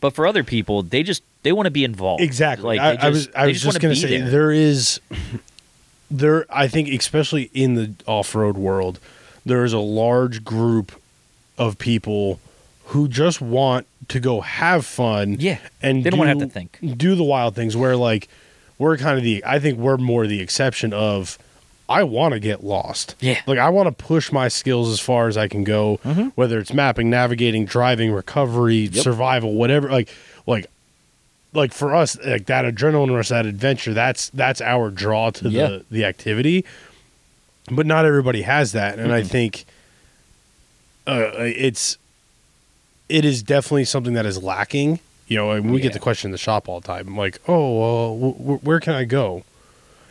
but 0.00 0.14
for 0.14 0.26
other 0.26 0.44
people, 0.44 0.82
they 0.82 1.02
just 1.02 1.22
they 1.44 1.52
want 1.52 1.66
to 1.66 1.70
be 1.70 1.84
involved. 1.84 2.22
exactly. 2.22 2.76
Like 2.76 2.80
I, 2.80 2.96
they 2.96 3.02
I 3.06 3.08
was 3.10 3.24
just- 3.26 3.36
I 3.36 3.46
was 3.46 3.54
just 3.54 3.64
just 3.66 3.80
gonna 3.80 3.94
say 3.94 4.18
there. 4.20 4.28
there 4.30 4.50
is 4.52 4.98
there 6.10 6.46
I 6.50 6.68
think 6.68 6.88
especially 6.88 7.50
in 7.54 7.74
the 7.74 7.94
off 8.06 8.34
road 8.34 8.56
world, 8.56 8.98
there 9.46 9.64
is 9.64 9.72
a 9.72 9.78
large 9.78 10.44
group 10.44 10.92
of 11.58 11.78
people 11.78 12.40
who 12.86 13.08
just 13.08 13.40
want 13.40 13.86
to 14.08 14.20
go 14.20 14.40
have 14.42 14.84
fun. 14.84 15.36
Yeah. 15.38 15.58
and 15.80 16.04
They 16.04 16.10
don't 16.10 16.18
wanna 16.18 16.30
have 16.30 16.38
to 16.40 16.46
think. 16.48 16.78
Do 16.96 17.14
the 17.14 17.24
wild 17.24 17.54
things 17.54 17.76
where 17.76 17.96
like 17.96 18.28
we're 18.78 18.96
kind 18.96 19.16
of 19.16 19.24
the 19.24 19.42
I 19.46 19.58
think 19.58 19.78
we're 19.78 19.96
more 19.96 20.26
the 20.26 20.40
exception 20.40 20.92
of 20.92 21.38
I 21.88 22.02
want 22.02 22.32
to 22.32 22.40
get 22.40 22.64
lost. 22.64 23.14
Yeah. 23.20 23.40
Like 23.46 23.58
I 23.58 23.68
want 23.68 23.86
to 23.96 24.04
push 24.04 24.32
my 24.32 24.48
skills 24.48 24.90
as 24.90 25.00
far 25.00 25.28
as 25.28 25.36
I 25.36 25.48
can 25.48 25.64
go, 25.64 25.96
whether 26.34 26.58
it's 26.58 26.72
mapping, 26.72 27.10
navigating, 27.10 27.66
driving, 27.66 28.10
recovery, 28.10 28.86
Mm-hmm. 28.86 28.94
Yep. 28.96 29.04
survival, 29.04 29.52
whatever. 29.54 29.90
Like, 29.90 30.08
like, 30.46 30.66
like 31.54 31.72
for 31.72 31.94
us, 31.94 32.18
like 32.24 32.46
that 32.46 32.64
adrenaline 32.64 33.14
rush, 33.14 33.28
that 33.28 33.46
adventure. 33.46 33.94
That's 33.94 34.28
that's 34.30 34.60
our 34.60 34.90
draw 34.90 35.30
to 35.30 35.48
Yeah. 35.48 35.66
the 35.68 35.84
the 35.90 36.04
activity. 36.04 36.64
But 37.70 37.86
not 37.86 38.04
everybody 38.04 38.42
has 38.42 38.72
that, 38.72 38.98
and 38.98 39.10
I 39.12 39.22
think 39.22 39.64
uh, 41.06 41.30
it's 41.38 41.96
it 43.08 43.24
is 43.24 43.42
definitely 43.42 43.84
something 43.84 44.14
that 44.14 44.26
is 44.26 44.42
lacking. 44.42 45.00
You 45.26 45.38
know, 45.38 45.50
and 45.52 45.72
we 45.72 45.80
get 45.80 45.94
the 45.94 45.98
question 45.98 46.28
in 46.28 46.32
the 46.32 46.38
shop 46.38 46.68
all 46.68 46.80
the 46.80 46.86
time, 46.86 47.16
like, 47.16 47.40
"Oh, 47.48 47.80
uh, 47.80 48.14
wh- 48.32 48.36
wh- 48.60 48.64
where 48.66 48.80
can 48.80 48.92
I 48.94 49.04
go?" 49.04 49.44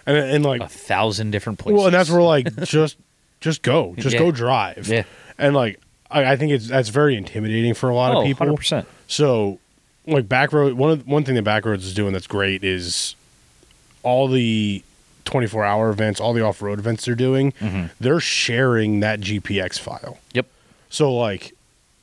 And 0.08 0.18
and 0.18 0.44
like 0.44 0.62
a 0.62 0.68
thousand 0.68 1.30
different 1.32 1.60
places. 1.60 1.78
well, 1.78 1.86
and 1.86 1.94
that's 1.94 2.10
where 2.10 2.24
like 2.24 2.48
just 2.64 2.98
just 3.40 3.62
go, 3.62 3.94
just 4.00 4.14
Yeah. 4.14 4.20
go 4.20 4.32
drive. 4.32 4.88
Yeah. 4.88 5.04
And 5.38 5.54
like 5.56 5.80
I, 6.10 6.32
I 6.34 6.36
think 6.38 6.52
it's 6.54 6.68
that's 6.68 6.90
very 6.90 7.16
intimidating 7.16 7.76
for 7.76 7.90
a 7.90 7.96
lot 7.96 8.16
oh, 8.16 8.22
of 8.22 8.26
people. 8.26 8.48
100%. 8.48 8.86
So 9.08 9.60
like 10.08 10.28
Backroad 10.28 10.74
one 10.74 10.92
of 10.92 11.08
one 11.08 11.24
thing 11.24 11.36
that 11.36 11.46
Backroads 11.46 11.80
is 11.84 11.94
doing 11.94 12.14
that's 12.14 12.28
great 12.28 12.64
is 12.64 13.16
all 14.04 14.28
the 14.28 14.84
24 15.26 15.64
hour 15.64 15.90
events, 15.90 16.20
all 16.20 16.34
the 16.34 16.42
off 16.44 16.62
road 16.62 16.78
events 16.80 17.06
they're 17.06 17.16
doing, 17.16 17.54
Mhm. 17.62 17.90
they're 18.00 18.20
sharing 18.20 19.00
that 19.00 19.22
GPX 19.22 19.78
file. 19.80 20.18
Yep. 20.34 20.46
So 20.90 21.14
like 21.14 21.54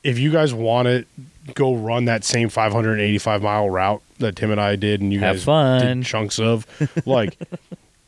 if 0.03 0.17
you 0.17 0.31
guys 0.31 0.53
want 0.53 0.87
to 0.87 1.05
go 1.53 1.75
run 1.75 2.05
that 2.05 2.23
same 2.23 2.49
585 2.49 3.41
mile 3.43 3.69
route 3.69 4.01
that 4.19 4.35
Tim 4.35 4.51
and 4.51 4.59
I 4.61 4.75
did 4.75 5.01
and 5.01 5.13
you 5.13 5.19
Have 5.19 5.35
guys 5.37 5.43
fun. 5.43 5.97
did 5.99 6.05
chunks 6.05 6.39
of 6.39 6.65
like 7.05 7.37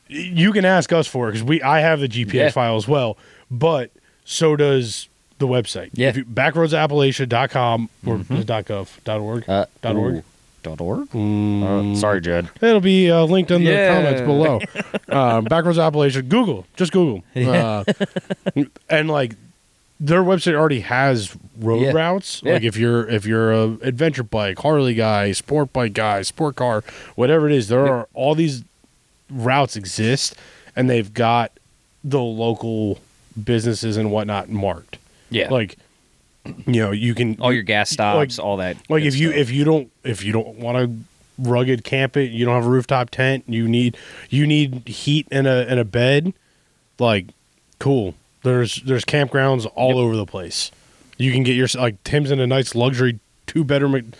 you 0.07 0.51
can 0.51 0.65
ask 0.65 0.91
us 0.91 1.07
for 1.07 1.29
it 1.29 1.33
cuz 1.33 1.43
we 1.43 1.61
I 1.61 1.79
have 1.81 1.99
the 1.99 2.07
GPX 2.07 2.33
Yeah. 2.33 2.49
file 2.49 2.75
as 2.77 2.87
well, 2.87 3.17
but 3.51 3.91
so 4.25 4.55
does 4.55 5.07
the 5.47 5.53
website. 5.53 5.89
Yeah. 5.93 6.09
If 6.09 6.17
you, 6.17 6.25
backroadsappalachia.com 6.25 7.89
or 8.05 8.15
is 8.17 8.29
it 8.29 8.47
.gov, 8.47 9.21
.org, 9.21 9.49
Uh, 9.49 9.65
dot 9.81 9.95
.org. 9.95 10.15
ooh, 10.15 10.23
Dot 10.63 10.79
org? 10.79 11.09
Mm, 11.09 11.93
Uh, 11.93 11.95
sorry, 11.99 12.21
Jed. 12.21 12.47
It'll 12.61 12.79
be 12.79 13.11
uh, 13.11 13.23
linked 13.25 13.51
in 13.51 13.63
the 13.65 13.71
Yeah. 13.71 13.93
comments 13.95 14.21
below. 14.21 14.61
um, 15.09 15.43
Backwards 15.45 15.77
Appalachia. 15.77 16.27
Google. 16.27 16.65
Just 16.77 16.91
Google. 16.93 17.23
Uh, 17.35 17.83
and 18.89 19.09
like 19.09 19.33
their 19.99 20.23
website 20.23 20.53
already 20.55 20.79
has 20.81 21.35
road 21.59 21.81
Yeah. 21.81 21.91
routes. 21.91 22.41
Yeah. 22.45 22.53
Like 22.53 22.63
if 22.63 22.77
you're 22.77 23.07
if 23.09 23.25
you're 23.25 23.51
a 23.51 23.63
adventure 23.81 24.23
bike, 24.23 24.59
Harley 24.59 24.93
guy, 24.93 25.33
sport 25.33 25.73
bike 25.73 25.93
guy, 25.93 26.21
sport 26.21 26.55
car, 26.55 26.83
whatever 27.15 27.47
it 27.49 27.53
is, 27.55 27.67
there 27.67 27.85
are 27.87 28.07
all 28.13 28.33
these 28.35 28.63
routes 29.29 29.75
exist, 29.75 30.35
and 30.77 30.89
they've 30.89 31.13
got 31.13 31.51
the 32.05 32.21
local 32.21 32.99
businesses 33.41 33.97
and 33.97 34.11
whatnot 34.11 34.47
marked. 34.49 34.97
Yeah. 35.33 35.49
Like 35.49 35.77
you 36.45 36.81
know 36.81 36.91
you 36.91 37.15
can 37.15 37.39
all 37.39 37.53
your 37.53 37.63
gas 37.63 37.89
stops, 37.89 38.37
all 38.39 38.57
that. 38.57 38.75
like 38.89 39.03
if 39.03 39.15
you 39.15 39.29
stuff. 39.29 39.39
if 39.41 39.51
you 39.51 39.63
don't 39.63 39.91
if 40.03 40.23
you 40.23 40.33
don't 40.33 40.57
want 40.57 40.77
to 40.77 40.95
rugged 41.49 41.83
camp 41.83 42.15
it 42.15 42.29
you 42.31 42.45
don't 42.45 42.53
have 42.53 42.65
a 42.65 42.69
rooftop 42.69 43.09
tent 43.09 43.43
you 43.47 43.67
need 43.67 43.97
you 44.29 44.45
need 44.45 44.87
heat 44.87 45.27
and 45.31 45.47
a 45.47 45.67
and 45.67 45.79
a 45.79 45.83
bed 45.85 46.31
like 46.99 47.25
cool 47.79 48.13
there's 48.43 48.81
there's 48.83 49.03
campgrounds 49.03 49.65
all 49.73 49.95
Yep. 49.95 49.97
over 49.97 50.15
the 50.15 50.27
place 50.27 50.69
you 51.17 51.31
can 51.31 51.41
get 51.41 51.53
your 51.55 51.67
like 51.75 52.01
tim's 52.03 52.29
in 52.29 52.39
a 52.39 52.45
nice 52.45 52.75
luxury 52.75 53.19
two 53.47 53.63
bedroom 53.63 54.13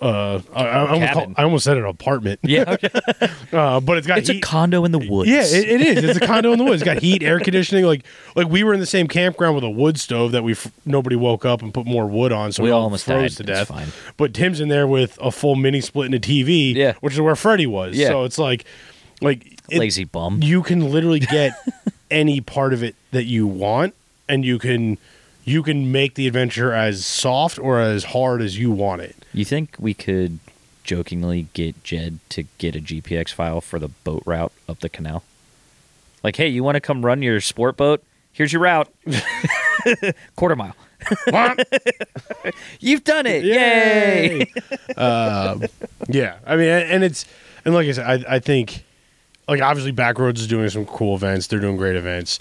uh 0.00 0.40
I, 0.54 0.64
I, 0.64 0.88
almost 0.88 1.12
call, 1.12 1.32
I 1.36 1.42
almost 1.44 1.64
said 1.64 1.76
an 1.76 1.84
apartment 1.84 2.40
yeah, 2.44 2.62
uh 3.52 3.80
but 3.80 3.98
it's 3.98 4.06
got 4.06 4.18
it's 4.18 4.30
a 4.30 4.40
condo 4.40 4.84
in 4.84 4.92
the 4.92 4.98
woods. 4.98 5.28
yeah, 5.30 5.42
it, 5.42 5.68
it 5.68 5.80
is. 5.82 6.04
It's 6.04 6.16
a 6.22 6.26
condo 6.26 6.52
in 6.52 6.58
the 6.58 6.64
woods. 6.64 6.82
It's 6.82 6.84
got 6.90 7.02
heat, 7.02 7.22
air 7.22 7.38
conditioning. 7.38 7.84
Like, 7.84 8.04
like 8.34 8.48
we 8.48 8.64
were 8.64 8.72
in 8.72 8.80
the 8.80 8.86
same 8.86 9.08
campground 9.08 9.54
with 9.56 9.64
a 9.64 9.70
wood 9.70 10.00
stove 10.00 10.32
that 10.32 10.42
we 10.42 10.52
f- 10.52 10.72
nobody 10.86 11.16
woke 11.16 11.44
up 11.44 11.60
and 11.62 11.72
put 11.74 11.86
more 11.86 12.06
wood 12.06 12.32
on, 12.32 12.52
so 12.52 12.62
We 12.62 12.68
we, 12.68 12.72
all 12.72 12.82
almost 12.82 13.04
froze 13.04 13.36
died. 13.36 13.46
to 13.46 13.52
It's 13.52 13.60
death. 13.60 13.68
fine. 13.68 13.88
But 14.16 14.32
Tim's 14.32 14.60
in 14.60 14.68
there 14.68 14.86
with 14.86 15.18
a 15.20 15.30
full 15.30 15.54
mini 15.56 15.80
split 15.82 16.06
and 16.06 16.14
a 16.14 16.20
TV, 16.20 16.74
Yeah. 16.74 16.94
which 17.00 17.12
is 17.14 17.20
where 17.20 17.36
Freddie 17.36 17.66
was. 17.66 17.96
Yeah. 17.96 18.08
So 18.08 18.24
it's 18.24 18.38
like, 18.38 18.64
like 19.20 19.58
it- 19.68 19.78
lazy 19.78 20.04
bum. 20.04 20.40
you 20.42 20.62
can 20.62 20.90
literally 20.90 21.20
get 21.20 21.52
any 22.10 22.40
part 22.40 22.72
of 22.72 22.82
it 22.82 22.96
that 23.10 23.24
you 23.24 23.46
want, 23.46 23.94
and 24.30 24.44
you 24.46 24.58
can 24.58 24.96
you 25.44 25.62
can 25.62 25.90
make 25.90 26.14
the 26.14 26.26
adventure 26.26 26.72
as 26.72 27.04
soft 27.04 27.58
or 27.58 27.80
as 27.80 28.04
hard 28.04 28.40
as 28.42 28.58
you 28.58 28.70
want 28.70 29.02
it. 29.02 29.16
You 29.32 29.44
think 29.44 29.76
we 29.78 29.94
could 29.94 30.38
jokingly 30.84 31.46
get 31.52 31.82
Jed 31.84 32.18
to 32.30 32.44
get 32.58 32.74
a 32.74 32.80
GPX 32.80 33.32
file 33.32 33.60
for 33.60 33.78
the 33.78 33.88
boat 33.88 34.22
route 34.26 34.52
up 34.68 34.80
the 34.80 34.88
canal? 34.88 35.22
Like, 36.22 36.36
hey, 36.36 36.48
you 36.48 36.62
want 36.64 36.76
to 36.76 36.80
come 36.80 37.04
run 37.04 37.22
your 37.22 37.40
sport 37.40 37.76
boat? 37.76 38.02
Here's 38.32 38.52
your 38.52 38.62
route. 38.62 38.88
Quarter 40.36 40.56
mile. 40.56 40.76
You've 42.80 43.04
done 43.04 43.26
it. 43.26 43.44
Yay! 43.44 44.42
um, 44.96 45.64
yeah, 46.08 46.36
I 46.46 46.56
mean, 46.56 46.68
and 46.68 47.02
it's 47.02 47.24
and 47.64 47.74
like 47.74 47.88
I 47.88 47.92
said, 47.92 48.24
I, 48.26 48.36
I 48.36 48.38
think 48.38 48.84
like 49.48 49.62
obviously 49.62 49.92
Backroads 49.92 50.38
is 50.38 50.46
doing 50.46 50.68
some 50.68 50.84
cool 50.86 51.14
events. 51.14 51.46
They're 51.46 51.60
doing 51.60 51.76
great 51.78 51.96
events, 51.96 52.38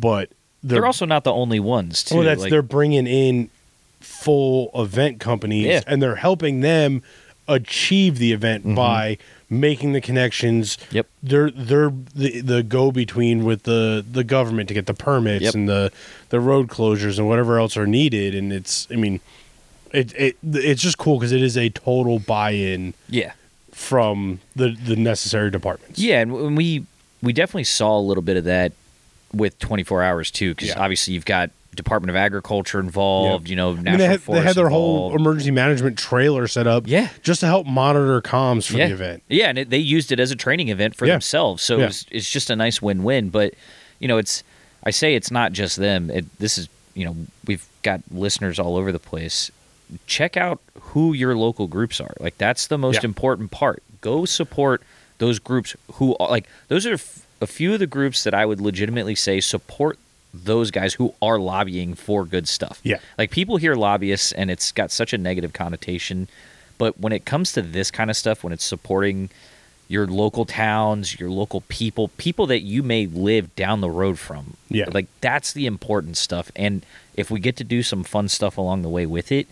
but 0.00 0.30
they're, 0.62 0.78
They're 0.78 0.86
also 0.86 1.06
not 1.06 1.22
the 1.22 1.32
only 1.32 1.60
ones, 1.60 2.02
too. 2.02 2.16
well, 2.16 2.24
that's 2.24 2.40
Like, 2.42 2.50
they're 2.50 2.62
bringing 2.62 3.06
in 3.06 3.50
full 4.06 4.70
event 4.74 5.20
companies 5.20 5.66
Yeah. 5.66 5.80
and 5.86 6.00
they're 6.02 6.16
helping 6.16 6.60
them 6.60 7.02
achieve 7.48 8.18
the 8.18 8.32
event 8.32 8.74
by 8.74 9.18
making 9.48 9.92
the 9.92 10.00
connections. 10.00 10.76
Mm-hmm. 10.76 10.96
Yep. 10.96 11.06
They're 11.22 11.50
they're 11.50 11.92
the 12.14 12.40
the 12.40 12.62
go 12.62 12.90
between 12.90 13.44
with 13.44 13.62
the 13.64 14.04
the 14.10 14.24
government 14.24 14.68
to 14.68 14.74
get 14.74 14.86
the 14.86 14.94
permits 14.94 15.44
Yep. 15.44 15.54
and 15.54 15.68
the 15.68 15.92
the 16.30 16.40
road 16.40 16.68
closures 16.68 17.18
and 17.18 17.28
whatever 17.28 17.58
else 17.58 17.76
are 17.76 17.86
needed. 17.86 18.34
And 18.34 18.52
it's 18.52 18.88
I 18.90 18.96
mean, 18.96 19.20
it 19.92 20.12
it 20.16 20.36
it's 20.42 20.82
just 20.82 20.98
cool 20.98 21.18
because 21.18 21.32
it 21.32 21.42
is 21.42 21.56
a 21.56 21.68
total 21.70 22.18
buy 22.18 22.50
in 22.50 22.94
yeah. 23.08 23.32
from 23.72 24.40
the 24.56 24.70
the 24.70 24.96
necessary 24.96 25.50
departments. 25.50 25.98
Yeah, 26.00 26.20
and 26.22 26.56
we 26.56 26.84
we 27.22 27.32
definitely 27.32 27.64
saw 27.64 27.96
a 27.98 28.00
little 28.00 28.22
bit 28.22 28.36
of 28.36 28.44
that 28.44 28.72
with 29.32 29.58
24 29.58 30.02
hours 30.02 30.30
too, 30.30 30.54
because 30.54 30.68
Yeah. 30.70 30.80
obviously 30.80 31.14
you've 31.14 31.24
got 31.24 31.50
Department 31.76 32.10
of 32.10 32.16
Agriculture 32.16 32.80
involved. 32.80 33.44
Yep. 33.46 33.50
You 33.50 33.56
know, 33.56 33.70
I 33.72 33.74
mean, 33.74 33.98
they 33.98 34.06
had, 34.06 34.20
they 34.20 34.40
had 34.40 34.56
their 34.56 34.68
whole 34.68 35.14
emergency 35.14 35.50
management 35.50 35.98
trailer 35.98 36.48
set 36.48 36.66
up, 36.66 36.84
Yeah. 36.86 37.08
just 37.22 37.40
to 37.40 37.46
help 37.46 37.66
monitor 37.66 38.20
comms 38.20 38.66
for 38.70 38.76
yeah. 38.78 38.88
the 38.88 38.94
event. 38.94 39.22
Yeah, 39.28 39.48
and 39.48 39.58
it, 39.58 39.70
they 39.70 39.78
used 39.78 40.10
it 40.12 40.18
as 40.20 40.30
a 40.30 40.36
training 40.36 40.68
event 40.68 40.94
for 40.96 41.06
Yeah. 41.06 41.14
themselves, 41.14 41.62
so 41.62 41.76
Yeah. 41.76 41.84
it 41.84 41.86
was, 41.88 42.06
it's 42.10 42.30
just 42.30 42.50
a 42.50 42.56
nice 42.56 42.82
win-win. 42.82 43.28
But 43.30 43.54
you 44.00 44.08
know, 44.08 44.18
it's 44.18 44.42
I 44.84 44.90
say 44.90 45.14
it's 45.14 45.30
not 45.30 45.52
just 45.52 45.76
them. 45.76 46.10
It, 46.10 46.24
this 46.38 46.58
is 46.58 46.68
you 46.94 47.04
know 47.04 47.16
we've 47.46 47.66
got 47.82 48.00
listeners 48.10 48.58
all 48.58 48.76
over 48.76 48.90
the 48.92 48.98
place. 48.98 49.50
Check 50.06 50.36
out 50.36 50.60
who 50.80 51.12
your 51.12 51.36
local 51.36 51.66
groups 51.68 52.00
are. 52.00 52.12
Like 52.20 52.38
that's 52.38 52.66
the 52.66 52.78
most 52.78 53.04
important 53.04 53.50
part. 53.50 53.82
Go 54.00 54.24
support 54.24 54.82
those 55.18 55.38
groups 55.38 55.74
who 55.94 56.16
are 56.18 56.28
like 56.28 56.46
those 56.68 56.86
are 56.86 56.98
a 57.40 57.46
few 57.46 57.72
of 57.74 57.78
the 57.80 57.86
groups 57.86 58.24
that 58.24 58.34
I 58.34 58.46
would 58.46 58.60
legitimately 58.60 59.14
say 59.14 59.40
support 59.40 59.98
those 60.34 60.70
guys 60.70 60.94
who 60.94 61.14
are 61.22 61.38
lobbying 61.38 61.94
for 61.94 62.24
good 62.24 62.46
stuff. 62.48 62.80
Yeah. 62.82 62.98
Like 63.16 63.30
people 63.30 63.56
hear 63.56 63.74
lobbyists 63.74 64.32
and 64.32 64.50
it's 64.50 64.72
got 64.72 64.90
such 64.90 65.12
a 65.12 65.18
negative 65.18 65.52
connotation, 65.52 66.28
but 66.78 66.98
when 67.00 67.12
it 67.12 67.24
comes 67.24 67.52
to 67.52 67.62
this 67.62 67.90
kind 67.90 68.10
of 68.10 68.16
stuff, 68.16 68.44
when 68.44 68.52
it's 68.52 68.64
supporting 68.64 69.30
your 69.88 70.06
local 70.06 70.44
towns, 70.44 71.18
your 71.18 71.30
local 71.30 71.60
people, 71.68 72.08
people 72.16 72.46
that 72.48 72.60
you 72.60 72.82
may 72.82 73.06
live 73.06 73.54
down 73.54 73.80
the 73.80 73.88
road 73.90 74.18
from. 74.18 74.54
Yeah. 74.68 74.86
Like 74.92 75.06
that's 75.20 75.52
the 75.52 75.64
important 75.66 76.16
stuff. 76.16 76.50
And 76.56 76.84
if 77.14 77.30
we 77.30 77.40
get 77.40 77.56
to 77.56 77.64
do 77.64 77.82
some 77.82 78.02
fun 78.04 78.28
stuff 78.28 78.58
along 78.58 78.82
the 78.82 78.88
way 78.88 79.06
with 79.06 79.30
it, 79.32 79.46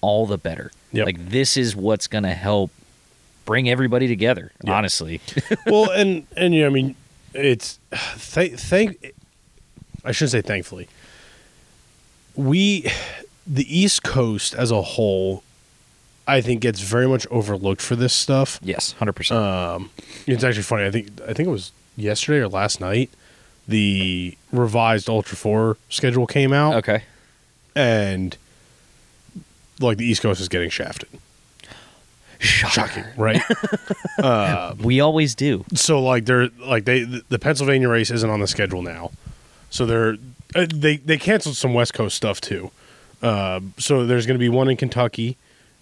all 0.00 0.26
the 0.26 0.38
better. 0.38 0.70
Yep. 0.92 1.06
Like 1.06 1.30
this 1.30 1.56
is 1.56 1.74
what's 1.74 2.06
going 2.06 2.24
to 2.24 2.34
help 2.34 2.70
bring 3.44 3.68
everybody 3.68 4.06
together, 4.06 4.52
Yeah. 4.62 4.74
honestly. 4.74 5.20
well, 5.66 5.90
and 5.90 6.26
and 6.36 6.54
you 6.54 6.60
know, 6.60 6.66
I 6.66 6.70
mean, 6.70 6.94
it's 7.34 7.78
th- 8.32 8.52
thank. 8.60 9.14
I 10.04 10.12
shouldn't 10.12 10.32
say 10.32 10.40
thankfully. 10.42 10.88
We, 12.36 12.90
the 13.46 13.66
East 13.78 14.02
Coast 14.02 14.54
as 14.54 14.70
a 14.70 14.80
whole, 14.82 15.42
I 16.26 16.40
think 16.40 16.60
gets 16.60 16.80
very 16.80 17.08
much 17.08 17.26
overlooked 17.30 17.82
for 17.82 17.96
this 17.96 18.12
stuff. 18.14 18.60
yes, 18.62 18.94
100%. 19.00 19.32
Um, 19.32 19.90
it's 20.26 20.44
actually 20.44 20.62
funny. 20.62 20.84
I 20.86 20.90
think 20.90 21.08
I 21.22 21.32
think 21.32 21.48
it 21.48 21.52
was 21.52 21.72
yesterday 21.96 22.38
or 22.38 22.48
last 22.48 22.80
night. 22.80 23.10
the 23.66 24.36
revised 24.52 25.08
Ultra 25.10 25.36
Four 25.36 25.76
schedule 25.90 26.26
came 26.26 26.52
out, 26.52 26.74
Okay. 26.76 27.02
and 27.74 28.36
like 29.80 29.98
the 29.98 30.04
East 30.06 30.22
Coast 30.22 30.40
is 30.40 30.48
getting 30.48 30.70
shafted. 30.70 31.08
Shocking, 32.40 33.04
right? 33.16 33.42
We 34.80 35.00
always 35.00 35.34
do. 35.34 35.64
so 35.74 36.00
like 36.00 36.24
they're 36.24 36.48
like 36.64 36.84
they 36.84 37.02
the 37.04 37.38
Pennsylvania 37.38 37.88
race 37.88 38.10
isn't 38.12 38.30
on 38.30 38.38
the 38.40 38.46
schedule 38.46 38.80
now, 38.82 39.10
so 39.70 39.86
they're 39.86 40.16
uh, 40.54 40.66
they 40.72 40.96
they 40.96 41.18
canceled 41.18 41.56
some 41.56 41.74
West 41.74 41.94
Coast 41.94 42.16
stuff 42.16 42.40
too. 42.40 42.70
Uh, 43.22 43.60
so 43.78 44.06
there's 44.06 44.26
going 44.26 44.36
to 44.36 44.38
be 44.38 44.48
one 44.48 44.68
in 44.68 44.76
Kentucky 44.76 45.36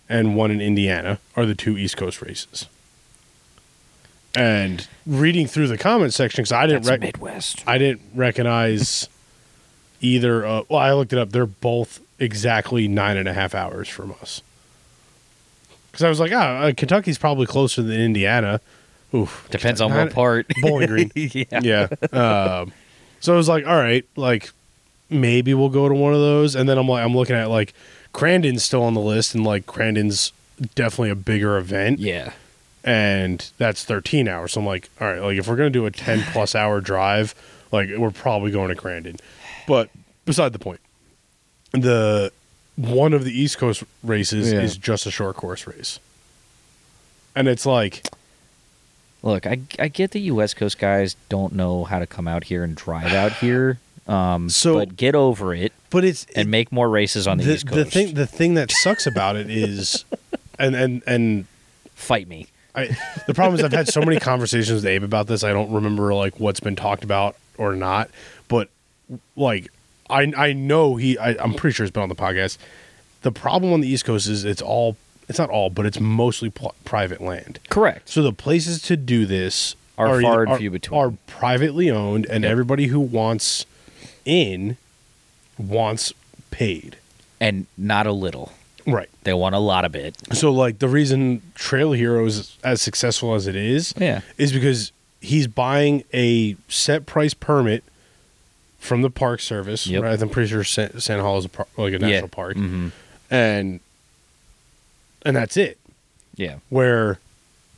and 0.09 0.37
one 0.37 0.51
in 0.51 0.61
Indiana 0.61 1.19
are 1.35 1.47
the 1.47 1.55
two 1.55 1.77
East 1.77 1.97
Coast 1.97 2.23
races. 2.23 2.67
And 4.35 4.87
reading 5.07 5.47
through 5.47 5.69
the 5.69 5.79
comment 5.79 6.13
section 6.13 6.43
because 6.43 6.53
I 6.53 6.67
didn't 6.67 6.87
rec- 6.87 7.01
Midwest. 7.01 7.63
I 7.67 7.79
didn't 7.79 8.03
recognize 8.15 9.09
either. 10.01 10.45
Uh, 10.45 10.63
well, 10.69 10.81
I 10.81 10.93
looked 10.93 11.13
it 11.13 11.19
up. 11.19 11.31
They're 11.31 11.47
both 11.47 12.01
exactly 12.19 12.89
nine 12.89 13.17
and 13.17 13.29
a 13.29 13.33
half 13.33 13.55
hours 13.55 13.89
from 13.89 14.15
us. 14.21 14.43
Because 15.91 16.05
I 16.05 16.09
was 16.11 16.21
like, 16.21 16.33
ah, 16.35 16.59
uh, 16.59 16.73
Kentucky's 16.77 17.17
probably 17.17 17.47
closer 17.47 17.83
than 17.83 17.99
Indiana. 17.99 18.61
Oof. 19.15 19.49
Depends 19.51 19.81
on 19.81 19.95
what 19.95 20.13
part. 20.13 20.47
Bowling 20.61 20.89
Green. 20.89 21.11
yeah. 21.15 21.61
yeah. 21.63 21.89
Um, 22.13 22.73
so 23.21 23.35
I 23.35 23.37
was 23.37 23.49
like, 23.49 23.67
all 23.67 23.77
right, 23.77 24.05
like 24.17 24.51
maybe 25.11 25.55
we'll 25.55 25.69
go 25.69 25.89
to 25.89 25.95
one 25.95 26.13
of 26.15 26.21
those. 26.21 26.55
And 26.55 26.69
then 26.69 26.79
I'm 26.79 26.89
like, 26.89 27.05
I'm 27.05 27.15
looking 27.17 27.37
at 27.37 27.49
like 27.51 27.75
Crandon's 28.13 28.65
still 28.65 28.83
on 28.83 28.95
the 28.95 29.01
list, 29.01 29.35
and 29.35 29.45
like 29.45 29.67
Crandon's 29.67 30.33
definitely 30.75 31.11
a 31.11 31.15
bigger 31.15 31.59
event, 31.59 31.99
Yeah. 31.99 32.33
and 32.83 33.49
that's 33.59 33.85
13 33.85 34.27
hours. 34.29 34.53
So 34.53 34.61
I'm 34.61 34.67
like, 34.67 34.89
all 35.01 35.07
right, 35.07 35.21
like 35.21 35.37
if 35.39 35.47
we're 35.49 35.57
gonna 35.57 35.71
do 35.71 35.87
a 35.87 35.91
10 35.91 36.21
plus 36.33 36.55
hour 36.55 36.81
drive, 36.81 37.35
like 37.73 37.89
we're 37.97 38.11
probably 38.11 38.51
going 38.51 38.69
to 38.69 38.75
Crandon. 38.81 39.19
But 39.69 39.91
beside 40.25 40.53
the 40.53 40.59
point, 40.59 40.81
the 41.73 42.33
one 42.77 43.13
of 43.13 43.25
the 43.25 43.33
East 43.39 43.59
Coast 43.59 43.83
races 44.03 44.53
Yeah. 44.53 44.61
is 44.61 44.77
just 44.77 45.05
a 45.07 45.11
short 45.11 45.37
course 45.37 45.67
race, 45.67 45.99
and 47.35 47.49
it's 47.49 47.67
like. 47.67 48.07
Look, 49.27 49.47
I, 49.47 49.59
I 49.79 49.89
get 49.89 50.13
that 50.13 50.21
you 50.21 50.35
West 50.37 50.57
Coast 50.57 50.79
guys 50.79 51.17
don't 51.29 51.53
know 51.55 51.85
how 51.85 51.99
to 51.99 52.07
come 52.07 52.29
out 52.29 52.45
here 52.45 52.63
and 52.63 52.77
drive 52.77 53.13
out 53.13 53.33
here. 53.41 53.79
Um, 54.07 54.49
So- 54.49 54.75
but 54.75 54.97
get 54.97 55.15
over 55.17 55.53
it 55.53 55.73
But 55.91 56.05
it's 56.05 56.27
and 56.37 56.49
make 56.51 56.71
more 56.71 56.89
races 56.89 57.27
on 57.27 57.39
the, 57.39 57.53
East 57.53 57.67
Coast. 57.67 57.77
The 57.77 57.85
thing, 57.91 58.15
the 58.15 58.27
thing 58.27 58.55
that 58.55 58.71
sucks 58.71 59.07
about 59.07 59.35
it 59.37 59.51
is, 59.51 60.05
and 60.59 60.75
and 60.77 61.03
and 61.07 61.47
Fight 61.95 62.29
me. 62.29 62.47
I, 62.75 62.95
the 63.27 63.33
problem 63.33 63.59
is 63.59 63.65
I've 63.65 63.73
had 63.73 63.89
so 63.89 64.03
many 64.03 64.21
conversations 64.21 64.71
with 64.71 64.85
Abe 64.85 65.03
about 65.03 65.27
this. 65.29 65.43
I 65.43 65.53
don't 65.55 65.73
remember 65.73 66.13
like 66.13 66.39
what's 66.39 66.61
been 66.61 66.77
talked 66.77 67.05
about 67.05 67.35
or 67.57 67.75
not. 67.75 68.11
But 68.49 68.69
like, 69.35 69.69
I 70.11 70.31
I 70.37 70.53
know 70.53 70.97
he. 70.97 71.17
I, 71.19 71.31
I'm 71.43 71.55
pretty 71.55 71.73
sure 71.75 71.85
it's 71.85 71.93
been 71.93 72.03
on 72.03 72.11
the 72.11 72.15
podcast. 72.15 72.59
The 73.23 73.33
problem 73.33 73.73
on 73.73 73.81
the 73.81 73.89
East 73.89 74.05
Coast 74.05 74.29
is 74.29 74.45
it's 74.45 74.61
all. 74.63 74.97
It's 75.29 75.39
not 75.39 75.51
all, 75.51 75.71
but 75.71 75.87
it's 75.87 75.99
mostly 76.01 76.51
pl- 76.51 76.75
private 76.85 77.21
land. 77.21 77.59
Correct. 77.69 78.09
So 78.09 78.23
the 78.23 78.33
places 78.33 78.81
to 78.83 78.97
do 78.97 79.27
this 79.27 79.75
Are 79.99 80.09
either- 80.09 80.23
far 80.23 80.43
and 80.45 80.53
are- 80.53 80.59
few 80.59 80.71
between. 80.71 81.01
Are 81.01 81.13
privately 81.27 81.91
owned, 81.91 82.27
and 82.27 82.45
Yep. 82.45 82.51
everybody 82.51 82.87
who 82.87 83.01
wants 83.01 83.67
in 84.25 84.77
wants 85.59 86.13
paid. 86.51 86.97
And 87.41 87.67
not 87.77 88.07
a 88.07 88.13
little. 88.13 88.53
Right. 88.87 89.09
They 89.25 89.33
want 89.35 89.55
a 89.55 89.59
lot 89.59 89.85
of 89.85 89.97
it. 89.97 90.17
So 90.33 90.53
like 90.53 90.79
the 90.79 90.89
reason 90.89 91.43
Trail 91.55 91.93
Hero 91.93 92.25
is 92.25 92.57
as 92.63 92.81
successful 92.81 93.35
as 93.35 93.47
it 93.47 93.57
is 93.57 93.93
Yeah. 93.99 94.21
is 94.39 94.53
because 94.53 94.93
he's 95.21 95.47
buying 95.49 96.05
a 96.15 96.57
set 96.69 97.05
price 97.05 97.35
permit 97.35 97.83
from 98.79 99.03
the 99.03 99.11
Park 99.11 99.41
Service. 99.41 99.87
Yep. 99.89 100.03
Right? 100.05 100.23
I'm 100.23 100.29
pretty 100.29 100.49
sure 100.51 100.63
San, 100.63 101.01
Sand 101.01 101.21
Hollow 101.21 101.39
is 101.39 101.45
a 101.47 101.49
par- 101.49 101.67
like 101.77 101.95
a 101.95 101.99
national 101.99 102.13
yeah. 102.13 102.27
park, 102.31 102.57
hmm 102.57 102.89
and 103.29 103.81
and 105.27 105.37
that's 105.37 105.57
it. 105.57 105.79
Yeah. 106.37 106.57
Where 106.71 107.19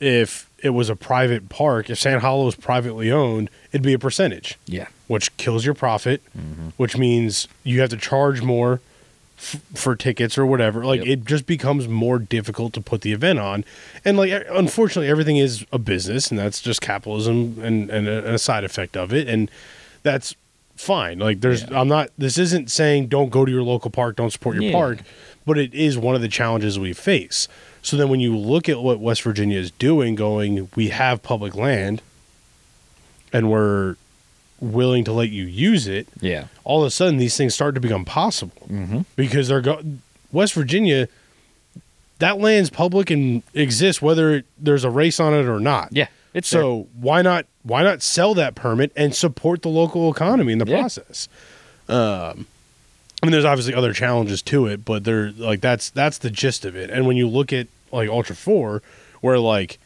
if 0.00 0.48
it 0.62 0.70
was 0.70 0.88
a 0.90 0.96
private 0.96 1.48
park, 1.48 1.90
if 1.90 1.98
Sand 1.98 2.20
Hollow 2.20 2.44
was 2.44 2.54
privately 2.54 3.10
owned, 3.10 3.50
it'd 3.72 3.82
be 3.82 3.92
a 3.94 3.98
percentage, 3.98 4.56
Yeah. 4.66 4.86
which 5.06 5.36
kills 5.36 5.64
your 5.64 5.74
profit, 5.74 6.20
Mm-hmm. 6.36 6.68
which 6.76 6.96
means 6.96 7.48
you 7.64 7.80
have 7.80 7.90
to 7.90 7.96
charge 7.96 8.42
more 8.42 8.80
f- 9.38 9.60
for 9.74 9.94
tickets 9.96 10.36
or 10.36 10.44
whatever. 10.46 10.84
Like 10.84 11.00
Yep. 11.00 11.08
it 11.08 11.24
just 11.24 11.46
becomes 11.46 11.86
more 11.88 12.18
difficult 12.18 12.72
to 12.74 12.80
put 12.80 13.02
the 13.02 13.12
event 13.12 13.38
on, 13.38 13.64
and 14.04 14.16
like 14.16 14.32
unfortunately, 14.50 15.08
everything 15.08 15.36
is 15.36 15.64
a 15.72 15.78
business, 15.78 16.30
and 16.30 16.38
that's 16.38 16.60
just 16.60 16.80
capitalism 16.80 17.56
and 17.62 17.88
and 17.90 18.06
a, 18.08 18.34
a 18.34 18.38
side 18.38 18.64
effect 18.64 18.96
of 18.96 19.12
it, 19.12 19.28
and 19.28 19.48
that's 20.02 20.34
fine. 20.76 21.18
Like 21.20 21.40
there's, 21.40 21.62
Yeah. 21.62 21.80
I'm 21.80 21.88
not. 21.88 22.10
This 22.18 22.38
isn't 22.38 22.70
saying 22.70 23.08
don't 23.08 23.30
go 23.30 23.44
to 23.44 23.50
your 23.50 23.62
local 23.62 23.90
park, 23.90 24.16
don't 24.16 24.30
support 24.32 24.54
your 24.56 24.64
Yeah. 24.64 24.72
park, 24.72 24.98
but 25.48 25.58
it 25.58 25.74
is 25.74 25.98
one 25.98 26.14
of 26.14 26.20
the 26.20 26.28
challenges 26.28 26.78
we 26.78 26.92
face. 26.92 27.48
So 27.82 27.96
then 27.96 28.08
when 28.08 28.20
you 28.20 28.36
look 28.36 28.68
at 28.68 28.80
what 28.80 29.00
West 29.00 29.22
Virginia 29.22 29.58
is 29.58 29.70
doing, 29.72 30.14
going, 30.14 30.68
we 30.76 30.90
have 30.90 31.22
public 31.22 31.54
land, 31.56 32.02
and 33.32 33.50
we're 33.50 33.96
willing 34.60 35.04
to 35.04 35.12
let 35.12 35.30
you 35.30 35.44
use 35.44 35.86
it 35.86 36.08
Yeah. 36.20 36.46
all 36.64 36.82
of 36.82 36.86
a 36.88 36.90
sudden 36.90 37.16
these 37.18 37.36
things 37.36 37.54
start 37.54 37.74
to 37.76 37.80
become 37.80 38.04
possible 38.04 38.66
Mm-hmm. 38.68 39.00
because 39.16 39.48
they're 39.48 39.60
go 39.60 39.80
West 40.32 40.52
Virginia 40.54 41.08
that 42.18 42.38
land's 42.38 42.68
public 42.68 43.10
and 43.10 43.44
exists 43.54 44.02
whether 44.02 44.34
it, 44.34 44.44
there's 44.58 44.82
a 44.82 44.90
race 44.90 45.20
on 45.20 45.32
it 45.34 45.46
or 45.46 45.60
not. 45.60 45.90
Yeah. 45.92 46.08
It's 46.34 46.50
there. 46.50 46.62
So 46.62 46.88
why 47.00 47.22
not 47.22 47.46
why 47.62 47.84
not 47.84 48.02
sell 48.02 48.34
that 48.34 48.56
permit 48.56 48.90
and 48.96 49.14
support 49.14 49.62
the 49.62 49.68
local 49.68 50.10
economy 50.10 50.52
in 50.52 50.58
the 50.58 50.66
Yeah. 50.66 50.80
process? 50.80 51.28
Um 51.88 52.46
I 53.22 53.26
mean 53.26 53.32
there's 53.32 53.44
obviously 53.44 53.74
other 53.74 53.92
challenges 53.92 54.42
to 54.42 54.66
it, 54.66 54.84
but 54.84 55.04
they're 55.04 55.32
like 55.32 55.60
that's 55.60 55.90
that's 55.90 56.18
the 56.18 56.30
gist 56.30 56.64
of 56.64 56.76
it. 56.76 56.90
And 56.90 57.06
when 57.06 57.16
you 57.16 57.28
look 57.28 57.52
at 57.52 57.66
like 57.90 58.08
Ultra 58.08 58.36
4 58.36 58.82
where 59.20 59.38
like 59.38 59.78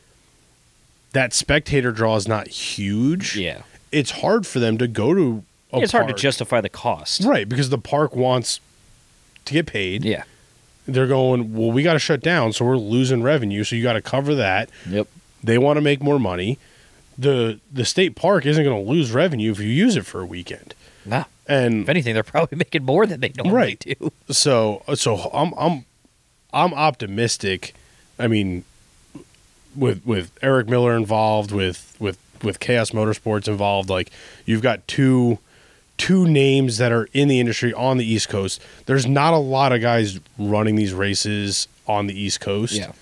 that 1.12 1.33
spectator 1.33 1.93
draw 1.93 2.16
is 2.16 2.26
not 2.28 2.49
huge, 2.49 3.37
Yeah. 3.37 3.62
it's 3.91 4.11
hard 4.12 4.47
for 4.47 4.59
them 4.59 4.78
to 4.78 4.87
go 4.89 5.14
to 5.14 5.45
a 5.72 5.80
it's 5.80 5.93
hard 5.93 6.09
to 6.09 6.14
justify 6.14 6.61
the 6.61 6.68
cost. 6.68 7.24
Right, 7.24 7.49
because 7.49 7.70
the 7.70 7.78
park 7.78 8.14
wants 8.14 8.61
to 9.47 9.53
get 9.55 9.66
paid. 9.66 10.05
Yeah. 10.05 10.24
They're 10.87 11.07
going, 11.07 11.55
well, 11.55 11.70
we 11.70 11.83
got 11.83 11.93
to 11.95 11.99
shut 11.99 12.20
down, 12.20 12.53
so 12.53 12.64
we're 12.64 12.76
losing 12.76 13.22
revenue, 13.22 13.62
so 13.64 13.76
you 13.76 13.83
got 13.83 13.93
to 13.95 14.03
cover 14.03 14.35
that. 14.35 14.68
Yep. 14.89 15.07
They 15.43 15.57
want 15.57 15.76
to 15.76 15.80
make 15.80 16.03
more 16.03 16.18
money. 16.18 16.59
The 17.16 17.61
the 17.72 17.85
state 17.85 18.16
park 18.16 18.45
isn't 18.47 18.62
going 18.64 18.85
to 18.85 18.91
lose 18.91 19.12
revenue 19.12 19.51
if 19.53 19.61
you 19.61 19.68
use 19.68 19.97
it 19.97 20.05
for 20.07 20.20
a 20.20 20.26
weekend. 20.26 20.74
Nah. 21.07 21.24
And 21.49 21.82
If 21.82 21.88
anything, 21.88 22.14
they're 22.14 22.22
probably 22.22 22.57
making 22.64 22.84
more 22.84 23.07
than 23.07 23.20
they 23.20 23.32
normally 23.36 23.55
Right. 23.57 23.78
do. 23.80 24.12
so 24.30 24.82
so 24.95 25.30
I'm 25.34 25.53
I'm 25.59 25.84
I'm 26.53 26.72
optimistic. 26.74 27.74
I 28.18 28.28
mean 28.28 28.64
with 29.74 30.05
with 30.07 30.30
Eric 30.43 30.68
Miller 30.68 30.97
involved 30.97 31.51
with 31.53 31.97
with 31.99 32.18
with 32.43 32.61
Chaos 32.61 32.90
Motorsports 32.90 33.49
involved 33.49 33.88
like 33.88 34.11
you've 34.45 34.62
got 34.62 34.86
two 34.86 35.38
two 35.99 36.26
names 36.26 36.78
that 36.78 36.90
are 36.93 37.09
in 37.12 37.28
the 37.28 37.38
industry 37.38 37.72
on 37.74 37.97
the 37.99 38.05
East 38.05 38.28
Coast. 38.28 38.61
There's 38.86 39.07
not 39.07 39.34
a 39.34 39.38
lot 39.38 39.72
of 39.72 39.80
guys 39.80 40.18
running 40.38 40.74
these 40.76 40.93
races 40.93 41.68
on 41.86 42.07
the 42.07 42.18
East 42.20 42.40
Coast. 42.40 42.74
Yeah. 42.74 42.93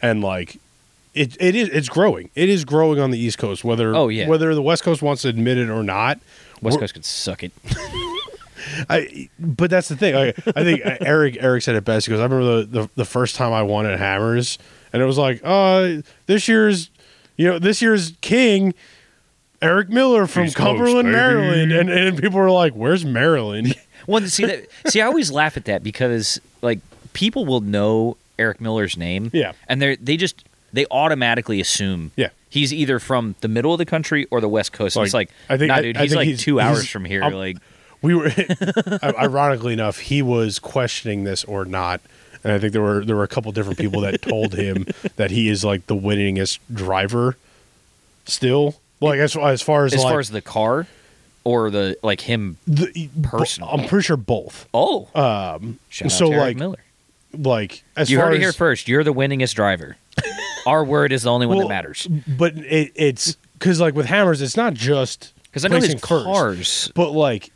And 0.00 0.22
like 0.22 0.58
it 1.14 1.36
it 1.40 1.54
is 1.54 1.68
it's 1.70 1.88
growing. 1.88 2.30
It 2.34 2.48
is 2.48 2.64
growing 2.64 2.98
on 3.00 3.10
the 3.10 3.18
East 3.18 3.38
Coast 3.38 3.64
whether 3.64 3.94
Oh, 3.94 4.08
yeah. 4.08 4.28
whether 4.28 4.54
the 4.54 4.62
West 4.62 4.82
Coast 4.82 5.02
wants 5.02 5.22
to 5.22 5.28
admit 5.28 5.58
it 5.58 5.68
or 5.70 5.82
not. 5.82 6.18
West 6.62 6.78
Coast 6.80 6.94
could 6.94 7.04
suck 7.04 7.42
it. 7.42 7.52
I, 8.88 9.28
but 9.38 9.70
that's 9.70 9.88
the 9.88 9.96
thing. 9.96 10.14
I, 10.14 10.28
I 10.28 10.64
think 10.64 10.82
Eric 11.00 11.36
Eric 11.40 11.62
said 11.62 11.74
it 11.74 11.84
best. 11.84 12.06
He 12.06 12.10
goes, 12.10 12.20
"I 12.20 12.24
remember 12.24 12.62
the, 12.62 12.80
the 12.82 12.90
the 12.96 13.04
first 13.04 13.34
time 13.36 13.52
I 13.52 13.62
won 13.62 13.86
at 13.86 13.98
Hammers, 13.98 14.58
and 14.92 15.02
it 15.02 15.04
was 15.06 15.18
like, 15.18 15.40
uh, 15.44 16.02
this 16.26 16.48
year's, 16.48 16.90
you 17.36 17.48
know, 17.48 17.58
this 17.58 17.82
year's 17.82 18.12
king, 18.20 18.74
Eric 19.60 19.88
Miller 19.88 20.26
from 20.26 20.44
East 20.46 20.56
Cumberland, 20.56 21.06
baby. 21.06 21.16
Maryland, 21.16 21.72
and 21.72 21.90
and 21.90 22.18
people 22.18 22.38
were 22.38 22.50
like, 22.50 22.72
where's 22.74 23.04
Maryland? 23.04 23.74
Well, 24.08 24.20
see 24.22 24.44
that. 24.46 24.66
See, 24.88 25.00
I 25.00 25.06
always 25.06 25.30
laugh 25.30 25.56
at 25.56 25.66
that 25.66 25.84
because 25.84 26.40
like 26.60 26.80
people 27.12 27.46
will 27.46 27.60
know 27.60 28.16
Eric 28.36 28.60
Miller's 28.60 28.96
name. 28.96 29.30
Yeah. 29.32 29.52
And 29.68 29.80
they 29.80 29.94
they 29.94 30.16
just 30.16 30.44
they 30.72 30.86
automatically 30.90 31.60
assume. 31.60 32.10
Yeah. 32.16 32.30
He's 32.52 32.70
either 32.74 32.98
from 32.98 33.34
the 33.40 33.48
middle 33.48 33.72
of 33.72 33.78
the 33.78 33.86
country 33.86 34.26
or 34.30 34.42
the 34.42 34.48
West 34.48 34.72
Coast. 34.74 34.94
And 34.96 35.06
it's 35.06 35.14
Like, 35.14 35.30
like, 35.30 35.34
I 35.48 35.56
think- 35.56 35.68
nah, 35.68 35.80
dude, 35.80 35.96
I 35.96 36.02
he's 36.02 36.14
like 36.14 36.26
he's- 36.26 36.40
two 36.40 36.60
hours 36.60 36.80
he's- 36.80 36.90
from 36.90 37.06
here. 37.06 37.22
I'm- 37.22 37.32
like, 37.32 37.56
we 38.02 38.14
were, 38.14 38.30
ironically 39.02 39.72
enough, 39.72 39.98
he 40.00 40.20
was 40.20 40.58
questioning 40.58 41.24
this 41.24 41.44
or 41.44 41.64
not. 41.64 42.00
And 42.44 42.52
I 42.52 42.58
think 42.58 42.72
there 42.74 42.82
were 42.82 43.04
there 43.04 43.16
were 43.16 43.22
a 43.22 43.28
couple 43.28 43.50
different 43.52 43.78
people 43.78 44.00
that 44.02 44.20
told 44.20 44.54
him 44.54 44.86
that 45.16 45.30
he 45.30 45.48
is 45.48 45.64
like 45.64 45.86
the 45.86 45.94
winningest 45.96 46.58
driver 46.74 47.36
still. 48.26 48.74
Like 49.00 49.18
as 49.18 49.34
as 49.36 49.62
far 49.62 49.84
as 49.86 49.94
as 49.94 50.02
like 50.04 50.10
far 50.12 50.20
as 50.20 50.28
the 50.30 50.42
car 50.42 50.86
or 51.44 51.70
the 51.70 51.96
like 52.02 52.20
him. 52.20 52.58
the 52.66 53.08
personal. 53.22 53.68
I'm 53.70 53.86
pretty 53.88 54.02
sure 54.04 54.16
both. 54.16 54.68
Oh, 54.74 55.08
Um, 55.14 55.78
so 55.90 56.28
like 56.28 56.56
Miller. 56.56 56.78
like 57.32 57.82
as 57.96 58.10
You 58.10 58.18
far 58.18 58.26
heard 58.26 58.34
it 58.34 58.40
here 58.40 58.52
first. 58.52 58.88
You're 58.88 59.04
the 59.04 59.14
winningest 59.14 59.54
driver. 59.54 59.96
Our 60.66 60.84
word 60.84 61.12
is 61.12 61.22
the 61.22 61.30
only 61.30 61.46
one 61.46 61.58
Well, 61.58 61.68
that 61.68 61.74
matters. 61.74 62.06
But 62.06 62.56
it, 62.56 62.92
it's 62.94 63.36
because 63.58 63.80
like 63.80 63.94
with 63.94 64.06
hammers, 64.06 64.40
it's 64.42 64.56
not 64.56 64.74
just 64.74 65.32
Because 65.44 65.64
I 65.64 65.68
know 65.68 65.76
his 65.76 66.00
cars. 66.00 66.90
But 66.94 67.10
like 67.10 67.50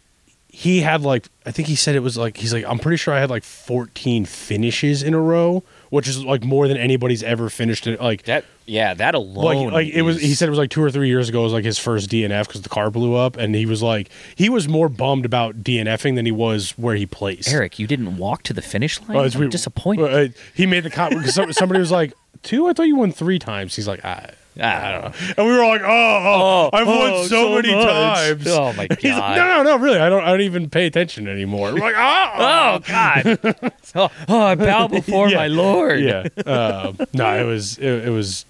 he 0.49 0.81
had 0.81 1.03
like 1.03 1.29
I 1.45 1.51
think 1.51 1.69
he 1.69 1.77
said 1.77 1.97
it 1.97 2.01
was 2.01 2.17
like 2.17 2.37
he's 2.39 2.53
like 2.53 2.65
I'm 2.67 2.79
pretty 2.79 2.97
sure 2.97 3.13
I 3.13 3.21
had 3.21 3.31
like 3.31 3.45
14 3.45 4.25
finishes 4.25 5.03
in 5.03 5.15
a 5.15 5.21
row, 5.21 5.63
which 5.97 6.07
is 6.09 6.25
like 6.25 6.45
more 6.45 6.69
than 6.69 6.77
anybody's 6.77 7.23
ever 7.23 7.51
finished 7.51 7.87
it. 7.87 8.01
Like 8.01 8.23
That 8.25 8.45
yeah, 8.67 8.95
that 8.95 9.15
alone. 9.15 9.67
like 9.67 9.73
like 9.73 9.89
it 9.95 10.03
was. 10.03 10.21
He 10.21 10.35
said 10.35 10.47
it 10.47 10.51
was 10.51 10.59
like 10.59 10.71
two 10.71 10.83
or 10.83 10.91
three 10.91 11.09
years 11.09 11.29
ago. 11.29 11.41
It 11.41 11.45
was 11.45 11.53
like 11.53 11.65
his 11.65 11.79
first 11.79 12.11
DNF 12.11 12.47
because 12.47 12.63
the 12.63 12.69
car 12.69 12.91
blew 12.91 13.15
up, 13.15 13.37
and 13.37 13.55
he 13.55 13.67
was 13.67 13.83
like 13.83 14.11
he 14.35 14.49
was 14.49 14.69
more 14.69 14.89
bummed 14.89 15.25
about 15.25 15.63
DNFing 15.63 16.15
than 16.17 16.27
he 16.27 16.33
was 16.33 16.71
where 16.77 16.95
he 16.97 17.07
placed. 17.07 17.49
Eric, 17.49 17.79
you 17.79 17.87
didn't 17.87 18.17
walk 18.17 18.43
to 18.45 18.53
the 18.53 18.63
finish 18.63 19.01
line. 19.03 19.17
I'm 19.17 19.39
weird. 19.41 19.51
disappointed. 19.51 20.13
Uh, 20.13 20.33
he 20.55 20.67
made 20.67 20.85
the 20.85 20.91
comment 20.91 21.23
because 21.25 21.57
somebody 21.57 21.81
was 21.81 21.91
like 21.91 22.13
two. 22.43 22.67
I 22.69 22.73
thought 22.73 22.87
you 22.89 22.97
won 22.97 23.13
three 23.13 23.39
times. 23.39 23.75
He's 23.77 23.89
like 23.89 24.05
I. 24.05 24.35
I 24.59 24.91
don't 24.93 25.03
know. 25.03 25.13
And 25.37 25.47
we 25.47 25.53
were 25.53 25.67
like, 25.67 25.83
oh, 25.83 25.87
oh, 25.89 26.71
I've 26.73 26.87
won 26.87 26.97
oh, 26.99 27.23
so, 27.25 27.29
so 27.29 27.55
many 27.57 27.75
much. 27.75 27.87
times. 27.87 28.47
Oh, 28.47 28.73
my 28.73 28.87
He's 29.01 29.13
like, 29.13 29.37
God. 29.37 29.37
no, 29.37 29.63
no, 29.63 29.77
no, 29.77 29.83
really. 29.85 29.99
I 29.99 30.09
don't. 30.09 30.23
I 30.25 30.31
don't 30.31 30.41
even 30.43 30.71
pay 30.71 30.87
attention 30.87 31.29
anymore. 31.29 31.73
We're 31.75 31.81
like, 31.81 31.95
oh, 31.97 32.33
Oh 32.39 32.79
God! 32.87 33.39
oh, 33.95 34.11
oh, 34.29 34.41
I 34.41 34.55
bow 34.55 34.89
before 34.89 35.29
Yeah. 35.29 35.37
my 35.37 35.47
Lord. 35.49 36.01
yeah. 36.01 36.27
Um, 36.47 36.99
no, 37.13 37.39
it 37.39 37.45
was. 37.45 37.79
It, 37.79 38.07
it 38.07 38.11
was. 38.11 38.45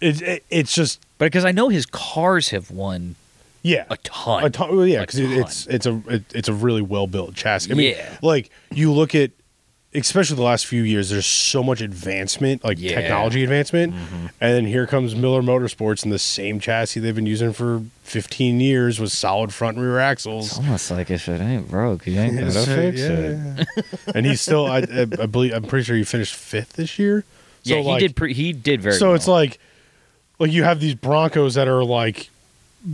It, 0.00 0.20
it, 0.22 0.44
it's 0.50 0.74
just 0.74 1.00
but 1.18 1.26
because 1.26 1.44
I 1.44 1.52
know 1.52 1.68
his 1.68 1.86
cars 1.86 2.48
have 2.50 2.70
won 2.70 3.14
yeah. 3.62 3.84
a 3.90 3.96
ton. 3.98 4.44
A 4.44 4.50
ton, 4.50 4.76
well, 4.76 4.86
yeah, 4.86 5.00
because 5.02 5.20
it, 5.20 5.30
it's 5.30 5.66
it's 5.68 5.86
a 5.86 6.02
it, 6.08 6.24
it's 6.34 6.48
a 6.48 6.52
really 6.52 6.82
well 6.82 7.06
built 7.06 7.34
chassis. 7.34 7.70
I 7.70 7.74
mean, 7.74 7.94
Yeah. 7.96 8.18
like 8.22 8.50
you 8.72 8.92
look 8.92 9.14
at, 9.14 9.30
especially 9.94 10.36
the 10.36 10.42
last 10.42 10.66
few 10.66 10.82
years, 10.82 11.10
there's 11.10 11.26
so 11.26 11.62
much 11.62 11.80
advancement, 11.80 12.64
like 12.64 12.78
Yeah. 12.80 12.94
technology 13.00 13.42
advancement, 13.42 13.94
and 13.94 14.30
then 14.56 14.66
here 14.66 14.86
comes 14.86 15.14
Miller 15.14 15.42
Motorsports 15.42 16.02
and 16.02 16.12
the 16.12 16.18
same 16.18 16.60
chassis 16.60 16.98
they've 17.00 17.14
been 17.14 17.26
using 17.26 17.52
for 17.52 17.82
15 18.04 18.60
years 18.60 18.98
with 18.98 19.12
solid 19.12 19.52
front 19.52 19.76
and 19.76 19.84
rear 19.86 19.98
axles. 19.98 20.48
It's 20.48 20.58
almost 20.58 20.90
like 20.90 21.10
if 21.10 21.28
it 21.28 21.40
ain't 21.40 21.68
broke, 21.70 22.06
you 22.06 22.18
ain't 22.18 22.38
gonna 22.38 22.50
fix 22.52 23.00
yeah. 23.00 23.64
and 24.14 24.24
he's 24.26 24.40
still, 24.40 24.66
I, 24.66 24.78
I 24.78 25.06
I 25.20 25.26
believe, 25.26 25.52
I'm 25.52 25.64
pretty 25.64 25.84
sure 25.84 25.96
he 25.96 26.04
finished 26.04 26.34
fifth 26.34 26.74
this 26.74 26.98
year. 26.98 27.24
So, 27.64 27.74
yeah, 27.76 27.82
he 27.82 27.88
like, 27.88 28.00
did. 28.00 28.16
Pre- 28.16 28.34
he 28.34 28.52
did 28.52 28.80
very. 28.82 28.96
so 28.96 29.08
well. 29.08 29.14
it's 29.14 29.28
like, 29.28 29.58
like 30.38 30.50
you 30.50 30.64
have 30.64 30.80
these 30.80 30.94
Broncos 30.94 31.54
that 31.54 31.68
are 31.68 31.84
like 31.84 32.28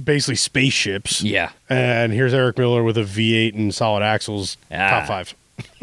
basically 0.05 0.35
spaceships. 0.37 1.23
yeah. 1.23 1.51
And 1.71 2.13
here's 2.13 2.35
Eric 2.35 2.59
Miller 2.59 2.83
with 2.83 2.99
a 2.99 3.03
V8 3.05 3.55
and 3.55 3.75
solid 3.75 4.03
axles, 4.03 4.57
Ah. 4.71 4.91
top 4.91 5.07
five. 5.07 5.35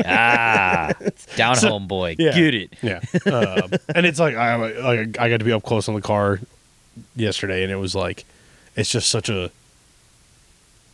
Ah, 0.05 0.91
down 1.35 1.55
So- 1.55 1.69
home 1.69 1.87
boy, 1.87 2.15
yeah. 2.19 2.33
get 2.33 2.53
it. 2.53 2.73
Yeah, 2.81 2.99
um, 3.25 3.71
and 3.93 4.05
it's 4.05 4.19
like 4.19 4.35
I 4.35 4.55
like 4.55 5.19
I 5.19 5.29
got 5.29 5.37
to 5.37 5.45
be 5.45 5.51
up 5.51 5.63
close 5.63 5.87
on 5.89 5.95
the 5.95 6.01
car 6.01 6.39
yesterday, 7.15 7.63
and 7.63 7.71
it 7.71 7.77
was 7.77 7.95
like 7.95 8.25
it's 8.75 8.89
just 8.91 9.09
such 9.09 9.29
a 9.29 9.51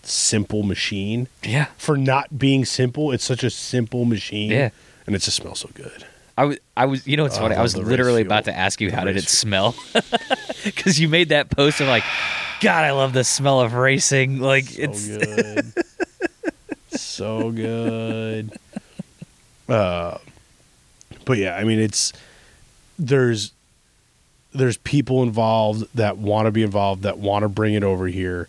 simple 0.03 0.63
machine 0.63 1.27
Yeah, 1.43 1.65
for 1.77 1.97
not 1.97 2.37
being 2.39 2.65
simple. 2.65 3.11
It's 3.11 3.23
such 3.23 3.43
a 3.43 3.49
simple 3.49 4.05
machine, 4.05 4.51
Yeah. 4.51 4.69
and 5.07 5.15
it 5.15 5.19
just 5.19 5.37
smells 5.37 5.59
so 5.59 5.69
good. 5.73 6.05
I 6.37 6.45
was. 6.45 6.57
I 6.77 6.85
was. 6.85 7.05
You 7.07 7.17
know 7.17 7.23
what's 7.23 7.35
Oh, 7.37 7.41
I 7.41 7.43
funny? 7.49 7.55
I 7.55 7.61
was 7.61 7.75
literally 7.77 8.21
about 8.21 8.45
to 8.45 8.55
ask 8.57 8.79
you 8.81 8.89
The 8.89 8.95
how 8.95 9.03
did 9.03 9.17
it 9.17 9.27
smell? 9.29 9.75
Because 10.63 10.99
you 10.99 11.09
made 11.09 11.29
that 11.29 11.49
post 11.49 11.81
of 11.81 11.87
like, 11.87 12.03
God, 12.61 12.83
I 12.83 12.91
love 12.91 13.13
the 13.13 13.23
smell 13.23 13.61
of 13.61 13.73
racing. 13.73 14.37
Like 14.39 14.65
So 14.65 14.81
it's. 14.83 15.07
good, 15.07 15.73
so 16.91 17.51
good. 17.51 18.51
Uh, 19.69 20.17
but 21.25 21.37
yeah, 21.37 21.55
I 21.55 21.63
mean, 21.63 21.79
it's 21.79 22.13
there's 22.99 23.51
there's 24.53 24.77
people 24.77 25.23
involved 25.23 25.85
that 25.95 26.17
want 26.17 26.45
to 26.47 26.51
be 26.51 26.63
involved 26.63 27.03
that 27.03 27.17
want 27.17 27.43
to 27.43 27.49
bring 27.49 27.73
it 27.73 27.83
over 27.83 28.07
here. 28.07 28.47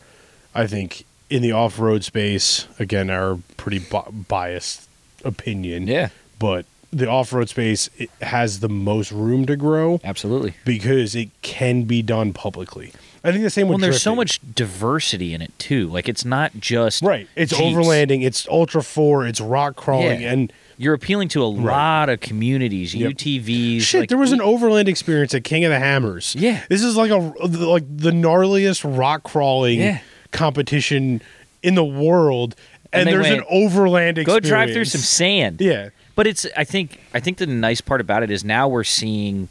I 0.55 0.67
think 0.67 1.05
in 1.31 1.43
the 1.43 1.53
off 1.53 1.79
road 1.79 2.05
space, 2.05 2.67
again, 2.79 3.09
our 3.09 3.39
pretty 3.57 3.79
bi- 3.79 4.09
biased 4.29 4.89
opinion, 5.25 5.87
Yeah, 5.87 6.09
but 6.39 6.67
the 6.93 7.09
off 7.09 7.33
road 7.33 7.49
space 7.49 7.89
it 7.97 8.11
has 8.21 8.61
the 8.61 8.69
most 8.69 9.13
room 9.13 9.47
to 9.47 9.57
grow 9.57 10.01
absolutely. 10.05 10.55
because 10.65 11.15
it 11.15 11.31
can 11.43 11.85
be 11.85 12.03
done 12.03 12.33
publicly. 12.33 12.93
I 13.25 13.31
think 13.31 13.45
the 13.45 13.51
same 13.51 13.69
Well, 13.69 13.77
with 13.77 13.83
there's 13.83 14.03
so 14.03 14.17
much 14.17 14.41
diversity 14.55 15.33
in 15.33 15.41
it 15.41 15.57
too. 15.59 15.87
Like 15.89 16.09
it's 16.09 16.25
not 16.25 16.53
just 16.59 17.03
Right. 17.03 17.29
It's 17.37 17.53
Jeeps. 17.57 17.63
overlanding, 17.63 18.25
it's 18.25 18.47
ultra 18.49 18.83
four, 18.83 19.25
it's 19.27 19.41
rock 19.41 19.77
crawling, 19.77 20.21
Yeah. 20.23 20.33
and 20.33 20.53
You're 20.79 20.95
appealing 20.95 21.29
to 21.31 21.43
a 21.43 21.47
lot 21.47 22.09
of 22.09 22.21
communities, 22.21 22.95
Yep. 22.95 23.13
UTVs. 23.13 23.81
shit. 23.83 24.01
like, 24.01 24.09
there 24.09 24.19
was 24.19 24.33
an 24.33 24.41
overland 24.41 24.89
experience 24.89 25.35
at 25.35 25.45
King 25.45 25.65
of 25.65 25.71
the 25.71 25.79
Hammers. 25.79 26.35
Yeah. 26.39 26.63
This 26.69 26.83
is 26.83 26.97
like 26.97 27.11
a 27.11 27.17
like 27.17 27.85
the 27.95 28.11
gnarliest 28.11 28.83
rock 28.99 29.23
crawling 29.23 29.81
Yeah. 29.81 29.99
competition 30.33 31.23
in 31.63 31.75
the 31.77 31.85
world, 31.85 32.57
and, 32.93 33.09
And 33.09 33.17
there's 33.17 33.29
went, 33.31 33.41
an 33.41 33.45
overland 33.51 34.25
go 34.25 34.41
drive 34.41 34.73
through 34.73 34.87
some 34.87 35.01
sand. 35.01 35.61
Yeah. 35.61 35.91
But 36.15 36.27
it's 36.27 36.47
I 36.57 36.65
think 36.65 36.99
I 37.15 37.21
think 37.21 37.39
the 37.39 37.47
nice 37.47 37.81
part 37.81 38.01
about 38.01 38.23
it 38.23 38.31
is 38.31 38.45
now 38.45 38.69
we're 38.69 38.85
seeing 38.85 39.49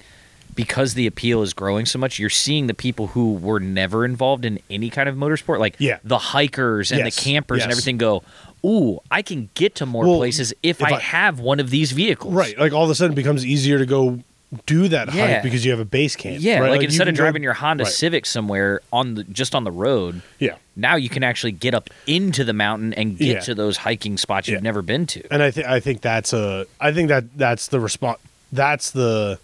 because 0.53 0.95
the 0.95 1.07
appeal 1.07 1.41
is 1.41 1.53
growing 1.53 1.85
so 1.85 1.97
much, 1.97 2.19
you're 2.19 2.29
seeing 2.29 2.67
the 2.67 2.73
people 2.73 3.07
who 3.07 3.33
were 3.35 3.59
never 3.61 4.03
involved 4.03 4.43
in 4.43 4.59
any 4.69 4.89
kind 4.89 5.07
of 5.07 5.15
motorsport, 5.15 5.59
like 5.59 5.75
Yeah. 5.79 5.97
the 6.03 6.17
hikers 6.17 6.91
and 6.91 6.99
Yes, 7.05 7.15
the 7.15 7.21
campers 7.21 7.63
and 7.63 7.71
everything 7.71 7.97
go, 7.97 8.21
Ooh, 8.65 8.99
I 9.09 9.21
can 9.21 9.49
get 9.55 9.75
to 9.75 9.85
more 9.85 10.05
Well, 10.05 10.17
places 10.17 10.51
if, 10.63 10.81
if 10.81 10.83
I, 10.83 10.95
I- 10.95 10.99
have 10.99 11.39
one 11.39 11.59
of 11.59 11.69
these 11.69 11.91
vehicles. 11.93 12.33
Right. 12.33 12.57
Like 12.57 12.73
all 12.73 12.83
of 12.83 12.89
a 12.89 12.95
sudden 12.95 13.13
it 13.13 13.15
becomes 13.15 13.45
easier 13.45 13.77
to 13.79 13.85
go 13.85 14.19
do 14.65 14.87
that 14.89 15.13
Yeah. 15.13 15.35
hike 15.35 15.43
because 15.43 15.63
you 15.63 15.71
have 15.71 15.79
a 15.79 15.85
base 15.85 16.15
camp. 16.17 16.37
Yeah, 16.41 16.59
right? 16.59 16.71
like, 16.71 16.81
you 16.81 16.85
instead 16.87 17.07
of 17.07 17.15
go- 17.15 17.23
driving 17.23 17.41
your 17.41 17.53
Honda 17.53 17.85
Right. 17.85 17.93
Civic 17.93 18.25
somewhere 18.25 18.81
on 18.91 19.15
the 19.15 19.23
just 19.23 19.55
on 19.55 19.63
the 19.63 19.71
road, 19.71 20.21
Yeah. 20.39 20.55
now 20.75 20.95
you 20.97 21.07
can 21.09 21.23
actually 21.23 21.53
get 21.53 21.73
up 21.73 21.89
into 22.05 22.43
the 22.43 22.51
mountain 22.53 22.93
and 22.93 23.17
get 23.17 23.27
Yeah. 23.27 23.39
to 23.39 23.55
those 23.55 23.77
hiking 23.77 24.17
spots 24.17 24.47
you've 24.49 24.55
Yeah. 24.59 24.63
never 24.63 24.81
been 24.81 25.05
to. 25.07 25.23
and 25.33 25.41
I 25.41 25.51
think 25.51 25.67
I 25.67 25.79
think 25.79 26.01
that's 26.01 26.33
a 26.33 26.65
I 26.81 26.91
think 26.91 27.07
that 27.09 27.37
that's 27.37 27.67
the 27.69 27.79
response. 27.79 28.19
That's 28.51 28.91
the 28.91 29.39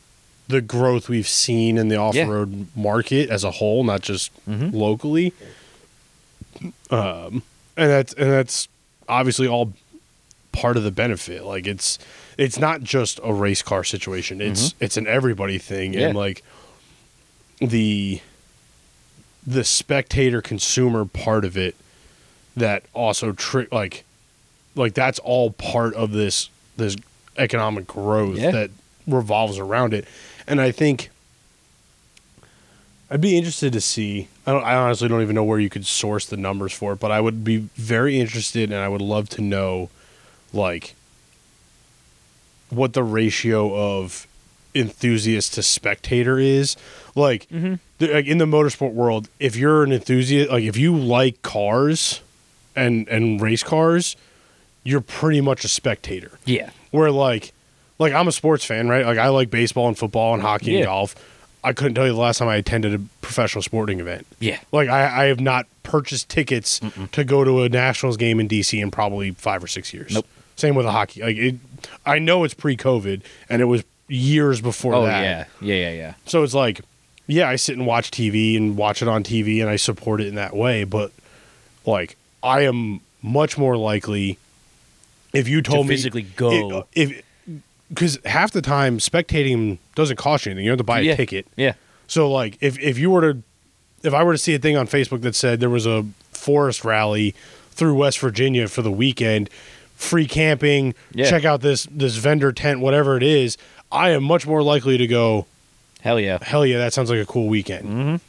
the 0.49 0.61
growth 0.61 1.07
we've 1.09 1.27
seen 1.27 1.77
in 1.77 1.87
the 1.87 1.95
off 1.95 2.15
road 2.15 2.67
market 2.75 3.29
as 3.29 3.43
a 3.45 3.51
whole, 3.51 3.83
not 3.85 4.01
just 4.01 4.29
Mhm. 4.47 4.73
locally. 4.73 5.31
Um, 6.89 7.43
and 7.75 7.89
that's 7.91 8.13
and 8.13 8.31
that's 8.31 8.67
obviously 9.07 9.47
all 9.47 9.73
part 10.51 10.77
of 10.77 10.83
the 10.83 10.91
benefit. 10.91 11.43
Like 11.43 11.67
it's 11.67 11.99
it's 12.37 12.59
not 12.59 12.81
just 12.81 13.19
a 13.23 13.33
race 13.33 13.61
car 13.61 13.83
situation. 13.83 14.41
It's 14.41 14.69
mm-hmm. 14.69 14.83
it's 14.83 14.97
an 14.97 15.07
everybody 15.07 15.57
thing, 15.57 15.93
Yeah. 15.93 16.07
and 16.09 16.17
like 16.17 16.43
the 17.59 18.21
the 19.45 19.63
spectator 19.63 20.41
consumer 20.41 21.05
part 21.05 21.45
of 21.45 21.57
it 21.57 21.75
that 22.55 22.83
also 22.93 23.31
tri- 23.31 23.67
like 23.71 24.03
like 24.75 24.93
that's 24.93 25.19
all 25.19 25.51
part 25.51 25.93
of 25.93 26.11
this 26.11 26.49
this 26.75 26.97
economic 27.37 27.87
growth 27.87 28.37
Yeah. 28.37 28.51
that 28.51 28.71
revolves 29.07 29.57
around 29.57 29.93
it 29.93 30.05
and 30.47 30.59
i 30.59 30.69
think 30.71 31.09
i'd 33.09 33.21
be 33.21 33.37
interested 33.37 33.71
to 33.73 33.81
see 33.81 34.27
I, 34.45 34.51
don't, 34.51 34.63
I 34.63 34.75
honestly 34.75 35.07
don't 35.07 35.21
even 35.21 35.35
know 35.35 35.43
where 35.43 35.59
you 35.59 35.69
could 35.69 35.85
source 35.85 36.25
the 36.25 36.37
numbers 36.37 36.73
for 36.73 36.93
it 36.93 36.99
but 36.99 37.11
i 37.11 37.19
would 37.21 37.43
be 37.43 37.57
very 37.75 38.19
interested 38.19 38.71
and 38.71 38.79
i 38.79 38.87
would 38.87 39.01
love 39.01 39.29
to 39.29 39.41
know 39.41 39.89
like 40.53 40.93
what 42.69 42.93
the 42.93 43.03
ratio 43.03 43.73
of 43.75 44.27
enthusiast 44.75 45.53
to 45.53 45.63
spectator 45.63 46.37
is 46.39 46.75
like 47.15 47.47
Mm-hmm. 47.49 47.75
the- 47.99 48.13
like 48.13 48.25
in 48.27 48.37
the 48.37 48.45
motorsport 48.45 48.93
world, 48.93 49.29
if 49.39 49.55
you're 49.55 49.83
an 49.83 49.91
enthusiast, 49.91 50.51
like 50.51 50.63
if 50.63 50.77
you 50.77 50.95
like 50.95 51.41
cars 51.41 52.21
and 52.75 53.07
and 53.07 53.41
race 53.41 53.63
cars, 53.63 54.15
you're 54.83 55.01
pretty 55.01 55.41
much 55.41 55.63
a 55.65 55.67
spectator. 55.67 56.37
Yeah. 56.45 56.69
Where 56.91 57.09
like 57.09 57.53
like 57.97 58.13
I'm 58.13 58.27
a 58.27 58.31
sports 58.31 58.65
fan, 58.65 58.87
right? 58.87 59.05
Like 59.05 59.17
I 59.17 59.29
like 59.29 59.49
baseball 59.49 59.87
and 59.87 59.97
football 59.97 60.33
and 60.33 60.43
hockey 60.43 60.71
Yeah. 60.73 60.77
and 60.79 60.85
golf. 60.85 61.15
I 61.63 61.73
couldn't 61.73 61.95
tell 61.95 62.05
you 62.05 62.13
the 62.13 62.19
last 62.19 62.37
time 62.37 62.47
I 62.47 62.55
attended 62.55 62.93
a 62.93 62.99
professional 63.21 63.61
sporting 63.61 63.99
event. 63.99 64.25
Yeah. 64.39 64.59
Like 64.71 64.89
I, 64.89 65.23
I 65.23 65.25
have 65.25 65.39
not 65.39 65.65
purchased 65.83 66.29
tickets 66.29 66.79
to 67.13 67.23
go 67.23 67.43
to 67.43 67.63
a 67.63 67.69
Nationals 67.69 68.17
game 68.17 68.39
in 68.39 68.47
DC 68.47 68.81
in 68.81 68.91
probably 68.91 69.31
five 69.31 69.63
or 69.63 69.67
six 69.67 69.93
years. 69.93 70.13
Nope. 70.13 70.25
Same 70.55 70.75
with 70.75 70.85
the 70.85 70.91
hockey. 70.91 71.21
Like 71.21 71.37
it, 71.37 71.55
I 72.05 72.19
know 72.19 72.43
it's 72.43 72.53
pre-COVID 72.53 73.21
and 73.49 73.61
it 73.61 73.65
was 73.65 73.83
years 74.07 74.61
before 74.61 74.93
Oh 74.95 75.05
that. 75.05 75.21
yeah. 75.21 75.45
Yeah, 75.61 75.89
yeah, 75.89 75.91
yeah. 75.93 76.13
So 76.25 76.43
it's 76.43 76.53
like, 76.53 76.81
yeah, 77.27 77.49
I 77.49 77.57
sit 77.57 77.75
and 77.77 77.85
watch 77.85 78.11
TV 78.11 78.55
and 78.55 78.77
watch 78.77 79.01
it 79.01 79.07
on 79.07 79.23
TV 79.23 79.59
and 79.61 79.69
I 79.69 79.75
support 79.75 80.21
it 80.21 80.27
in 80.27 80.35
that 80.35 80.55
way. 80.55 80.83
But 80.85 81.11
like, 81.85 82.15
I 82.41 82.61
am 82.61 83.01
much 83.21 83.57
more 83.57 83.75
likely 83.75 84.37
if 85.33 85.47
you 85.49 85.61
told 85.61 85.87
me 85.87 85.95
physically 85.95 86.21
go. 86.21 86.87
if 86.93 87.21
because 87.89 88.19
half 88.25 88.51
the 88.51 88.61
time 88.61 88.97
spectating 88.99 89.77
doesn't 89.95 90.17
cost 90.17 90.45
you 90.45 90.51
anything. 90.51 90.65
You 90.65 90.71
don't 90.71 90.79
have 90.79 90.85
to 90.85 90.91
buy 90.91 90.99
a 90.99 91.03
Yeah. 91.03 91.15
ticket. 91.15 91.47
Yeah. 91.55 91.73
So 92.07 92.31
like, 92.31 92.57
if 92.61 92.77
if 92.79 92.97
you 92.97 93.09
were 93.09 93.33
to, 93.33 93.41
if 94.03 94.13
I 94.13 94.23
were 94.23 94.33
to 94.33 94.37
see 94.37 94.53
a 94.55 94.59
thing 94.59 94.77
on 94.77 94.87
Facebook 94.87 95.21
that 95.21 95.35
said 95.35 95.59
there 95.59 95.69
was 95.69 95.85
a 95.85 96.05
forest 96.31 96.83
rally 96.85 97.33
through 97.71 97.95
West 97.95 98.19
Virginia 98.19 98.67
for 98.67 98.81
the 98.81 98.91
weekend, 98.91 99.49
free 99.95 100.25
camping, 100.27 100.93
Yeah. 101.13 101.29
check 101.29 101.45
out 101.45 101.61
this 101.61 101.87
this 101.91 102.15
vendor 102.15 102.51
tent, 102.51 102.79
whatever 102.79 103.17
it 103.17 103.23
is, 103.23 103.57
I 103.91 104.11
am 104.11 104.23
much 104.23 104.45
more 104.47 104.61
likely 104.63 104.97
to 104.97 105.07
go 105.07 105.45
Hell 106.01 106.19
yeah. 106.19 106.37
hell 106.41 106.65
yeah, 106.65 106.77
that 106.77 106.93
sounds 106.93 107.09
like 107.09 107.19
a 107.19 107.25
cool 107.25 107.47
weekend. 107.47 107.85
Mhm. 107.89 108.19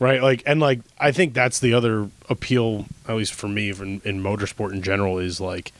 right? 0.00 0.20
Like, 0.20 0.42
and 0.46 0.58
like, 0.58 0.80
I 0.98 1.12
think 1.12 1.32
that's 1.32 1.60
the 1.60 1.74
other 1.74 2.08
appeal, 2.28 2.86
at 3.08 3.14
least 3.14 3.34
for 3.34 3.46
me, 3.46 3.70
in, 3.70 4.00
in 4.04 4.20
motorsport 4.20 4.72
in 4.72 4.82
general, 4.82 5.18
is 5.18 5.40
like, 5.40 5.70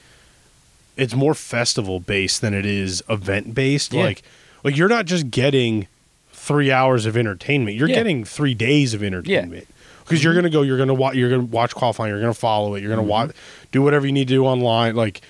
it's 0.97 1.15
more 1.15 1.33
festival 1.33 1.99
based 1.99 2.41
than 2.41 2.53
it 2.53 2.65
is 2.65 3.03
event 3.09 3.53
based. 3.55 3.93
Yeah. 3.93 4.03
Like, 4.03 4.21
like 4.63 4.77
you're 4.77 4.89
not 4.89 5.05
just 5.05 5.29
getting 5.31 5.87
three 6.31 6.71
hours 6.71 7.05
of 7.05 7.15
entertainment; 7.17 7.77
you're 7.77 7.89
Yeah. 7.89 7.95
getting 7.95 8.23
three 8.23 8.53
days 8.53 8.93
of 8.93 9.01
entertainment. 9.03 9.67
Because 10.03 10.21
you're 10.23 10.33
gonna 10.33 10.49
go, 10.49 10.61
you're 10.63 10.77
gonna 10.77 10.93
watch, 10.93 11.15
you're 11.15 11.29
gonna 11.29 11.43
watch 11.43 11.73
qualifying, 11.73 12.09
you're 12.11 12.19
gonna 12.19 12.33
follow 12.33 12.75
it, 12.75 12.81
you're 12.81 12.89
gonna 12.89 13.01
Mm-hmm. 13.01 13.09
watch, 13.09 13.31
do 13.71 13.81
whatever 13.81 14.05
you 14.05 14.11
need 14.11 14.27
to 14.27 14.33
do 14.33 14.45
online. 14.45 14.95
Like, 14.95 15.21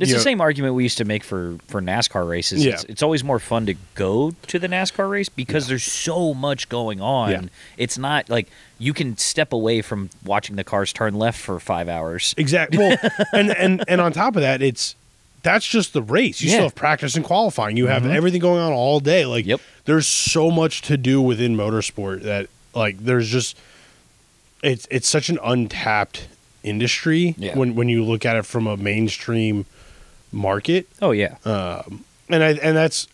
It's 0.00 0.10
the 0.10 0.16
know- 0.16 0.22
same 0.22 0.40
argument 0.40 0.74
we 0.74 0.82
used 0.82 0.98
to 0.98 1.04
make 1.04 1.22
for 1.22 1.58
for 1.68 1.80
NASCAR 1.80 2.28
races. 2.28 2.64
Yeah. 2.64 2.72
It's, 2.74 2.84
it's 2.84 3.02
always 3.02 3.22
more 3.22 3.38
fun 3.38 3.66
to 3.66 3.74
go 3.94 4.32
to 4.48 4.58
the 4.58 4.66
NASCAR 4.68 5.08
race 5.10 5.28
because 5.28 5.68
there's 5.68 5.84
so 5.84 6.34
much 6.34 6.68
going 6.68 7.00
on. 7.00 7.30
Yeah. 7.30 7.40
It's 7.76 7.98
not 7.98 8.28
like 8.30 8.48
you 8.78 8.92
can 8.94 9.16
step 9.18 9.52
away 9.52 9.82
from 9.82 10.10
watching 10.24 10.56
the 10.56 10.64
cars 10.64 10.92
turn 10.92 11.14
left 11.14 11.38
for 11.38 11.60
five 11.60 11.88
hours. 11.88 12.34
Exactly. 12.38 12.78
Well, 12.78 12.96
and 13.32 13.50
and 13.50 13.84
and 13.86 14.00
on 14.00 14.12
top 14.12 14.36
of 14.36 14.42
that, 14.42 14.62
it's 14.62 14.96
that's 15.42 15.66
just 15.66 15.92
the 15.92 16.02
race. 16.02 16.40
You 16.40 16.48
Yeah. 16.48 16.54
still 16.56 16.64
have 16.64 16.74
practice 16.74 17.16
and 17.16 17.24
qualifying. 17.24 17.76
You 17.76 17.86
have 17.86 18.02
Mhm. 18.02 18.14
everything 18.14 18.40
going 18.40 18.60
on 18.60 18.72
all 18.72 19.00
day. 19.00 19.24
Like, 19.26 19.46
Yep. 19.46 19.60
there's 19.86 20.06
so 20.06 20.50
much 20.50 20.82
to 20.82 20.96
do 20.98 21.20
within 21.22 21.56
motorsport 21.56 22.22
that 22.22 22.48
like 22.74 22.98
there's 22.98 23.28
just 23.28 23.56
it's 24.62 24.86
it's 24.90 25.08
such 25.08 25.28
an 25.30 25.38
untapped 25.42 26.28
industry 26.62 27.34
Yeah. 27.38 27.56
when 27.56 27.74
when 27.74 27.88
you 27.88 28.04
look 28.04 28.26
at 28.26 28.36
it 28.36 28.44
from 28.44 28.66
a 28.66 28.76
mainstream 28.76 29.64
market. 30.32 30.86
Oh 31.02 31.10
yeah, 31.12 31.36
Um, 31.44 32.04
and 32.28 32.42
I 32.44 32.50
and 32.54 32.76
that's 32.76 33.08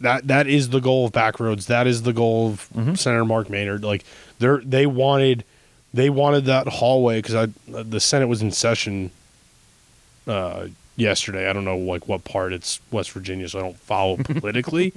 that 0.00 0.26
that 0.28 0.46
is 0.46 0.68
the 0.70 0.80
goal 0.80 1.06
of 1.06 1.12
Backroads. 1.12 1.66
That 1.66 1.86
is 1.86 2.02
the 2.02 2.12
goal 2.12 2.48
of 2.50 2.68
Mhm. 2.76 2.98
Senator 2.98 3.24
Mark 3.24 3.48
Maynard. 3.50 3.82
Like 3.84 4.04
they 4.38 4.48
they 4.62 4.86
wanted 4.86 5.44
they 5.92 6.10
wanted 6.10 6.44
that 6.46 6.66
hallway 6.66 7.18
because 7.22 7.34
I 7.34 7.46
the 7.68 8.00
Senate 8.00 8.26
was 8.28 8.42
in 8.42 8.50
session 8.50 9.10
uh, 10.26 10.66
yesterday. 10.96 11.48
I 11.48 11.52
don't 11.52 11.64
know 11.64 11.76
like 11.78 12.08
what 12.08 12.24
part 12.24 12.52
it's 12.52 12.80
West 12.90 13.10
Virginia, 13.12 13.48
so 13.48 13.58
I 13.58 13.62
don't 13.62 13.78
follow 13.78 14.16
politically. 14.22 14.92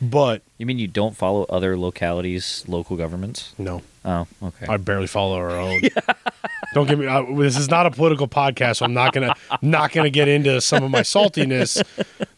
But 0.00 0.42
you 0.58 0.66
mean 0.66 0.78
you 0.78 0.88
don't 0.88 1.16
follow 1.16 1.44
other 1.44 1.76
localities, 1.76 2.64
local 2.68 2.96
governments? 2.96 3.52
no, 3.58 3.82
Oh, 4.04 4.26
okay. 4.42 4.66
I 4.66 4.78
barely 4.78 5.06
follow 5.06 5.36
our 5.36 5.50
own. 5.50 5.82
Don't 6.72 6.86
get 6.88 6.98
me. 6.98 7.06
I, 7.06 7.22
this 7.34 7.58
is 7.58 7.68
not 7.68 7.84
a 7.84 7.90
political 7.90 8.26
podcast, 8.28 8.76
so 8.76 8.84
I'm 8.86 8.94
not 8.94 9.12
gonna 9.12 9.34
not 9.60 9.92
gonna 9.92 10.08
get 10.08 10.26
into 10.28 10.60
some 10.62 10.82
of 10.84 10.90
my 10.90 11.00
saltiness 11.00 11.82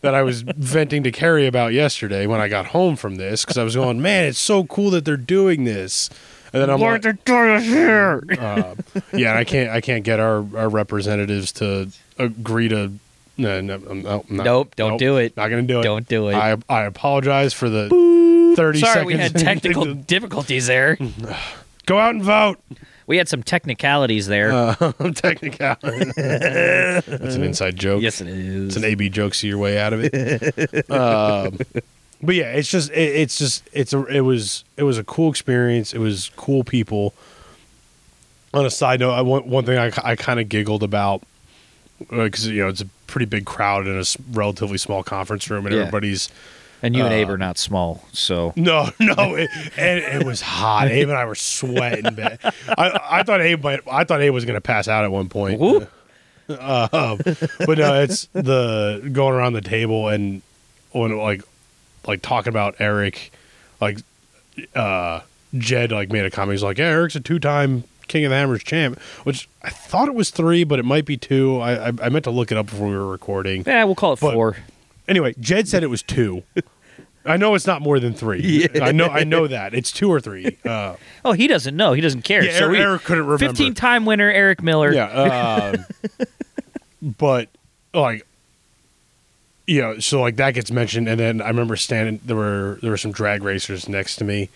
that 0.00 0.14
I 0.14 0.22
was 0.22 0.40
venting 0.42 1.04
to 1.04 1.12
Carrie 1.12 1.46
about 1.46 1.72
yesterday 1.74 2.26
when 2.26 2.40
I 2.40 2.48
got 2.48 2.66
home 2.66 2.96
from 2.96 3.14
this 3.16 3.44
because 3.44 3.58
I 3.58 3.62
was 3.62 3.74
going, 3.76 4.00
man, 4.02 4.24
it's 4.24 4.38
so 4.38 4.64
cool 4.64 4.90
that 4.90 5.04
they're 5.04 5.16
doing 5.18 5.64
this, 5.64 6.08
and 6.52 6.62
then 6.62 6.70
I'm 6.70 6.80
like, 6.80 7.02
here. 7.62 8.24
uh, 8.40 8.74
yeah, 9.12 9.30
and 9.30 9.38
I 9.38 9.44
can't 9.44 9.70
I 9.70 9.80
can't 9.82 10.02
get 10.02 10.18
our, 10.18 10.38
our 10.56 10.68
representatives 10.68 11.52
to 11.52 11.90
agree 12.18 12.68
to. 12.70 12.92
No, 13.38 13.60
no, 13.60 13.74
I'm 13.88 14.02
not, 14.02 14.24
I'm 14.28 14.36
not- 14.36 14.44
Nope, 14.44 14.74
don't 14.76 14.98
do 14.98 15.16
it. 15.16 15.36
Not 15.36 15.48
gonna 15.48 15.62
do 15.62 15.80
it. 15.80 15.84
Don't 15.84 16.06
do 16.08 16.28
it. 16.28 16.34
I 16.34 16.56
I 16.68 16.82
apologize 16.84 17.52
for 17.54 17.68
the 17.70 17.88
thirty 18.56 18.80
Sorry, 18.80 18.92
seconds. 18.92 19.06
we 19.06 19.14
had 19.14 19.36
technical 19.38 19.94
difficulties 19.94 20.66
there. 20.66 20.96
Go 21.86 21.98
out 21.98 22.14
and 22.14 22.22
vote. 22.22 22.58
We 23.06 23.16
had 23.16 23.28
some 23.28 23.42
technicalities 23.42 24.28
there. 24.28 24.52
Uh, 24.52 24.74
technicality. 25.14 26.12
That's 26.16 27.34
an 27.34 27.42
inside 27.42 27.76
joke. 27.76 28.00
yes, 28.02 28.20
it 28.20 28.28
is. 28.28 28.68
It's 28.68 28.76
an 28.76 28.84
AB 28.84 29.08
joke, 29.08 29.34
see 29.34 29.48
your 29.48 29.58
way 29.58 29.78
out 29.78 29.92
of 29.92 30.00
it. 30.04 30.90
um, 30.90 31.58
but 32.22 32.34
yeah, 32.36 32.52
it's 32.52 32.68
just 32.70 32.90
it, 32.92 32.94
it's 33.16 33.36
just 33.38 33.68
it's 33.72 33.92
a 33.92 34.04
it 34.06 34.20
was 34.20 34.62
it 34.76 34.84
was 34.84 34.98
a 34.98 35.04
cool 35.04 35.28
experience. 35.30 35.92
It 35.92 35.98
was 35.98 36.30
cool 36.36 36.62
people. 36.64 37.14
On 38.54 38.64
a 38.66 38.70
side 38.70 39.00
note, 39.00 39.12
I, 39.12 39.22
one, 39.22 39.48
one 39.48 39.64
thing 39.64 39.78
I, 39.78 39.90
I 40.04 40.14
kind 40.14 40.38
of 40.38 40.48
giggled 40.48 40.82
about 40.82 41.22
because 41.98 42.46
you 42.46 42.62
know 42.62 42.68
it's 42.68 42.82
a 42.82 42.86
pretty 43.12 43.26
big 43.26 43.44
crowd 43.46 43.86
in 43.86 43.96
a 43.98 44.04
relatively 44.32 44.78
small 44.78 45.02
conference 45.04 45.48
room, 45.50 45.66
and 45.66 45.74
Yeah. 45.74 45.82
everybody's 45.82 46.28
and 46.84 46.96
you 46.96 47.04
and 47.04 47.12
uh, 47.12 47.16
Abe 47.16 47.30
are 47.30 47.38
not 47.38 47.58
small, 47.58 48.04
so 48.12 48.52
no, 48.56 48.88
no, 49.00 49.36
it, 49.36 49.48
and 49.76 50.00
it 50.00 50.26
was 50.26 50.40
hot. 50.40 50.88
Abe 50.90 51.08
and 51.10 51.16
I 51.16 51.24
were 51.26 51.36
sweating. 51.36 52.06
I, 52.18 52.98
I 53.18 53.22
thought 53.22 53.40
Abe, 53.40 53.62
might, 53.62 53.80
I 53.88 54.02
thought 54.02 54.20
Abe 54.20 54.34
was 54.34 54.44
going 54.44 54.56
to 54.56 54.60
pass 54.60 54.88
out 54.88 55.04
at 55.04 55.12
one 55.12 55.28
point. 55.28 55.60
Whoop. 55.60 55.88
Um, 56.48 57.18
but 57.64 57.78
no, 57.78 58.02
it's 58.02 58.26
the 58.32 59.08
going 59.12 59.34
around 59.34 59.52
the 59.52 59.60
table 59.60 60.08
and 60.08 60.42
when 60.90 61.16
like 61.16 61.42
like 62.06 62.20
talking 62.20 62.50
about 62.50 62.74
Eric, 62.80 63.32
like 63.80 63.98
uh, 64.74 65.20
Jed 65.56 65.92
like 65.92 66.10
made 66.10 66.24
a 66.26 66.30
comment. 66.30 66.54
He's 66.54 66.62
like, 66.64 66.78
"Yeah, 66.78 66.86
Eric's 66.86 67.14
a 67.14 67.20
two-time 67.20 67.84
King 68.12 68.24
of 68.26 68.30
the 68.30 68.36
Hammers 68.36 68.62
champ," 68.62 69.00
which 69.24 69.48
I 69.62 69.70
thought 69.70 70.06
it 70.08 70.14
was 70.14 70.30
three, 70.30 70.62
but 70.64 70.78
it 70.78 70.84
might 70.84 71.04
be 71.04 71.16
two. 71.16 71.58
I 71.60 71.88
I, 71.88 71.92
I 72.02 72.08
meant 72.10 72.24
to 72.24 72.30
look 72.30 72.52
it 72.52 72.58
up 72.58 72.66
before 72.66 72.88
we 72.88 72.94
were 72.94 73.06
recording. 73.10 73.64
yeah, 73.66 73.84
we'll 73.84 73.94
call 73.94 74.12
it 74.12 74.20
But- 74.20 74.34
four. 74.34 74.56
Anyway, 75.08 75.34
Jed 75.40 75.66
said 75.68 75.82
it 75.82 75.88
was 75.88 76.02
two. 76.02 76.44
I 77.24 77.36
know 77.36 77.54
it's 77.54 77.66
not 77.66 77.82
more 77.82 77.98
than 78.00 78.14
three. 78.14 78.68
Yeah. 78.74 78.84
I 78.84 78.92
know 78.92 79.06
I 79.06 79.24
know 79.24 79.46
that 79.48 79.74
it's 79.74 79.90
two 79.92 80.10
or 80.10 80.20
three. 80.20 80.58
Uh, 80.64 80.94
Oh, 81.24 81.32
he 81.32 81.46
doesn't 81.48 81.76
know. 81.76 81.92
He 81.92 82.00
doesn't 82.00 82.22
care. 82.22 82.42
yeah, 82.44 82.52
so 82.58 82.64
Eric, 82.66 82.70
we, 82.72 82.78
Eric 82.80 83.02
couldn't 83.04 83.24
remember. 83.26 83.46
15 83.48 83.74
time 83.74 84.04
winner 84.06 84.30
Eric 84.30 84.62
Miller. 84.62 84.92
Yeah. 84.92 85.72
Um, 85.74 86.26
but 87.18 87.48
like, 87.94 88.26
you 89.66 89.80
know, 89.82 89.98
so 89.98 90.20
like 90.20 90.36
that 90.36 90.54
gets 90.54 90.70
mentioned, 90.70 91.08
and 91.08 91.18
then 91.18 91.40
I 91.42 91.48
remember 91.48 91.76
standing. 91.76 92.20
There 92.24 92.36
were 92.36 92.78
there 92.82 92.90
were 92.90 92.96
some 92.96 93.12
drag 93.12 93.42
racers 93.42 93.88
next 93.88 94.16
to 94.16 94.24
me, 94.24 94.48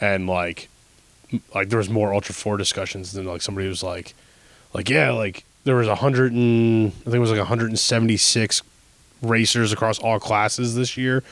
and 0.00 0.26
like, 0.26 0.64
m- 0.64 0.69
like 1.54 1.68
there 1.68 1.78
was 1.78 1.88
more 1.90 2.12
Ultra 2.14 2.34
Four 2.34 2.56
discussions. 2.56 3.12
Than 3.12 3.26
like 3.26 3.42
somebody 3.42 3.68
was 3.68 3.82
like, 3.82 4.14
like 4.74 4.88
yeah, 4.88 5.10
like 5.10 5.44
there 5.64 5.76
was 5.76 5.88
a 5.88 5.94
hundred 5.96 6.32
and 6.32 6.88
I 6.88 7.04
think 7.04 7.14
it 7.16 7.18
was 7.18 7.30
like 7.30 7.38
176 7.38 8.62
racers 9.22 9.72
across 9.72 9.98
all 9.98 10.18
classes 10.18 10.74
this 10.74 10.96
year, 10.96 11.22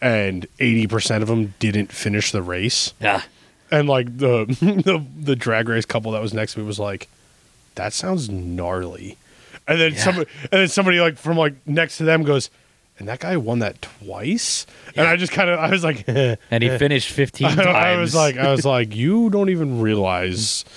and 0.00 0.46
80 0.60 0.86
percent 0.86 1.22
of 1.22 1.28
them 1.28 1.54
didn't 1.58 1.92
finish 1.92 2.30
the 2.32 2.42
race. 2.42 2.92
Yeah. 3.00 3.22
And 3.70 3.88
like 3.88 4.18
the, 4.18 4.44
the 4.84 5.04
the 5.18 5.36
drag 5.36 5.68
race 5.68 5.84
couple 5.86 6.12
that 6.12 6.22
was 6.22 6.34
next 6.34 6.54
to 6.54 6.60
me 6.60 6.66
was 6.66 6.78
like, 6.78 7.08
"That 7.76 7.92
sounds 7.92 8.28
gnarly." 8.28 9.16
And 9.66 9.80
then 9.80 9.92
Yeah. 9.94 9.98
somebody 10.04 10.30
and 10.42 10.50
then 10.60 10.68
somebody 10.68 11.00
like 11.00 11.16
from 11.16 11.36
like 11.36 11.54
next 11.66 11.96
to 11.98 12.04
them 12.04 12.22
goes, 12.22 12.50
"And 12.98 13.08
that 13.08 13.20
guy 13.20 13.36
won 13.36 13.60
that 13.60 13.82
twice." 13.82 14.66
And 14.96 15.06
I 15.06 15.16
just 15.16 15.32
kind 15.32 15.50
of 15.50 15.58
I 15.58 15.70
was 15.70 15.84
like, 15.84 16.04
And 16.08 16.62
he 16.62 16.68
finished 16.78 17.10
15 17.10 17.48
times. 17.48 17.58
I 17.66 17.96
was 17.96 18.14
like 18.14 18.36
I 18.36 18.50
was 18.50 18.64
like, 18.64 18.94
"You 18.94 19.30
don't 19.30 19.48
even 19.50 19.80
realize." 19.80 20.64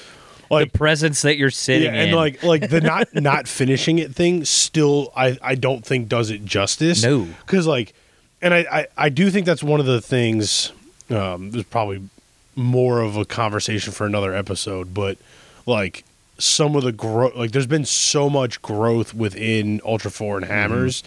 Like 0.47 0.71
the 0.71 0.77
presence 0.77 1.23
that 1.23 1.37
you're 1.37 1.49
sitting 1.49 1.91
yeah, 1.91 2.01
and 2.01 2.09
in. 2.11 2.15
like 2.15 2.43
like 2.43 2.69
the 2.69 2.79
not 2.79 3.07
not 3.15 3.47
finishing 3.47 3.97
it 3.97 4.13
thing 4.13 4.45
still 4.45 5.11
I 5.15 5.39
I 5.41 5.55
don't 5.55 5.83
think 5.83 6.07
does 6.07 6.29
it 6.29 6.45
justice. 6.45 7.01
No. 7.03 7.27
because 7.41 7.65
like, 7.65 7.95
and 8.43 8.53
I, 8.53 8.59
I 8.71 8.87
I 8.95 9.09
do 9.09 9.31
think 9.31 9.47
that's 9.47 9.63
one 9.63 9.79
of 9.79 9.87
the 9.87 10.01
things. 10.01 10.71
Um, 11.09 11.49
there's 11.49 11.65
probably 11.65 12.07
more 12.55 13.01
of 13.01 13.17
a 13.17 13.25
conversation 13.25 13.91
for 13.91 14.05
another 14.05 14.35
episode, 14.35 14.93
but 14.93 15.17
like 15.65 16.03
some 16.37 16.75
of 16.75 16.83
the 16.83 16.91
growth, 16.91 17.35
like 17.35 17.51
there's 17.51 17.67
been 17.67 17.85
so 17.85 18.29
much 18.29 18.61
growth 18.61 19.13
within 19.13 19.81
Ultra 19.85 20.11
Four 20.11 20.37
and 20.37 20.45
Hammers, 20.45 21.03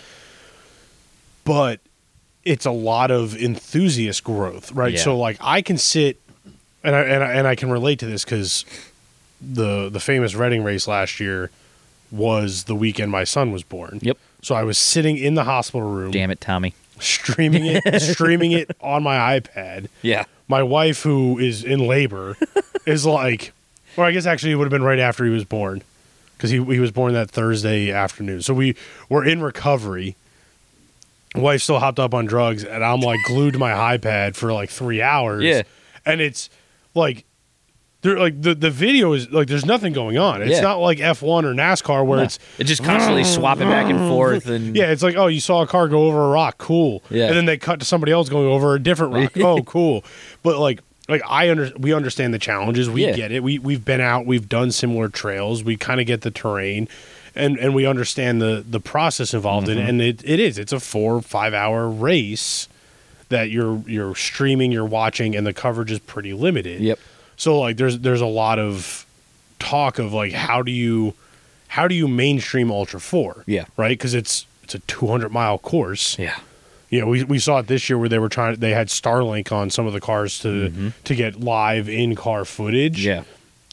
but 1.48 1.80
it's 2.44 2.66
a 2.66 2.70
lot 2.70 3.10
of 3.10 3.34
enthusiast 3.36 4.22
growth, 4.22 4.70
right? 4.72 4.94
Yeah. 4.94 5.00
So 5.00 5.16
like 5.18 5.36
I 5.40 5.62
can 5.62 5.78
sit 5.78 6.20
and 6.84 6.94
I 6.94 7.00
and 7.00 7.24
I, 7.24 7.32
and 7.32 7.46
I 7.46 7.54
can 7.54 7.70
relate 7.70 7.98
to 8.00 8.06
this 8.06 8.24
because 8.24 8.64
the 9.40 9.88
the 9.88 10.00
famous 10.00 10.34
Reading 10.34 10.62
race 10.62 10.86
last 10.86 11.20
year 11.20 11.50
was 12.10 12.64
the 12.64 12.74
weekend 12.74 13.10
my 13.10 13.24
son 13.24 13.50
was 13.52 13.62
born. 13.62 13.98
Yep. 14.02 14.18
So 14.42 14.54
I 14.54 14.62
was 14.62 14.78
sitting 14.78 15.16
in 15.16 15.34
the 15.34 15.44
hospital 15.44 15.88
room, 15.90 16.10
Damn 16.12 16.30
it, 16.30 16.40
Tommy. 16.40 16.74
streaming 17.00 17.66
it, 17.66 18.00
streaming 18.02 18.52
it 18.52 18.70
on 18.80 19.02
my 19.02 19.38
iPad. 19.40 19.88
Yeah. 20.02 20.24
My 20.46 20.62
wife, 20.62 21.02
who 21.02 21.38
is 21.38 21.62
in 21.64 21.86
labor, 21.86 22.36
is 22.86 23.04
like, 23.04 23.52
or 23.96 24.04
I 24.04 24.12
guess 24.12 24.24
actually 24.26 24.52
it 24.52 24.54
would 24.54 24.64
have 24.64 24.70
been 24.70 24.82
right 24.84 24.98
after 24.98 25.24
he 25.24 25.30
was 25.30 25.44
born, 25.44 25.82
because 26.36 26.50
he 26.50 26.56
he 26.64 26.80
was 26.80 26.90
born 26.92 27.12
that 27.14 27.30
Thursday 27.30 27.90
afternoon. 27.90 28.42
So 28.42 28.54
we 28.54 28.76
were 29.08 29.24
in 29.24 29.42
recovery. 29.42 30.16
Wife 31.34 31.62
still 31.62 31.78
hopped 31.78 31.98
up 31.98 32.14
on 32.14 32.26
drugs, 32.26 32.64
and 32.64 32.84
I'm 32.84 33.00
like 33.00 33.20
glued 33.26 33.52
to 33.52 33.58
my 33.58 33.96
iPad 33.96 34.34
for 34.34 34.52
like 34.52 34.70
three 34.70 35.02
hours. 35.02 35.44
Yeah. 35.44 35.62
and 36.06 36.20
it's 36.20 36.50
like. 36.94 37.24
There, 38.02 38.16
like 38.16 38.40
the, 38.40 38.54
the 38.54 38.70
video 38.70 39.12
is 39.12 39.28
like 39.32 39.48
there's 39.48 39.66
nothing 39.66 39.92
going 39.92 40.16
on. 40.18 40.40
It's 40.40 40.52
Yeah. 40.52 40.60
not 40.60 40.78
like 40.78 40.98
F1 40.98 41.42
or 41.42 41.52
NASCAR 41.52 42.06
where 42.06 42.22
it's 42.22 42.38
It's 42.56 42.68
just 42.68 42.84
constantly 42.84 43.24
swapping 43.24 43.68
back 43.68 43.90
and 43.90 43.98
forth 43.98 44.46
and 44.48 44.76
yeah, 44.76 44.92
it's 44.92 45.02
like, 45.02 45.16
oh, 45.16 45.26
you 45.26 45.40
saw 45.40 45.62
a 45.62 45.66
car 45.66 45.88
go 45.88 46.04
over 46.04 46.26
a 46.26 46.28
rock, 46.28 46.58
cool. 46.58 47.02
Yeah. 47.10 47.26
And 47.26 47.36
then 47.36 47.46
they 47.46 47.56
cut 47.58 47.80
to 47.80 47.84
somebody 47.84 48.12
else 48.12 48.28
going 48.28 48.46
over 48.46 48.76
a 48.76 48.78
different 48.78 49.14
rock. 49.14 49.36
oh, 49.38 49.64
cool. 49.64 50.04
But 50.44 50.60
like 50.60 50.78
like 51.08 51.22
I 51.28 51.50
under 51.50 51.72
we 51.76 51.92
understand 51.92 52.32
the 52.32 52.38
challenges. 52.38 52.88
We 52.88 53.04
Yeah. 53.04 53.16
get 53.16 53.32
it. 53.32 53.42
We 53.42 53.58
we've 53.58 53.84
been 53.84 54.00
out, 54.00 54.26
we've 54.26 54.48
done 54.48 54.70
similar 54.70 55.08
trails. 55.08 55.64
We 55.64 55.76
kind 55.76 55.98
of 56.00 56.06
get 56.06 56.20
the 56.20 56.30
terrain 56.30 56.86
and 57.38 57.58
and 57.58 57.74
we 57.74 57.86
understand 57.86 58.42
the 58.42 58.64
the 58.68 58.80
process 58.80 59.32
involved 59.32 59.68
in. 59.68 59.78
Mm-hmm. 59.78 59.88
And 59.88 60.02
it, 60.02 60.22
it 60.24 60.40
is. 60.40 60.58
It's 60.58 60.72
a 60.72 60.80
4 60.80 61.22
5 61.22 61.54
hour 61.54 61.88
race 61.88 62.68
that 63.28 63.50
you're 63.50 63.82
you're 63.86 64.14
streaming, 64.14 64.72
you're 64.72 64.84
watching 64.84 65.36
and 65.36 65.46
the 65.46 65.52
coverage 65.52 65.90
is 65.90 66.00
pretty 66.00 66.32
limited. 66.32 66.80
Yep. 66.80 66.98
So 67.36 67.58
like 67.58 67.76
there's 67.76 68.00
there's 68.00 68.20
a 68.20 68.26
lot 68.26 68.58
of 68.58 69.06
talk 69.58 69.98
of 69.98 70.12
like 70.12 70.32
how 70.32 70.62
do 70.62 70.72
you 70.72 71.14
how 71.68 71.88
do 71.88 71.94
you 71.94 72.08
mainstream 72.08 72.70
Ultra 72.70 73.00
4? 73.00 73.44
Yeah. 73.46 73.66
Right? 73.76 73.98
Cuz 73.98 74.14
it's 74.14 74.46
it's 74.62 74.74
a 74.74 74.80
200 74.80 75.30
mile 75.30 75.58
course. 75.58 76.18
Yeah. 76.18 76.38
You 76.90 77.00
know, 77.02 77.06
we, 77.06 77.22
we 77.22 77.38
saw 77.38 77.58
it 77.58 77.66
this 77.66 77.90
year 77.90 77.98
where 77.98 78.08
they 78.08 78.18
were 78.18 78.30
trying 78.30 78.56
they 78.56 78.72
had 78.72 78.88
Starlink 78.88 79.52
on 79.52 79.70
some 79.70 79.86
of 79.86 79.92
the 79.92 80.00
cars 80.00 80.38
to 80.40 80.92
to 81.04 81.14
get 81.14 81.40
live 81.40 81.88
in 81.88 82.14
car 82.14 82.44
footage. 82.44 83.04
Yeah. 83.04 83.24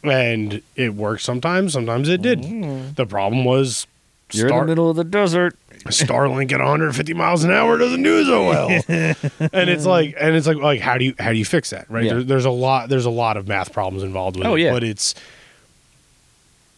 And 0.09 0.61
it 0.75 0.93
worked 0.95 1.21
sometimes, 1.23 1.73
sometimes 1.73 2.09
it 2.09 2.21
didn't. 2.21 2.63
Mm. 2.63 2.95
The 2.95 3.05
problem 3.05 3.45
was 3.45 3.87
You're 4.31 4.47
Star- 4.49 4.61
in 4.61 4.65
the 4.67 4.71
middle 4.71 4.89
of 4.89 4.95
the 4.95 5.03
desert. 5.03 5.55
Starlink 5.85 6.51
at 6.51 6.59
150 6.59 7.13
miles 7.13 7.43
an 7.43 7.51
hour 7.51 7.77
doesn't 7.77 8.01
do 8.01 8.25
so 8.25 8.47
well. 8.47 8.69
and 8.89 9.69
it's 9.69 9.85
like, 9.85 10.15
and 10.19 10.35
it's 10.35 10.47
like, 10.47 10.57
like 10.57 10.79
how 10.81 10.97
do 10.97 11.05
you 11.05 11.13
how 11.19 11.31
do 11.31 11.37
you 11.37 11.45
fix 11.45 11.69
that? 11.69 11.89
Right? 11.91 12.05
Yeah. 12.05 12.13
There, 12.15 12.23
there's 12.23 12.45
a 12.45 12.49
lot 12.49 12.89
there's 12.89 13.05
a 13.05 13.11
lot 13.11 13.37
of 13.37 13.47
math 13.47 13.71
problems 13.71 14.01
involved 14.01 14.35
with 14.37 14.47
Oh, 14.47 14.55
it. 14.55 14.61
yeah. 14.61 14.71
But 14.73 14.83
it's 14.83 15.13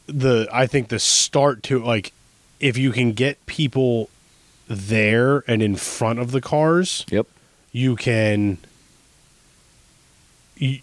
the 0.08 0.50
I 0.52 0.68
think 0.68 0.90
the 0.90 1.00
start 1.00 1.64
to 1.64 1.80
like 1.80 2.12
if 2.60 2.78
you 2.78 2.92
can 2.92 3.14
get 3.14 3.46
people 3.46 4.10
there 4.68 5.44
and 5.48 5.62
in 5.62 5.78
front 5.78 6.20
of 6.20 6.32
the 6.32 6.42
cars, 6.42 7.06
Yep. 7.10 7.28
you 7.72 7.96
can 7.96 8.58
y- 10.60 10.82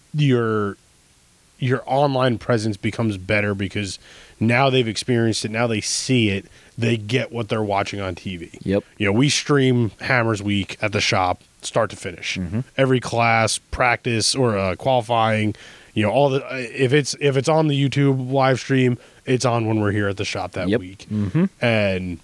your 1.59 1.81
online 1.85 2.37
presence 2.37 2.77
becomes 2.77 3.17
better 3.17 3.53
because 3.55 3.97
now 4.39 4.69
they've 4.69 4.87
experienced 4.87 5.45
it 5.45 5.51
now 5.51 5.67
they 5.67 5.81
see 5.81 6.29
it 6.29 6.45
they 6.77 6.97
get 6.97 7.31
what 7.31 7.47
they're 7.49 7.63
watching 7.63 8.01
on 8.01 8.13
tv 8.15 8.57
Yep. 8.63 8.83
you 8.97 9.05
know 9.05 9.11
we 9.13 9.29
stream 9.29 9.91
hammers 10.01 10.43
week 10.43 10.77
at 10.81 10.91
the 10.91 10.99
shop 11.01 11.41
start 11.61 11.89
to 11.91 11.95
finish 11.95 12.37
Mm-hmm. 12.37 12.59
every 12.77 12.99
class 12.99 13.57
practice 13.57 14.35
or 14.35 14.57
uh, 14.57 14.75
qualifying 14.75 15.55
you 15.93 16.03
know 16.03 16.11
all 16.11 16.29
the 16.29 16.43
if 16.83 16.91
it's 16.93 17.15
if 17.21 17.37
it's 17.37 17.47
on 17.49 17.67
the 17.67 17.89
youtube 17.89 18.29
live 18.31 18.59
stream 18.59 18.97
it's 19.25 19.45
on 19.45 19.65
when 19.67 19.79
we're 19.79 19.91
here 19.91 20.09
at 20.09 20.17
the 20.17 20.25
shop 20.25 20.51
that 20.51 20.67
Yep. 20.67 20.79
week 20.81 21.05
Mm-hmm. 21.09 21.45
and 21.61 22.19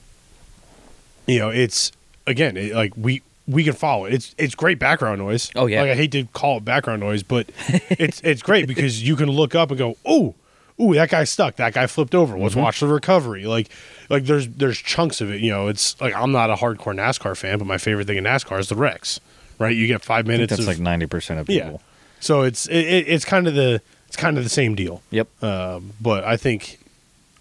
you 1.27 1.39
know 1.39 1.49
it's 1.49 1.91
again 2.27 2.57
it, 2.57 2.73
like 2.73 2.91
we 2.97 3.21
we 3.51 3.63
can 3.63 3.73
follow 3.73 4.05
it. 4.05 4.13
It's 4.13 4.35
it's 4.37 4.55
great 4.55 4.79
background 4.79 5.19
noise. 5.19 5.51
Oh, 5.55 5.65
yeah. 5.65 5.81
Like 5.81 5.91
I 5.91 5.95
hate 5.95 6.11
to 6.13 6.25
call 6.25 6.57
it 6.57 6.65
background 6.65 7.01
noise, 7.01 7.23
but 7.23 7.49
it's 7.89 8.21
it's 8.21 8.41
great 8.41 8.67
because 8.67 9.05
you 9.05 9.15
can 9.15 9.29
look 9.29 9.55
up 9.55 9.69
and 9.69 9.77
go, 9.77 9.97
oh, 10.05 10.35
ooh, 10.79 10.93
that 10.93 11.09
guy 11.09 11.23
stuck. 11.23 11.57
That 11.57 11.73
guy 11.73 11.87
flipped 11.87 12.15
over. 12.15 12.37
Let's 12.37 12.53
Mm-hmm. 12.53 12.63
watch 12.63 12.79
the 12.79 12.87
recovery. 12.87 13.45
Like 13.45 13.69
like 14.09 14.23
there's 14.25 14.47
there's 14.47 14.77
chunks 14.77 15.21
of 15.21 15.31
it. 15.31 15.41
You 15.41 15.51
know, 15.51 15.67
it's 15.67 15.99
like 16.01 16.15
I'm 16.15 16.31
not 16.31 16.49
a 16.49 16.55
hardcore 16.55 16.95
NASCAR 16.95 17.37
fan, 17.37 17.57
but 17.57 17.65
my 17.65 17.77
favorite 17.77 18.07
thing 18.07 18.17
in 18.17 18.23
NASCAR 18.23 18.59
is 18.59 18.69
the 18.69 18.75
wrecks. 18.75 19.19
Right? 19.59 19.75
You 19.75 19.85
get 19.85 20.01
five 20.01 20.25
minutes. 20.25 20.49
that's 20.49 20.61
of, 20.61 20.67
like 20.67 20.79
ninety 20.79 21.05
percent 21.05 21.39
of 21.39 21.49
yeah. 21.49 21.65
people. 21.65 21.81
So 22.19 22.41
it's 22.41 22.67
it, 22.67 22.77
it, 22.85 23.07
it's 23.07 23.25
kind 23.25 23.47
of 23.47 23.53
the 23.53 23.81
it's 24.07 24.17
kind 24.17 24.37
of 24.37 24.43
the 24.43 24.49
same 24.49 24.75
deal. 24.75 25.01
Yep. 25.11 25.43
Um, 25.43 25.93
but 26.01 26.23
I 26.25 26.35
think, 26.35 26.79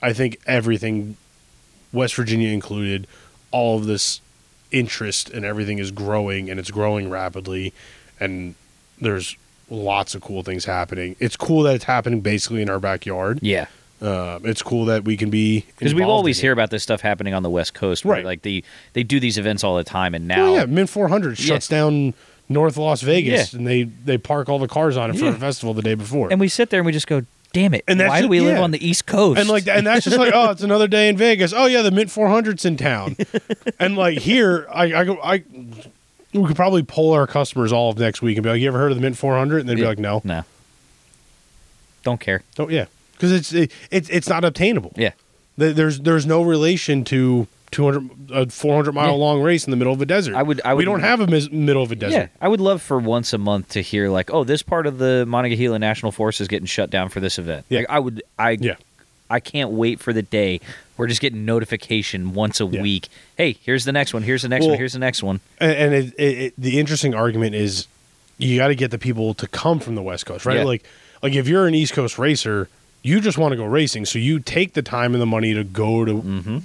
I 0.01 0.13
think 0.13 0.39
everything, 0.47 1.17
West 1.93 2.15
Virginia 2.15 2.51
included, 2.51 3.09
all 3.51 3.77
of 3.79 3.87
this 3.87 4.21
interest 4.73 5.31
and 5.31 5.45
everything 5.45 5.79
is 5.79 5.91
growing 5.91 6.49
and 6.51 6.59
it's 6.61 6.71
growing 6.71 7.11
rapidly, 7.11 7.73
and 8.19 8.55
there's 9.01 9.37
lots 9.69 10.15
of 10.15 10.21
cool 10.23 10.43
things 10.43 10.65
happening. 10.65 11.17
It's 11.21 11.37
cool 11.37 11.63
that 11.65 11.75
it's 11.75 11.85
happening 11.85 12.21
basically 12.21 12.63
in 12.63 12.69
our 12.71 12.81
backyard. 12.81 13.39
Yeah. 13.43 13.67
Um, 14.03 14.47
it's 14.47 14.63
cool 14.63 14.87
that 14.87 15.05
we 15.05 15.17
can 15.19 15.29
be 15.29 15.67
Because 15.79 15.93
we 15.95 16.03
always 16.03 16.41
hear 16.41 16.53
about 16.53 16.71
this 16.71 16.83
stuff 16.83 17.03
happening 17.03 17.35
on 17.35 17.43
the 17.43 17.51
West 17.51 17.75
Coast, 17.75 18.05
Right. 18.05 18.25
Like 18.25 18.41
they 18.43 18.63
they 18.95 19.03
do 19.03 19.21
these 19.21 19.37
events 19.37 19.63
all 19.63 19.77
the 19.77 19.85
time, 19.85 20.15
and 20.15 20.27
now 20.27 20.47
Oh 20.47 20.55
yeah, 20.55 20.65
Mint 20.65 20.89
400 20.89 21.37
shuts 21.37 21.69
down 21.69 22.15
North 22.49 22.79
Las 22.79 23.03
Vegas, 23.03 23.53
Yeah. 23.53 23.59
and 23.59 23.67
they 23.69 23.83
they 23.83 24.17
park 24.17 24.49
all 24.49 24.59
the 24.59 24.69
cars 24.69 24.97
on 24.97 25.11
it 25.11 25.19
for 25.19 25.27
Yeah. 25.27 25.31
the 25.33 25.39
festival 25.39 25.75
the 25.75 25.83
day 25.83 25.95
before. 25.95 26.31
and 26.31 26.41
we 26.41 26.49
sit 26.49 26.71
there 26.71 26.81
and 26.81 26.87
we 26.87 26.93
just 26.93 27.07
go, 27.07 27.25
"Damn 27.53 27.75
it! 27.75 27.85
And 27.89 27.99
that's 28.01 28.09
why 28.09 28.19
do 28.19 28.23
just- 28.25 28.31
we 28.31 28.41
live 28.41 28.59
on 28.61 28.71
the 28.71 28.85
East 28.87 29.07
Coast?" 29.07 29.41
and 29.41 29.49
like 29.49 29.67
and 29.69 29.87
that's 29.87 30.05
just 30.05 30.19
like 30.19 30.33
oh 30.35 30.51
it's 30.51 30.63
another 30.63 30.87
day 30.89 31.09
in 31.09 31.17
vegas. 31.17 31.53
Oh 31.55 31.67
yeah 31.67 31.83
the 31.83 31.91
mint 31.91 32.11
400's 32.11 32.65
in 32.65 32.77
town. 32.77 33.17
And 33.79 33.97
like 33.97 34.19
here 34.19 34.67
i 34.73 34.85
i 34.95 35.05
go 35.05 35.19
i 35.23 35.43
we 36.33 36.47
could 36.47 36.55
probably 36.57 36.83
poll 36.83 37.13
our 37.13 37.27
customers 37.27 37.73
all 37.73 37.91
of 37.91 37.99
next 37.99 38.21
week 38.23 38.37
and 38.37 38.45
be 38.45 38.51
like 38.51 38.61
you 38.61 38.69
ever 38.69 38.79
heard 38.79 38.93
of 38.93 38.97
the 38.99 39.03
mint 39.03 39.17
400 39.17 39.59
and 39.61 39.69
they'd 39.69 39.75
be 39.77 39.81
Yeah. 39.83 39.89
like 39.89 39.99
no. 39.99 40.21
No, 40.25 40.43
don't 42.03 42.21
care. 42.21 42.43
don't 42.55 42.71
yeah. 42.71 42.87
Because 43.13 43.33
it's 43.33 43.53
it, 43.53 43.73
it's 43.91 44.09
it's 44.11 44.29
not 44.29 44.45
obtainable. 44.45 44.93
Yeah, 44.97 45.13
there's 45.59 46.01
there's 46.01 46.25
no 46.27 46.43
relation 46.43 47.05
to 47.05 47.47
200 47.73 48.31
a 48.33 48.51
400 48.51 48.93
mile 48.93 49.07
Yeah. 49.09 49.13
long 49.13 49.41
race 49.43 49.65
in 49.65 49.71
the 49.71 49.77
middle 49.77 49.93
of 49.93 50.01
a 50.03 50.07
desert 50.07 50.35
I 50.35 50.43
would- 50.43 50.61
I 50.65 50.75
we 50.75 50.85
don't 50.85 51.01
have 51.01 51.21
a 51.21 51.27
mis- 51.27 51.51
middle 51.51 51.83
of 51.83 51.93
a 51.93 51.97
desert. 51.97 52.17
yeah. 52.17 52.27
I 52.41 52.49
would 52.49 52.61
love 52.61 52.83
for 52.83 52.99
once 52.99 53.33
a 53.33 53.39
month 53.39 53.69
to 53.71 53.81
hear 53.81 54.09
like, 54.09 54.31
"Oh, 54.33 54.43
this 54.45 54.63
part 54.63 54.87
of 54.87 54.99
the 54.99 55.25
Monongahela 55.27 55.79
National 55.79 56.11
Forest 56.13 56.41
is 56.41 56.49
getting 56.49 56.67
shut 56.67 56.91
down 56.91 57.09
for 57.11 57.21
this 57.21 57.39
event." 57.39 57.65
Yeah. 57.69 57.81
Like, 57.81 57.91
I 57.91 57.99
would, 58.01 58.23
I 58.39 58.51
yeah 58.61 58.75
I 59.33 59.39
can't 59.39 59.71
wait 59.71 60.01
for 60.01 60.13
the 60.13 60.23
day 60.23 60.61
we're 60.97 61.07
just 61.07 61.21
getting 61.21 61.45
notification 61.45 62.35
once 62.35 62.61
a 62.61 62.67
Yeah. 62.67 62.83
week. 62.83 63.09
Hey, 63.37 63.57
here's 63.63 63.85
the 63.85 63.93
next 63.93 64.13
one. 64.13 64.23
Here's 64.25 64.43
the 64.43 64.49
next 64.49 64.63
Well- 64.63 64.71
one. 64.71 64.79
Here's 64.79 64.93
the 64.93 64.99
next 64.99 65.23
one. 65.23 65.41
and, 65.59 65.95
it, 65.95 66.13
it, 66.19 66.39
it, 66.39 66.55
the 66.59 66.79
interesting 66.81 67.15
argument 67.15 67.55
is 67.55 67.87
you 68.39 68.57
got 68.59 68.69
to 68.69 68.75
get 68.75 68.91
the 68.91 68.99
people 68.99 69.33
to 69.35 69.47
come 69.47 69.79
from 69.81 69.95
the 69.95 70.03
west 70.03 70.27
coast 70.27 70.45
right 70.47 70.57
Yeah. 70.59 70.65
like 70.65 70.83
like 71.23 71.35
if 71.35 71.47
you're 71.47 71.67
an 71.67 71.75
east 71.75 71.93
coast 71.93 72.19
racer 72.19 72.69
you 73.03 73.21
just 73.21 73.39
want 73.39 73.53
to 73.53 73.57
go 73.57 73.65
racing 73.65 74.05
so 74.07 74.19
you 74.19 74.41
take 74.41 74.73
the 74.75 74.83
time 74.83 75.13
and 75.15 75.23
the 75.23 75.27
money 75.27 75.55
to 75.55 75.63
go 75.65 76.05
to 76.05 76.13
mm-hmm. 76.15 76.59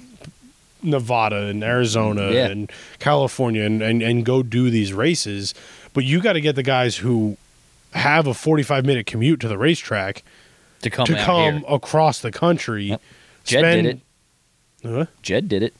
Nevada 0.85 1.47
and 1.47 1.63
arizona. 1.63 2.31
Yeah. 2.31 2.47
and 2.47 2.71
california 2.99 3.63
and, 3.63 3.81
and, 3.81 4.01
and 4.01 4.25
go 4.25 4.43
do 4.43 4.69
these 4.69 4.93
races 4.93 5.53
but 5.93 6.03
you 6.03 6.21
got 6.21 6.33
to 6.33 6.41
get 6.41 6.55
the 6.55 6.63
guys 6.63 6.97
who 6.97 7.37
have 7.93 8.27
a 8.27 8.33
45 8.33 8.85
minute 8.85 9.05
commute 9.05 9.39
to 9.41 9.47
the 9.47 9.57
racetrack 9.57 10.23
To 10.81 10.89
come 10.89 11.05
to 11.05 11.15
come 11.15 11.53
here. 11.59 11.63
across 11.69 12.19
the 12.19 12.31
country 12.31 12.85
Yep. 12.85 13.01
Jed 13.45 13.61
did 13.61 13.85
it. 13.85 13.99
Huh? 14.83 15.05
Jed 15.21 15.47
did 15.49 15.63
it. 15.63 15.73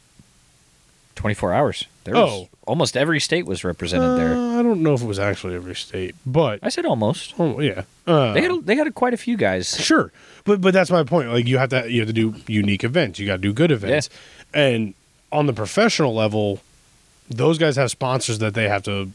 24 1.16 1.54
hours. 1.54 1.86
There 2.04 2.14
was 2.14 2.30
Oh. 2.32 2.50
almost 2.68 2.96
every 2.98 3.20
state 3.20 3.46
was 3.46 3.64
represented 3.64 4.18
there. 4.20 4.34
Uh, 4.36 4.60
i 4.60 4.64
don't 4.64 4.82
know 4.84 4.94
if 4.94 5.02
it 5.02 5.06
was 5.08 5.18
actually 5.20 5.56
every 5.56 5.76
state 5.76 6.14
but 6.26 6.60
I 6.62 6.70
said 6.70 6.86
almost. 6.86 7.34
oh 7.40 7.60
yeah 7.60 7.84
uh, 8.08 8.34
They 8.34 8.42
had 8.42 8.52
a, 8.52 8.60
they 8.62 8.76
had 8.76 8.94
quite 8.96 9.14
a 9.14 9.18
few 9.18 9.36
guys. 9.38 9.76
Sure, 9.80 10.12
but 10.44 10.62
but 10.62 10.74
that's 10.74 10.92
my 10.92 11.04
point. 11.04 11.30
Like 11.30 11.48
you 11.48 11.58
have 11.58 11.70
to 11.70 11.90
you 11.92 12.02
have 12.02 12.08
to 12.08 12.14
do 12.14 12.36
unique 12.48 12.84
events. 12.84 13.18
You 13.20 13.26
got 13.26 13.38
to 13.38 13.42
do 13.42 13.54
good 13.54 13.72
events, 13.72 14.10
and 14.56 14.94
on 15.32 15.46
the 15.46 15.54
professional 15.54 16.16
level, 16.16 16.62
those 17.30 17.58
guys 17.60 17.76
have 17.76 17.92
sponsors 17.92 18.40
that 18.40 18.54
they 18.56 18.68
have 18.70 18.82
to 18.84 19.12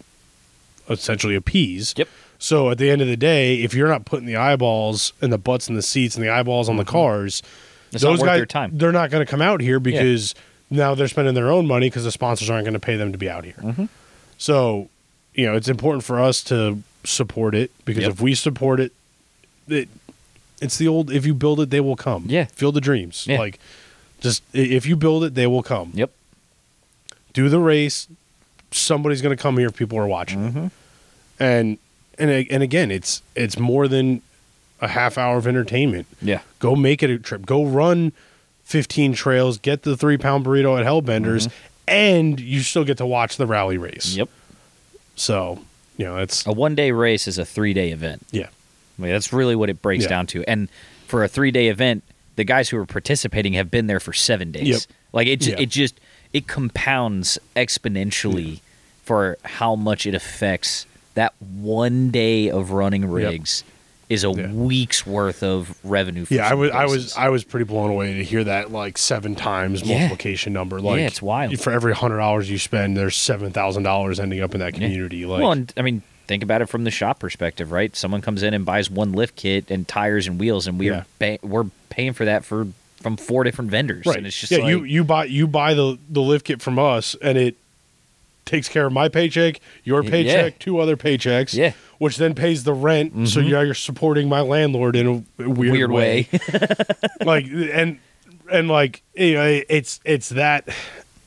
essentially 0.89 1.35
appease. 1.35 1.95
Yep. 1.97 2.09
So 2.39 2.71
at 2.71 2.79
the 2.79 2.91
end 2.91 3.03
of 3.03 3.09
the 3.09 3.17
day, 3.17 3.57
if 3.63 3.75
you're 3.75 3.89
not 3.89 4.05
putting 4.05 4.27
the 4.27 4.37
eyeballs 4.37 5.13
and 5.21 5.33
the 5.33 5.39
butts 5.39 5.69
in 5.69 5.75
the 5.75 5.83
seats 5.83 6.15
and 6.17 6.25
the 6.25 6.31
eyeballs 6.31 6.69
on 6.69 6.77
the 6.77 6.85
cars, 6.85 7.43
It's 7.93 8.03
those 8.03 8.23
guys 8.23 8.47
time. 8.49 8.71
they're 8.79 8.93
not 8.93 9.11
going 9.11 9.25
to 9.25 9.31
come 9.31 9.43
out 9.43 9.61
here 9.61 9.79
because 9.81 10.35
now 10.71 10.95
they're 10.95 11.09
spending 11.09 11.35
their 11.35 11.51
own 11.51 11.67
money 11.67 11.89
because 11.89 12.05
the 12.05 12.11
sponsors 12.13 12.49
aren't 12.49 12.65
going 12.65 12.75
to 12.75 12.81
pay 12.81 12.97
them 12.97 13.13
to 13.13 13.19
be 13.19 13.29
out 13.29 13.45
here. 13.45 13.55
Mm-hmm. 13.61 13.85
So, 14.39 14.89
you 15.35 15.47
know, 15.47 15.55
it's 15.55 15.69
important 15.69 16.03
for 16.05 16.19
us 16.21 16.43
to 16.45 16.83
support 17.05 17.55
it 17.55 17.71
because 17.85 18.03
Yep. 18.05 18.13
if 18.13 18.21
we 18.21 18.35
support 18.35 18.81
it, 18.81 18.93
it 19.69 19.89
it's 20.61 20.77
the 20.79 20.89
old 20.89 21.11
if 21.11 21.25
you 21.27 21.35
build 21.35 21.61
it, 21.61 21.71
they 21.71 21.81
will 21.81 21.97
come. 21.97 22.25
Yeah. 22.27 22.45
Field 22.47 22.75
the 22.75 22.81
dreams. 22.81 23.27
Yeah. 23.29 23.39
Like 23.39 23.59
just 24.21 24.43
if 24.53 24.87
you 24.87 24.97
build 24.97 25.25
it, 25.25 25.35
they 25.35 25.47
will 25.47 25.63
come. 25.63 25.91
Yep. 25.95 26.11
Do 27.33 27.49
the 27.49 27.59
race. 27.59 28.07
Somebody's 28.71 29.23
going 29.23 29.37
to 29.37 29.43
come 29.43 29.59
here 29.59 29.69
if 29.69 29.77
people 29.77 29.99
are 29.99 30.07
watching. 30.07 30.41
Mm-hmm. 30.53 30.67
And 31.39 31.79
and 32.19 32.31
and 32.51 32.63
again, 32.63 32.91
it's 32.91 33.23
it's 33.35 33.59
more 33.59 33.89
than 33.89 34.23
a 34.81 34.89
half 34.89 35.19
hour 35.19 35.37
of 35.37 35.47
entertainment. 35.47 36.07
Yeah. 36.23 36.41
Go 36.59 36.77
make 36.77 37.03
it 37.03 37.11
a 37.11 37.19
trip. 37.19 37.45
Go 37.47 37.65
run 37.65 38.13
15 38.65 39.13
trails, 39.15 39.59
get 39.59 39.83
the 39.83 39.97
3 39.97 40.17
pound 40.17 40.45
burrito 40.45 40.79
at 40.79 40.87
Hellbenders 40.87 41.51
and 41.89 42.39
you 42.39 42.61
still 42.61 42.85
get 42.85 42.97
to 42.99 43.07
watch 43.07 43.37
the 43.37 43.47
rally 43.47 43.77
race. 43.79 44.11
Mm-hmm. 44.11 44.19
Yep. 44.21 44.29
So, 45.17 45.59
you 45.97 46.05
know, 46.07 46.17
it's 46.19 46.47
A 46.47 46.53
one 46.53 46.75
day 46.75 46.93
race 46.93 47.27
is 47.29 47.37
a 47.39 47.45
three 47.45 47.75
day 47.75 47.91
event. 47.91 48.25
yeah. 48.31 48.47
I 48.99 49.03
mean, 49.03 49.13
that's 49.13 49.33
really 49.33 49.57
what 49.57 49.71
it 49.71 49.81
breaks 49.83 50.05
Yeah. 50.05 50.11
down 50.11 50.27
to. 50.29 50.45
And 50.49 50.69
for 51.07 51.25
a 51.25 51.29
three 51.29 51.51
day 51.51 51.69
event, 51.69 52.05
the 52.41 52.45
guys 52.45 52.71
who 52.71 52.79
are 52.79 52.87
participating 52.87 53.53
have 53.53 53.71
been 53.71 53.87
there 53.87 54.01
for 54.01 54.15
seven 54.15 54.51
days. 54.51 54.67
Yep. 54.67 54.81
Like 55.13 55.27
it, 55.27 55.41
ju- 55.43 55.51
Yeah. 55.51 55.61
it 55.61 55.69
just 55.69 56.01
it 56.33 56.47
compounds 56.47 57.39
exponentially 57.55 58.61
for 59.03 59.37
how 59.45 59.75
much 59.77 60.07
it 60.07 60.15
affects 60.15 60.87
that 61.15 61.35
one 61.41 62.11
day 62.11 62.49
of 62.51 62.71
running 62.71 63.11
rigs 63.11 63.63
is 64.09 64.25
a 64.25 64.31
Yeah. 64.31 64.51
week's 64.53 65.07
worth 65.07 65.43
of 65.43 65.77
revenue. 65.85 66.25
For 66.25 66.35
Yeah, 66.35 66.49
I 66.49 66.55
was 66.55 66.71
I 66.71 66.85
was. 66.87 67.15
I 67.17 67.29
was 67.29 67.45
pretty 67.45 67.65
blown 67.65 67.91
away 67.91 68.15
to 68.15 68.25
hear 68.25 68.43
that 68.45 68.73
like 68.73 68.97
seven 68.97 69.35
times 69.35 69.83
Yeah. 69.83 69.99
multiplication 69.99 70.53
number. 70.53 70.81
Like 70.81 71.01
it's 71.01 71.21
wild. 71.21 71.59
For 71.61 71.73
every 71.73 71.95
hundred 71.95 72.17
dollars 72.19 72.49
you 72.51 72.59
spend, 72.59 72.97
there's 72.97 73.17
seven 73.17 73.53
thousand 73.53 73.83
dollars 73.83 74.19
ending 74.19 74.41
up 74.41 74.55
in 74.55 74.61
that 74.61 74.73
Yeah. 74.75 74.87
community. 74.89 75.27
Like 75.27 75.43
well, 75.43 75.53
and 75.53 75.73
I 75.77 75.83
mean, 75.83 76.03
think 76.31 76.45
about 76.45 76.63
it 76.63 76.67
from 76.67 76.85
the 76.85 76.93
shop 76.93 77.19
perspective, 77.19 77.73
right? 77.73 77.95
Someone 77.97 78.21
comes 78.23 78.45
in 78.45 78.55
and 78.55 78.65
buys 78.65 78.89
one 78.89 79.11
lift 79.13 79.35
kit 79.35 79.69
and 79.69 79.87
tires 79.89 80.29
and 80.29 80.39
wheels, 80.39 80.69
and 80.69 80.79
we 80.79 80.89
Yeah. 80.89 80.99
are 81.01 81.07
ba- 81.19 81.39
we're 81.43 81.67
paying 81.89 82.13
for 82.13 82.25
that 82.25 82.45
for 82.45 82.69
from 83.03 83.17
four 83.17 83.43
different 83.43 83.69
vendors, 83.71 84.07
right. 84.07 84.17
and 84.19 84.27
it's 84.29 84.39
just 84.39 84.53
yeah, 84.53 84.59
like, 84.59 84.69
you 84.69 84.85
you 84.85 85.03
buy 85.03 85.25
you 85.25 85.49
buy 85.49 85.75
the 85.75 85.99
the 86.09 86.21
lift 86.23 86.45
kit 86.47 86.63
from 86.63 86.79
us 86.79 87.17
and 87.21 87.37
it 87.37 87.57
takes 88.45 88.69
care 88.69 88.87
of 88.87 88.93
my 88.93 89.09
paycheck, 89.09 89.59
your 89.83 90.05
Yeah. 90.05 90.11
paycheck, 90.11 90.59
two 90.61 90.79
other 90.79 90.97
paychecks. 90.97 91.53
Yeah. 91.53 91.71
Mm-hmm. 91.71 91.79
Which 91.99 92.17
then 92.17 92.35
pays 92.37 92.63
the 92.65 92.73
rent. 92.73 93.29
So 93.29 93.41
now 93.41 93.61
you're 93.61 93.75
supporting 93.75 94.29
my 94.29 94.41
landlord 94.41 94.95
in 94.97 95.07
a 95.39 95.49
weird, 95.51 95.73
Weird 95.73 95.91
way. 95.91 96.29
like 97.25 97.47
and 97.47 97.99
and 98.51 98.69
like 98.69 99.03
you 99.17 99.35
know, 99.35 99.61
it's 99.69 99.99
it's 100.05 100.29
that 100.31 100.69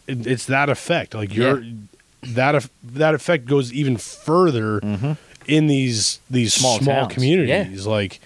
it's 0.08 0.46
that 0.46 0.70
effect. 0.70 1.14
Like 1.14 1.36
you're 1.36 1.62
that 2.28 2.68
that 2.84 3.14
effect 3.14 3.46
goes 3.46 3.72
even 3.74 3.98
further 3.98 4.80
in 5.48 5.68
these 5.68 6.20
these 6.30 6.54
Mm-hmm. 6.54 6.60
Small 6.62 6.80
small, 6.80 6.96
towns. 7.02 7.14
communities. 7.14 7.86
Like 7.88 8.20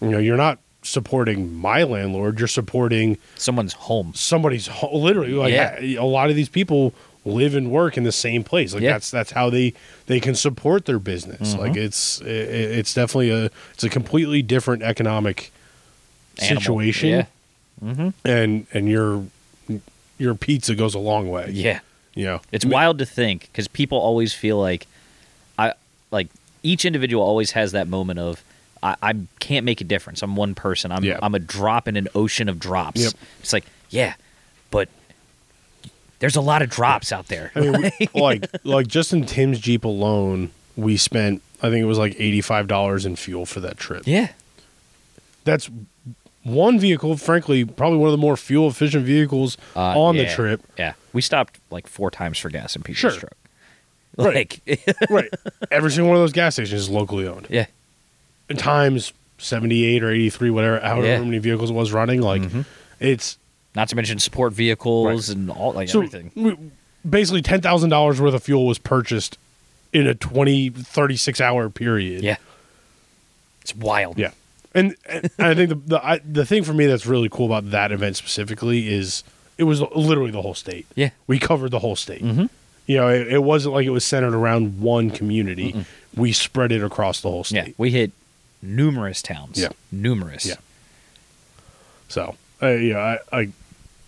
you 0.00 0.08
know, 0.10 0.18
you're 0.18 0.36
not 0.36 0.58
supporting 0.82 1.52
my 1.54 1.82
landlord. 1.82 2.38
You're 2.38 2.46
supporting 2.48 3.18
Someone's 3.36 3.72
home. 3.72 4.12
somebody's 4.14 4.66
ho- 4.68 4.96
literally 4.96 5.32
like 5.32 5.52
Yeah. 5.52 5.78
a 6.00 6.06
lot 6.06 6.30
of 6.30 6.36
these 6.36 6.48
people 6.48 6.94
live 7.24 7.56
and 7.56 7.72
work 7.72 7.96
in 7.96 8.04
the 8.04 8.12
same 8.12 8.44
place 8.44 8.72
like 8.72 8.84
Yeah. 8.84 8.92
that's 8.92 9.10
that's 9.10 9.32
how 9.32 9.50
they 9.50 9.74
they 10.06 10.20
can 10.20 10.36
support 10.36 10.84
their 10.84 11.00
business 11.00 11.50
Mm-hmm. 11.54 11.60
like 11.60 11.76
it's 11.76 12.22
i- 12.22 12.24
i 12.26 12.28
it's 12.78 12.94
definitely 12.94 13.30
a 13.30 13.50
it's 13.74 13.82
a 13.82 13.88
completely 13.88 14.42
different 14.42 14.84
economic 14.84 15.50
Animal. 16.40 16.60
situation 16.60 17.08
Yeah. 17.08 17.24
Mm-hmm. 17.84 18.08
and 18.24 18.66
and 18.72 18.88
your 18.88 19.24
your 20.18 20.36
pizza 20.36 20.76
goes 20.76 20.94
a 20.94 21.00
long 21.00 21.28
way 21.28 21.50
Yeah. 21.52 21.80
You 22.16 22.24
know 22.24 22.40
It's 22.50 22.64
wild 22.64 22.98
to 22.98 23.06
think 23.06 23.42
because 23.42 23.68
people 23.68 23.98
always 23.98 24.34
feel 24.34 24.58
like 24.58 24.88
I 25.56 25.74
like 26.10 26.28
each 26.64 26.84
individual 26.84 27.22
always 27.22 27.52
has 27.52 27.70
that 27.72 27.86
moment 27.86 28.18
of 28.18 28.42
I, 28.82 28.96
I 29.02 29.14
can't 29.38 29.64
make 29.64 29.80
a 29.80 29.84
difference. 29.84 30.22
I'm 30.22 30.34
one 30.34 30.54
person. 30.54 30.90
I'm 30.90 31.04
Yeah. 31.04 31.18
I'm 31.22 31.34
a 31.34 31.38
drop 31.38 31.86
in 31.86 31.96
an 31.96 32.08
ocean 32.14 32.48
of 32.48 32.58
drops. 32.58 33.00
Yep. 33.00 33.12
It's 33.40 33.52
like 33.52 33.64
yeah, 33.90 34.14
but 34.70 34.88
there's 36.18 36.36
a 36.36 36.40
lot 36.40 36.62
of 36.62 36.70
drops 36.70 37.12
out 37.12 37.28
there. 37.28 37.52
I 37.54 37.60
mean, 37.60 37.90
we, 38.00 38.08
like 38.20 38.46
like 38.64 38.86
just 38.88 39.12
in 39.12 39.26
Tim's 39.26 39.60
Jeep 39.60 39.84
alone, 39.84 40.50
we 40.76 40.96
spent 40.96 41.42
I 41.62 41.70
think 41.70 41.82
it 41.82 41.86
was 41.86 41.98
like 41.98 42.14
eighty 42.18 42.40
five 42.40 42.66
dollars 42.66 43.06
in 43.06 43.16
fuel 43.16 43.46
for 43.46 43.60
that 43.60 43.76
trip. 43.76 44.02
yeah, 44.06 44.32
That's 45.44 45.70
one 46.46 46.78
vehicle, 46.78 47.16
frankly, 47.16 47.64
probably 47.64 47.98
one 47.98 48.08
of 48.08 48.12
the 48.12 48.18
more 48.18 48.36
fuel 48.36 48.68
efficient 48.68 49.04
vehicles 49.04 49.56
Uh, 49.74 49.98
on 49.98 50.16
the 50.16 50.26
trip. 50.26 50.60
yeah. 50.78 50.94
We 51.12 51.20
stopped 51.22 51.58
like 51.70 51.86
four 51.86 52.10
times 52.10 52.38
for 52.38 52.50
gas 52.50 52.76
in 52.76 52.82
Peter's 52.82 52.98
Sure. 52.98 53.10
truck. 53.12 53.32
Right. 54.16 54.60
Like 54.68 54.96
right. 55.10 55.28
Every 55.70 55.90
single 55.90 56.08
one 56.08 56.16
of 56.16 56.22
those 56.22 56.32
gas 56.32 56.54
stations 56.54 56.80
is 56.82 56.88
locally 56.88 57.26
owned. 57.26 57.46
yeah, 57.50 57.66
And 58.48 58.58
times 58.58 59.12
seventy 59.38 59.84
eight 59.84 60.02
or 60.02 60.10
eighty 60.10 60.30
three, 60.30 60.48
whatever, 60.50 60.80
however 60.80 61.06
Yeah. 61.06 61.20
many 61.20 61.38
vehicles 61.38 61.70
it 61.70 61.74
was 61.74 61.92
running, 61.92 62.22
like 62.22 62.42
Mhm. 62.42 62.64
it's 63.00 63.36
not 63.74 63.88
to 63.90 63.96
mention 63.96 64.18
support 64.18 64.54
vehicles 64.54 65.28
Right. 65.28 65.36
and 65.36 65.50
all 65.50 65.72
like 65.72 65.88
so 65.90 65.98
everything. 66.00 66.30
we- 66.34 66.56
basically 67.08 67.42
ten 67.42 67.60
thousand 67.60 67.90
dollars 67.90 68.18
worth 68.20 68.32
of 68.34 68.42
fuel 68.42 68.66
was 68.66 68.78
purchased 68.78 69.36
in 69.92 70.06
a 70.06 70.14
20, 70.14 70.70
36 70.70 71.40
hour 71.40 71.68
period. 71.68 72.22
Yeah, 72.22 72.36
it's 73.60 73.74
wild. 73.74 74.18
Yeah, 74.18 74.30
and, 74.76 74.94
and 75.08 75.30
I 75.38 75.54
think 75.54 75.70
the 75.70 75.74
the 75.74 76.06
I, 76.06 76.18
the 76.18 76.46
thing 76.46 76.62
for 76.62 76.72
me 76.72 76.86
that's 76.86 77.06
really 77.06 77.28
cool 77.28 77.46
about 77.46 77.70
that 77.72 77.90
event 77.90 78.16
specifically 78.16 78.88
is 78.92 79.24
it 79.58 79.64
was 79.64 79.80
literally 79.80 80.30
the 80.30 80.42
whole 80.42 80.54
state. 80.54 80.86
Yeah. 80.94 81.10
we 81.26 81.38
covered 81.38 81.70
the 81.72 81.78
whole 81.80 81.96
state. 81.96 82.22
Mhm. 82.22 82.48
You 82.86 82.96
know, 82.98 83.08
it, 83.08 83.26
it 83.32 83.42
wasn't 83.42 83.74
like 83.74 83.86
it 83.86 83.90
was 83.90 84.04
centered 84.04 84.34
around 84.34 84.78
one 84.80 85.10
community. 85.10 85.74
We 86.14 86.32
spread 86.32 86.70
it 86.70 86.84
across 86.84 87.20
the 87.20 87.28
whole 87.30 87.44
Yeah, 87.48 87.62
state. 87.64 87.74
we 87.78 87.90
hit 87.90 88.12
numerous 88.62 89.20
towns. 89.22 89.58
Yeah. 89.58 89.70
numerous. 89.90 90.46
Yeah. 90.46 90.54
So, 92.08 92.36
uh, 92.62 92.68
yeah, 92.68 93.18
I, 93.32 93.40
I 93.40 93.48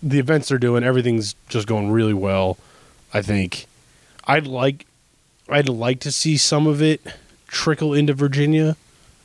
the 0.01 0.19
events 0.19 0.47
they're 0.49 0.57
doing, 0.57 0.83
everything's 0.83 1.35
just 1.49 1.67
going 1.67 1.91
really 1.91 2.13
well. 2.13 2.57
I 3.13 3.21
think 3.21 3.65
I'd 4.25 4.47
like 4.47 4.85
I'd 5.49 5.67
like 5.67 5.99
to 6.01 6.11
see 6.11 6.37
some 6.37 6.67
of 6.67 6.81
it 6.81 7.01
trickle 7.47 7.93
into 7.93 8.13
Virginia. 8.13 8.77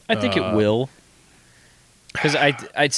I 0.09 0.15
think 0.17 0.37
Uh, 0.37 0.43
it 0.43 0.57
will. 0.57 0.89
Because 2.15 2.35
I, 2.35 2.57
I, 2.77 2.89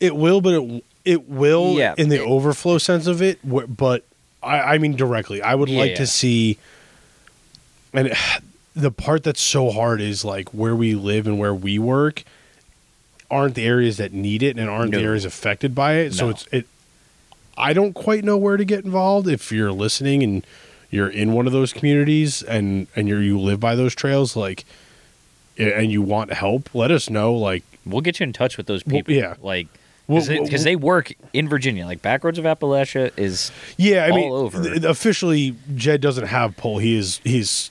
It 0.00 0.16
will, 0.16 0.40
but 0.40 0.54
it 0.54 0.84
it 1.04 1.28
will 1.28 1.74
Yeah. 1.74 1.94
in 1.96 2.08
the 2.08 2.20
overflow 2.24 2.78
sense 2.78 3.06
of 3.06 3.22
it. 3.22 3.38
But 3.44 4.04
I, 4.42 4.60
I 4.74 4.78
mean 4.78 4.96
directly, 4.96 5.40
I 5.42 5.54
would 5.54 5.68
like 5.70 5.90
Yeah. 5.92 5.96
to 5.98 6.06
see. 6.08 6.58
And 7.92 8.12
the 8.74 8.90
part 8.90 9.22
that's 9.22 9.40
so 9.40 9.70
hard 9.70 10.00
is 10.00 10.24
like 10.24 10.48
where 10.50 10.74
we 10.74 10.94
live 10.94 11.26
and 11.26 11.38
where 11.38 11.54
we 11.54 11.78
work 11.78 12.24
aren't 13.30 13.54
the 13.54 13.64
areas 13.64 13.96
that 13.98 14.12
need 14.12 14.42
it 14.42 14.58
and 14.58 14.68
aren't 14.68 14.92
the 14.92 15.00
areas 15.00 15.24
affected 15.24 15.74
by 15.74 15.94
it. 15.94 16.14
So 16.14 16.28
it's 16.30 16.46
it. 16.52 16.66
I 17.56 17.72
don't 17.74 17.92
quite 17.92 18.24
know 18.24 18.36
where 18.38 18.56
to 18.56 18.64
get 18.64 18.84
involved. 18.84 19.28
If 19.28 19.52
you're 19.52 19.72
listening 19.72 20.22
and 20.22 20.46
you're 20.90 21.08
in 21.08 21.32
one 21.32 21.46
of 21.46 21.52
those 21.52 21.72
communities 21.72 22.42
and 22.42 22.86
and 22.96 23.08
you're 23.08 23.22
you 23.22 23.38
live 23.38 23.60
by 23.60 23.74
those 23.74 23.94
trails, 23.94 24.36
like, 24.36 24.64
and 25.58 25.90
you 25.92 26.00
want 26.02 26.32
help, 26.32 26.74
let 26.74 26.90
us 26.90 27.08
know. 27.10 27.34
Like, 27.34 27.62
we'll 27.86 28.00
get 28.00 28.20
you 28.20 28.24
in 28.24 28.32
touch 28.32 28.56
with 28.56 28.66
those 28.66 28.84
Well, 28.86 28.96
people. 28.96 29.14
yeah. 29.14 29.34
like 29.42 29.68
Well, 30.06 30.20
because 30.26 30.50
well, 30.50 30.64
they 30.64 30.76
work 30.76 31.12
in 31.32 31.48
Virginia. 31.48 31.86
Like 31.86 32.02
Backroads 32.02 32.38
of 32.38 32.44
Appalachia 32.44 33.10
is 33.18 33.50
Yeah, 33.76 34.04
I 34.04 34.10
all 34.10 34.16
mean, 34.16 34.32
over. 34.32 34.62
th- 34.62 34.84
officially, 34.84 35.54
Jed 35.74 36.00
doesn't 36.00 36.26
have 36.26 36.56
pull. 36.56 36.78
He 36.78 36.96
is 36.96 37.20
he's 37.24 37.70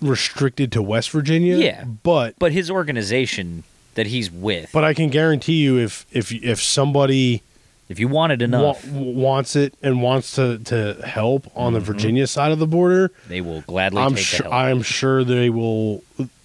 restricted 0.00 0.72
to 0.72 0.82
West 0.82 1.10
Virginia. 1.10 1.56
Yeah. 1.56 1.84
but 1.84 2.38
but 2.38 2.52
his 2.52 2.70
organization 2.70 3.64
that 3.94 4.06
he's 4.06 4.30
with. 4.30 4.70
but 4.72 4.84
I 4.84 4.94
can 4.94 5.08
guarantee 5.10 5.62
you, 5.62 5.78
if 5.78 6.06
if 6.12 6.32
if 6.32 6.60
somebody 6.62 7.42
if 7.88 7.98
you 8.00 8.08
wanted 8.08 8.40
wa- 8.40 8.44
enough, 8.44 8.86
wants 8.88 9.54
it 9.54 9.74
and 9.82 10.02
wants 10.02 10.34
to 10.36 10.58
to 10.58 10.94
help 11.06 11.50
on 11.54 11.72
the 11.74 11.78
mm-hmm. 11.78 11.86
Virginia 11.92 12.26
side 12.26 12.50
of 12.52 12.58
the 12.58 12.66
border, 12.66 13.12
they 13.28 13.40
will 13.40 13.60
gladly 13.62 14.00
I'm 14.02 14.16
sure. 14.16 14.52
I'm 14.52 14.82
sure 14.82 15.24
they 15.24 15.50
will. 15.50 16.02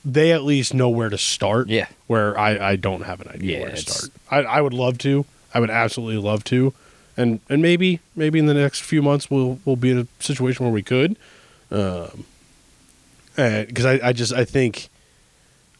They 0.09 0.31
at 0.31 0.43
least 0.43 0.73
know 0.73 0.87
where 0.89 1.09
to 1.09 1.17
start. 1.17 1.67
Yeah. 1.67 1.87
where 2.07 2.37
I 2.39 2.71
I 2.71 2.75
don't 2.77 3.01
have 3.03 3.19
an 3.21 3.27
idea 3.27 3.57
Yeah, 3.57 3.61
where 3.63 3.71
to 3.71 3.77
start. 3.77 4.11
I 4.31 4.37
I 4.57 4.61
would 4.61 4.73
love 4.73 4.97
to. 4.99 5.25
I 5.53 5.59
would 5.59 5.69
absolutely 5.69 6.21
love 6.21 6.43
to. 6.45 6.73
And, 7.19 7.39
and 7.49 7.61
maybe 7.61 7.99
maybe 8.15 8.37
in 8.39 8.45
the 8.45 8.53
next 8.53 8.81
few 8.83 9.01
months 9.01 9.29
we'll 9.31 9.59
we'll 9.65 9.75
be 9.75 9.91
in 9.91 9.97
a 9.99 10.07
situation 10.23 10.65
where 10.65 10.73
we 10.73 10.83
could, 10.83 11.17
um, 11.71 12.25
because 13.35 13.85
I, 13.85 13.99
I 14.09 14.13
just 14.13 14.33
I 14.33 14.45
think, 14.45 14.89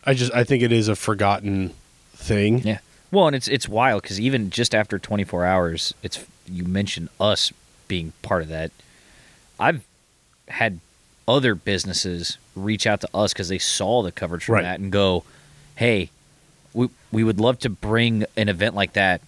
I 0.06 0.14
just 0.14 0.34
I 0.34 0.44
think 0.44 0.64
it 0.64 0.72
is 0.72 0.88
a 0.88 0.96
forgotten 0.96 1.74
thing. 2.14 2.60
yeah. 2.60 2.80
Well, 3.12 3.28
and 3.28 3.36
it's 3.36 3.48
it's 3.48 3.70
wild 3.70 4.02
because 4.02 4.20
even 4.20 4.50
just 4.50 4.76
after 4.76 5.00
24 5.00 5.46
hours, 5.46 5.94
it's 6.04 6.26
you 6.48 6.64
mentioned 6.66 7.10
us 7.20 7.54
being 7.88 8.12
part 8.22 8.42
of 8.42 8.50
that. 8.50 8.72
I've 9.60 9.86
had 10.50 10.80
other 11.28 11.56
businesses 11.56 12.38
reach 12.56 12.88
out 12.88 13.02
to 13.02 13.10
us 13.14 13.34
because 13.34 13.50
they 13.50 13.58
saw 13.60 14.02
the 14.02 14.12
coverage 14.12 14.46
from 14.46 14.56
Right. 14.56 14.62
that 14.64 14.80
and 14.80 14.92
go, 14.92 15.24
"Hey, 15.76 16.10
we 16.74 16.90
we 17.12 17.24
would 17.24 17.40
love 17.40 17.60
to 17.60 17.70
bring 17.70 18.26
an 18.36 18.50
event 18.50 18.76
like 18.76 18.94
that 18.94 19.22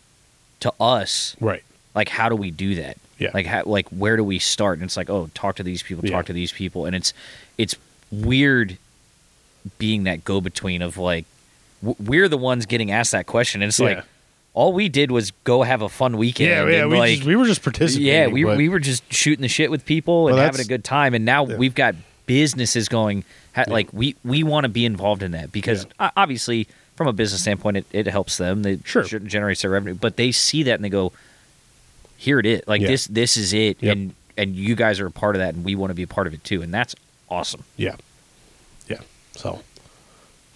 to 0.61 0.73
us. 0.79 1.35
Right. 1.39 1.63
Like, 1.95 2.09
how 2.09 2.29
do 2.29 2.35
we 2.35 2.51
do 2.51 2.75
that? 2.75 2.97
Yeah. 3.17 3.31
Like, 3.33 3.45
how, 3.45 3.63
like 3.65 3.87
where 3.89 4.15
do 4.17 4.23
we 4.23 4.39
start?" 4.39 4.79
And 4.79 4.85
it's 4.85 4.97
like, 4.97 5.09
"Oh, 5.09 5.29
talk 5.33 5.55
to 5.57 5.63
these 5.63 5.83
people, 5.83 6.05
Yeah. 6.05 6.11
talk 6.11 6.25
to 6.27 6.33
these 6.33 6.51
people," 6.51 6.85
and 6.85 6.95
it's 6.95 7.13
it's 7.57 7.75
weird 8.11 8.77
being 9.77 10.03
that 10.05 10.23
go 10.23 10.39
between 10.41 10.81
of 10.81 10.97
like 10.97 11.25
w- 11.83 11.95
we're 11.99 12.27
the 12.29 12.37
ones 12.37 12.65
getting 12.65 12.91
asked 12.91 13.11
that 13.11 13.25
question, 13.25 13.61
and 13.61 13.69
it's 13.69 13.79
Yeah. 13.79 13.85
like 13.87 14.05
all 14.59 14.73
we 14.73 14.89
did 14.89 15.09
was 15.11 15.31
go 15.45 15.63
have 15.63 15.81
a 15.81 15.87
fun 15.89 16.17
weekend. 16.17 16.49
Yeah, 16.49 16.67
yeah. 16.67 16.81
and, 16.81 16.91
We 16.91 16.97
like, 16.97 17.15
just, 17.15 17.27
we 17.27 17.35
were 17.37 17.45
just 17.45 17.63
participating. 17.63 18.07
yeah, 18.13 18.27
we, 18.27 18.43
but- 18.43 18.57
we 18.57 18.67
were 18.67 18.79
just 18.79 19.03
shooting 19.13 19.41
the 19.41 19.47
shit 19.47 19.71
with 19.71 19.85
people 19.85 20.27
and 20.27 20.35
Well, 20.35 20.43
having 20.45 20.59
a 20.61 20.65
good 20.65 20.83
time, 20.83 21.13
and 21.13 21.23
now 21.23 21.45
Yeah. 21.45 21.55
we've 21.55 21.75
got 21.75 21.95
businesses 22.25 22.89
going. 22.89 23.23
Ha- 23.55 23.63
Like 23.67 23.87
we 23.93 24.15
we 24.25 24.43
want 24.43 24.65
to 24.65 24.69
be 24.69 24.85
involved 24.85 25.23
in 25.23 25.31
that 25.31 25.51
because 25.51 25.85
o- 25.99 26.09
obviously, 26.17 26.67
from 26.95 27.07
a 27.07 27.13
business 27.13 27.41
standpoint, 27.41 27.77
it, 27.77 27.85
it 27.91 28.07
helps 28.07 28.37
them. 28.37 28.65
It 28.65 28.81
Sure. 28.85 29.03
generates 29.03 29.61
their 29.63 29.71
revenue, 29.71 29.95
but 29.95 30.17
they 30.17 30.31
see 30.31 30.63
that 30.63 30.75
and 30.75 30.83
they 30.83 30.89
go, 30.89 31.11
"Here 32.17 32.37
it 32.39 32.45
is. 32.45 32.61
Like 32.67 32.81
Yeah. 32.81 32.87
this 32.89 33.07
this 33.07 33.37
is 33.37 33.53
it." 33.53 33.77
Yep. 33.81 33.91
And 33.95 34.13
and 34.37 34.55
you 34.55 34.75
guys 34.75 34.99
are 34.99 35.07
a 35.07 35.11
part 35.11 35.35
of 35.35 35.39
that, 35.41 35.55
and 35.55 35.63
we 35.65 35.73
want 35.75 35.89
to 35.91 35.95
be 35.95 36.03
a 36.03 36.07
part 36.07 36.27
of 36.27 36.33
it 36.33 36.43
too, 36.43 36.61
and 36.61 36.73
that's 36.73 36.95
awesome. 37.29 37.63
Yeah. 37.77 37.95
Yeah. 38.87 38.99
So 39.35 39.61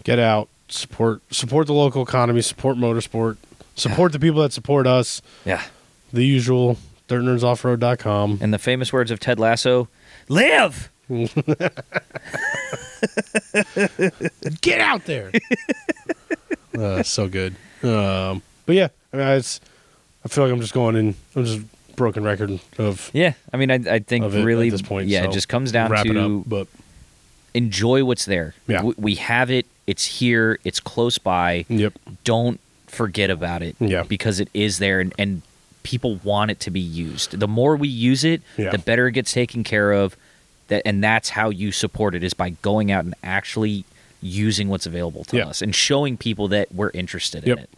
get 0.03 0.19
out, 0.19 0.47
support 0.69 1.21
support 1.31 1.67
the 1.67 1.73
local 1.73 2.03
economy, 2.03 2.41
support 2.41 2.77
motorsport, 2.77 3.37
support 3.75 4.11
the 4.11 4.19
people 4.19 4.41
that 4.41 4.53
support 4.53 4.87
us. 4.87 5.21
Yeah. 5.45 5.63
The 6.11 6.25
usual 6.25 6.77
dirtnerdsoffroad.com. 7.07 8.39
And 8.41 8.53
the 8.53 8.59
famous 8.59 8.93
words 8.93 9.11
of 9.11 9.19
Ted 9.19 9.39
Lasso, 9.39 9.87
"Live." 10.29 10.89
Get 14.61 14.79
out 14.79 15.05
there. 15.05 15.31
uh, 16.77 17.03
so 17.03 17.27
good. 17.27 17.55
Um, 17.83 18.41
but 18.65 18.75
yeah, 18.75 18.87
I 19.11 19.17
mean, 19.17 19.27
it's, 19.27 19.59
I 20.23 20.29
feel 20.29 20.45
like 20.45 20.53
I'm 20.53 20.61
just 20.61 20.73
going 20.73 20.95
in, 20.95 21.15
I'm 21.35 21.45
just 21.45 21.61
broken 21.95 22.23
record 22.23 22.59
of, 22.77 23.11
Yeah, 23.13 23.33
I 23.51 23.57
mean, 23.57 23.69
I, 23.69 23.95
I 23.95 23.99
think 23.99 24.31
really 24.33 24.67
at 24.67 24.71
this 24.71 24.81
point. 24.81 25.07
yeah, 25.09 25.23
so 25.23 25.29
it 25.29 25.33
just 25.33 25.49
comes 25.49 25.71
down 25.71 25.91
wrap 25.91 26.05
it 26.05 26.13
to 26.13 26.37
up, 26.39 26.43
but 26.47 26.67
enjoy 27.53 28.03
what's 28.05 28.25
there. 28.25 28.55
Yeah. 28.67 28.83
we, 28.83 28.93
we 28.97 29.15
have 29.15 29.51
it. 29.51 29.65
It's 29.85 30.05
here. 30.05 30.59
It's 30.63 30.79
close 30.79 31.17
by. 31.17 31.65
yep. 31.67 31.93
Don't 32.23 32.59
forget 32.93 33.29
about 33.29 33.61
it. 33.63 33.75
Yeah. 33.79 34.03
because 34.03 34.39
it 34.39 34.49
is 34.53 34.79
there, 34.79 34.99
and, 34.99 35.13
and 35.17 35.41
people 35.83 36.19
want 36.23 36.49
it 36.51 36.59
to 36.61 36.71
be 36.71 36.79
used. 36.79 37.37
The 37.39 37.47
more 37.47 37.75
we 37.75 37.87
use 37.89 38.23
it, 38.23 38.41
Yeah. 38.57 38.69
the 38.71 38.77
better 38.77 39.07
it 39.07 39.13
gets 39.13 39.31
taken 39.31 39.63
care 39.63 39.91
of. 39.91 40.15
that 40.69 40.81
and 40.85 41.03
that's 41.03 41.27
how 41.29 41.49
you 41.49 41.73
support 41.73 42.15
it 42.15 42.23
is 42.23 42.33
by 42.33 42.51
going 42.61 42.89
out 42.89 43.03
and 43.03 43.13
actually 43.21 43.83
using 44.21 44.69
what's 44.69 44.85
available 44.85 45.25
to 45.25 45.35
Yeah. 45.35 45.47
us 45.47 45.61
and 45.61 45.75
showing 45.75 46.15
people 46.15 46.47
that 46.47 46.73
we're 46.73 46.89
interested 46.93 47.45
Yep. 47.45 47.57
in 47.57 47.63
it. 47.65 47.69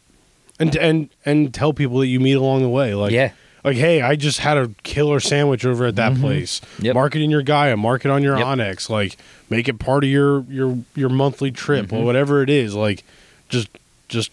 and 0.59 0.75
and 0.77 1.09
and 1.25 1.51
tell 1.51 1.73
people 1.73 1.97
that 1.99 2.07
you 2.07 2.19
meet 2.19 2.33
along 2.33 2.61
the 2.61 2.69
way. 2.69 2.93
Like 2.93 3.11
Yeah. 3.11 3.31
like 3.63 3.75
hey, 3.77 4.01
I 4.03 4.15
just 4.15 4.39
had 4.39 4.57
a 4.57 4.69
killer 4.83 5.19
sandwich 5.19 5.65
over 5.65 5.85
at 5.87 5.95
that 5.95 6.15
place. 6.21 6.59
Mm-hmm. 6.75 6.85
Yep. 6.85 6.93
Mark 6.93 7.15
it 7.15 7.23
in 7.23 7.31
your 7.31 7.41
Gaia, 7.41 7.75
mark 7.75 8.05
it 8.05 8.11
on 8.11 8.21
your 8.21 8.37
Yep. 8.37 8.45
onX. 8.45 8.87
Like 8.89 9.17
make 9.49 9.67
it 9.67 9.79
part 9.79 10.03
of 10.03 10.09
your 10.11 10.41
your 10.47 10.77
your 10.95 11.09
monthly 11.09 11.49
trip 11.49 11.87
Mm-hmm. 11.87 11.95
or 11.97 12.05
whatever 12.05 12.43
it 12.43 12.51
is. 12.51 12.75
Like 12.75 13.03
just 13.49 13.67
just 14.09 14.29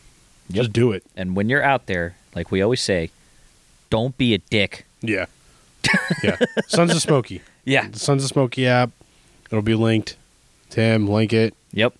Yep. 0.54 0.62
just 0.64 0.72
do 0.72 0.92
it. 0.92 1.02
And 1.16 1.34
when 1.36 1.48
you're 1.48 1.62
out 1.62 1.86
there, 1.86 2.16
like 2.34 2.50
we 2.50 2.62
always 2.62 2.80
say, 2.80 3.10
don't 3.90 4.16
be 4.18 4.34
a 4.34 4.38
dick. 4.38 4.86
Yeah. 5.00 5.26
Yeah. 6.22 6.36
Sons 6.68 6.94
of 6.94 7.02
Smokey. 7.02 7.42
Yeah. 7.64 7.88
The 7.88 7.98
Sons 7.98 8.22
of 8.22 8.28
Smokey 8.30 8.66
app. 8.66 8.90
It'll 9.50 9.62
be 9.62 9.74
linked. 9.74 10.16
Tim, 10.70 11.08
link 11.08 11.32
it. 11.32 11.54
Yep. 11.72 11.94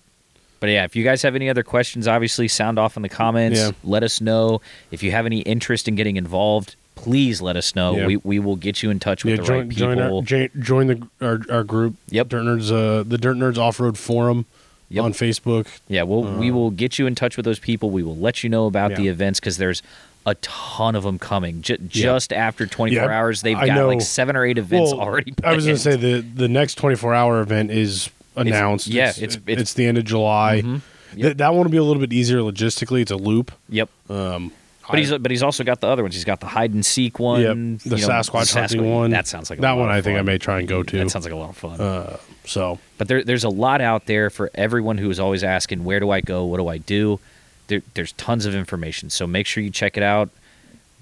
But 0.61 0.69
yeah, 0.69 0.85
if 0.85 0.95
you 0.95 1.03
guys 1.03 1.21
have 1.23 1.35
any 1.35 1.49
other 1.49 1.63
questions, 1.63 2.07
obviously 2.07 2.47
sound 2.47 2.79
off 2.79 2.95
in 2.95 3.03
the 3.03 3.09
comments. 3.09 3.59
Yeah. 3.59 3.71
Let 3.83 4.01
us 4.03 4.21
know. 4.21 4.61
If 4.91 5.03
you 5.03 5.11
have 5.11 5.25
any 5.25 5.41
interest 5.41 5.87
in 5.89 5.95
getting 5.95 6.15
involved, 6.15 6.75
please 6.95 7.41
let 7.41 7.57
us 7.57 7.75
know. 7.75 7.97
Yeah. 7.97 8.07
We, 8.07 8.17
we 8.17 8.39
will 8.39 8.55
get 8.55 8.81
you 8.81 8.89
in 8.89 8.99
touch 8.99 9.25
with 9.25 9.31
Yeah, 9.31 9.41
the 9.41 9.43
join 9.47 9.59
right 9.59 9.69
people. 9.69 9.87
join 9.95 9.99
our 9.99 10.21
join, 10.21 10.49
join 10.61 10.87
the 10.87 11.07
our, 11.19 11.41
our 11.57 11.63
group. 11.65 11.95
Yep. 12.09 12.29
Dirt 12.29 12.43
Nerds 12.43 12.71
uh 12.71 13.03
the 13.03 13.17
Dirt 13.17 13.35
Nerds 13.35 13.57
Off 13.57 13.79
Road 13.81 13.97
Forum 13.97 14.45
Yep. 14.93 15.03
on 15.05 15.13
Facebook. 15.13 15.67
yeah, 15.87 16.03
we'll, 16.03 16.23
we 16.23 16.51
will 16.51 16.71
get 16.71 16.97
you 16.99 17.07
in 17.07 17.15
touch 17.15 17.35
with 17.37 17.45
those 17.45 17.59
people. 17.59 17.89
We 17.89 18.03
will 18.03 18.15
let 18.17 18.43
you 18.43 18.49
know 18.49 18.65
about 18.67 18.91
Yeah. 18.91 18.97
the 18.97 19.07
events 19.09 19.39
because 19.39 19.57
there's 19.57 19.81
a 20.25 20.35
ton 20.35 20.95
of 20.95 21.03
them 21.03 21.19
coming. 21.19 21.61
J- 21.61 21.77
Yeah. 21.81 21.87
just 21.89 22.31
after 22.31 22.65
24 22.65 23.03
Yeah, 23.09 23.17
hours, 23.17 23.41
they've 23.41 23.57
I 23.57 23.67
got 23.67 23.75
know. 23.75 23.87
like 23.89 24.01
seven 24.01 24.35
or 24.35 24.45
eight 24.45 24.57
events 24.57 24.91
Well, 24.91 25.01
already. 25.01 25.33
I 25.43 25.53
was 25.53 25.65
going 25.65 25.75
to 25.77 25.81
say 25.81 25.95
the 25.97 26.21
the 26.21 26.47
next 26.47 26.75
24 26.75 27.13
hour 27.13 27.41
event 27.41 27.71
is 27.71 28.09
announced. 28.35 28.87
yeah, 28.87 29.09
it's, 29.09 29.17
it's- 29.17 29.35
it's, 29.35 29.47
it's- 29.47 29.73
the 29.73 29.85
end 29.85 29.97
of 29.97 30.05
July. 30.05 30.61
Mhm. 30.63 30.81
Th- 31.15 31.37
that 31.37 31.53
one 31.53 31.63
will 31.63 31.71
be 31.71 31.77
a 31.77 31.83
little 31.83 31.99
bit 32.01 32.11
easier 32.13 32.39
logistically. 32.39 33.01
It's 33.01 33.11
a 33.11 33.15
loop. 33.17 33.51
Yep. 33.69 33.89
Um, 34.09 34.51
But 34.89 34.99
he's 34.99 35.11
but 35.17 35.31
he's 35.31 35.43
also 35.43 35.63
got 35.63 35.79
the 35.81 35.87
other 35.87 36.01
ones. 36.03 36.13
He's 36.13 36.25
got 36.25 36.39
the 36.39 36.45
hide 36.47 36.73
and 36.73 36.85
seek 36.85 37.17
one. 37.19 37.41
Yep, 37.41 37.55
you 37.55 37.77
the 37.77 38.01
know, 38.01 38.09
Sasquatch 38.09 38.53
hunting 38.53 38.89
one. 38.91 39.11
That 39.11 39.27
sounds 39.27 39.49
like 39.49 39.59
a 39.59 39.61
that 39.61 39.73
one. 39.73 39.89
I 39.89 40.01
think 40.01 40.19
I 40.19 40.21
may 40.23 40.37
try 40.37 40.59
and 40.59 40.67
go 40.67 40.83
to. 40.83 40.97
That 40.97 41.09
sounds 41.09 41.25
like 41.25 41.33
a 41.33 41.37
lot 41.37 41.49
of 41.51 41.57
fun. 41.57 41.79
uh, 41.79 42.17
so 42.45 42.79
But 42.97 43.07
there, 43.07 43.23
there's 43.23 43.45
a 43.45 43.49
lot 43.49 43.79
out 43.79 44.05
there 44.07 44.29
for 44.29 44.51
everyone 44.55 44.97
who 44.97 45.09
is 45.09 45.19
always 45.19 45.43
asking, 45.43 45.85
where 45.85 46.01
do 46.01 46.09
I 46.09 46.19
go? 46.19 46.43
What 46.43 46.57
do 46.57 46.67
I 46.67 46.77
do? 46.79 47.19
There, 47.67 47.81
there's 47.93 48.11
tons 48.13 48.45
of 48.45 48.53
information. 48.53 49.09
So 49.09 49.25
make 49.25 49.47
sure 49.47 49.63
you 49.63 49.69
check 49.69 49.95
it 49.95 50.03
out. 50.03 50.29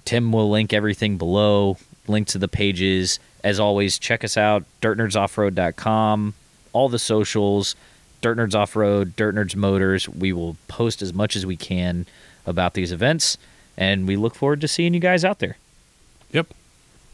Tim 0.06 0.32
will 0.32 0.50
link 0.52 0.74
everything 0.74 1.18
below, 1.18 1.78
link 2.08 2.28
to 2.28 2.38
the 2.38 2.48
pages. 2.48 3.20
As 3.44 3.60
always, 3.60 3.98
check 3.98 4.24
us 4.24 4.38
out, 4.38 4.64
dirtnerdsoffroad.com, 4.84 6.34
all 6.74 6.90
the 6.90 7.00
socials, 7.00 7.76
Dirt 8.22 8.38
Nerds 8.38 8.54
Off-Road, 8.56 9.16
Dirt 9.16 9.34
Nerds 9.36 9.56
Motors. 9.56 10.08
We 10.08 10.32
will 10.34 10.58
post 10.68 11.02
as 11.02 11.14
much 11.14 11.36
as 11.36 11.46
we 11.46 11.58
can 11.58 12.06
about 12.46 12.74
these 12.76 12.92
events, 12.92 13.38
and 13.82 14.08
we 14.08 14.16
look 14.16 14.36
forward 14.36 14.62
to 14.62 14.68
seeing 14.68 14.94
you 14.94 15.00
guys 15.00 15.26
out 15.26 15.40
there. 15.40 15.58
yep. 16.32 16.54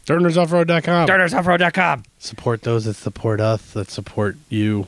DirtNerdsOffroad.com. 0.06 1.08
DirtNerdsOffroad.com. 1.08 2.04
Support 2.20 2.64
those 2.64 2.84
that 2.86 2.96
support 2.96 3.40
us. 3.40 3.72
That 3.72 3.90
support 3.90 4.36
you. 4.50 4.88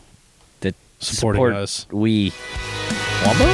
That 0.59 0.75
Supporting 0.99 1.39
support 1.39 1.53
us. 1.53 1.87
We. 1.89 2.33
Wombo? 3.25 3.45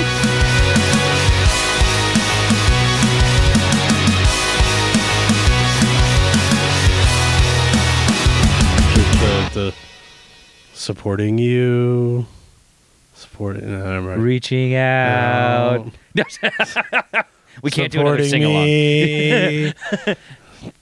The, 9.21 9.49
the 9.53 9.73
supporting 10.73 11.37
you. 11.37 12.25
Supporting. 13.13 13.65
Uh, 13.65 13.77
no, 13.77 13.93
never 13.93 14.07
mind. 14.09 14.23
Reaching 14.23 14.73
out. 14.73 15.91
we 17.61 17.71
can't 17.71 17.91
do 17.91 18.01
another 18.01 18.23
sing 18.23 18.43
along. 18.43 18.65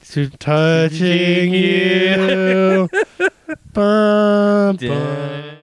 to 0.09 0.29
touching 0.37 1.53
you. 1.53 2.89
Bum, 3.73 4.77
bum. 4.77 5.43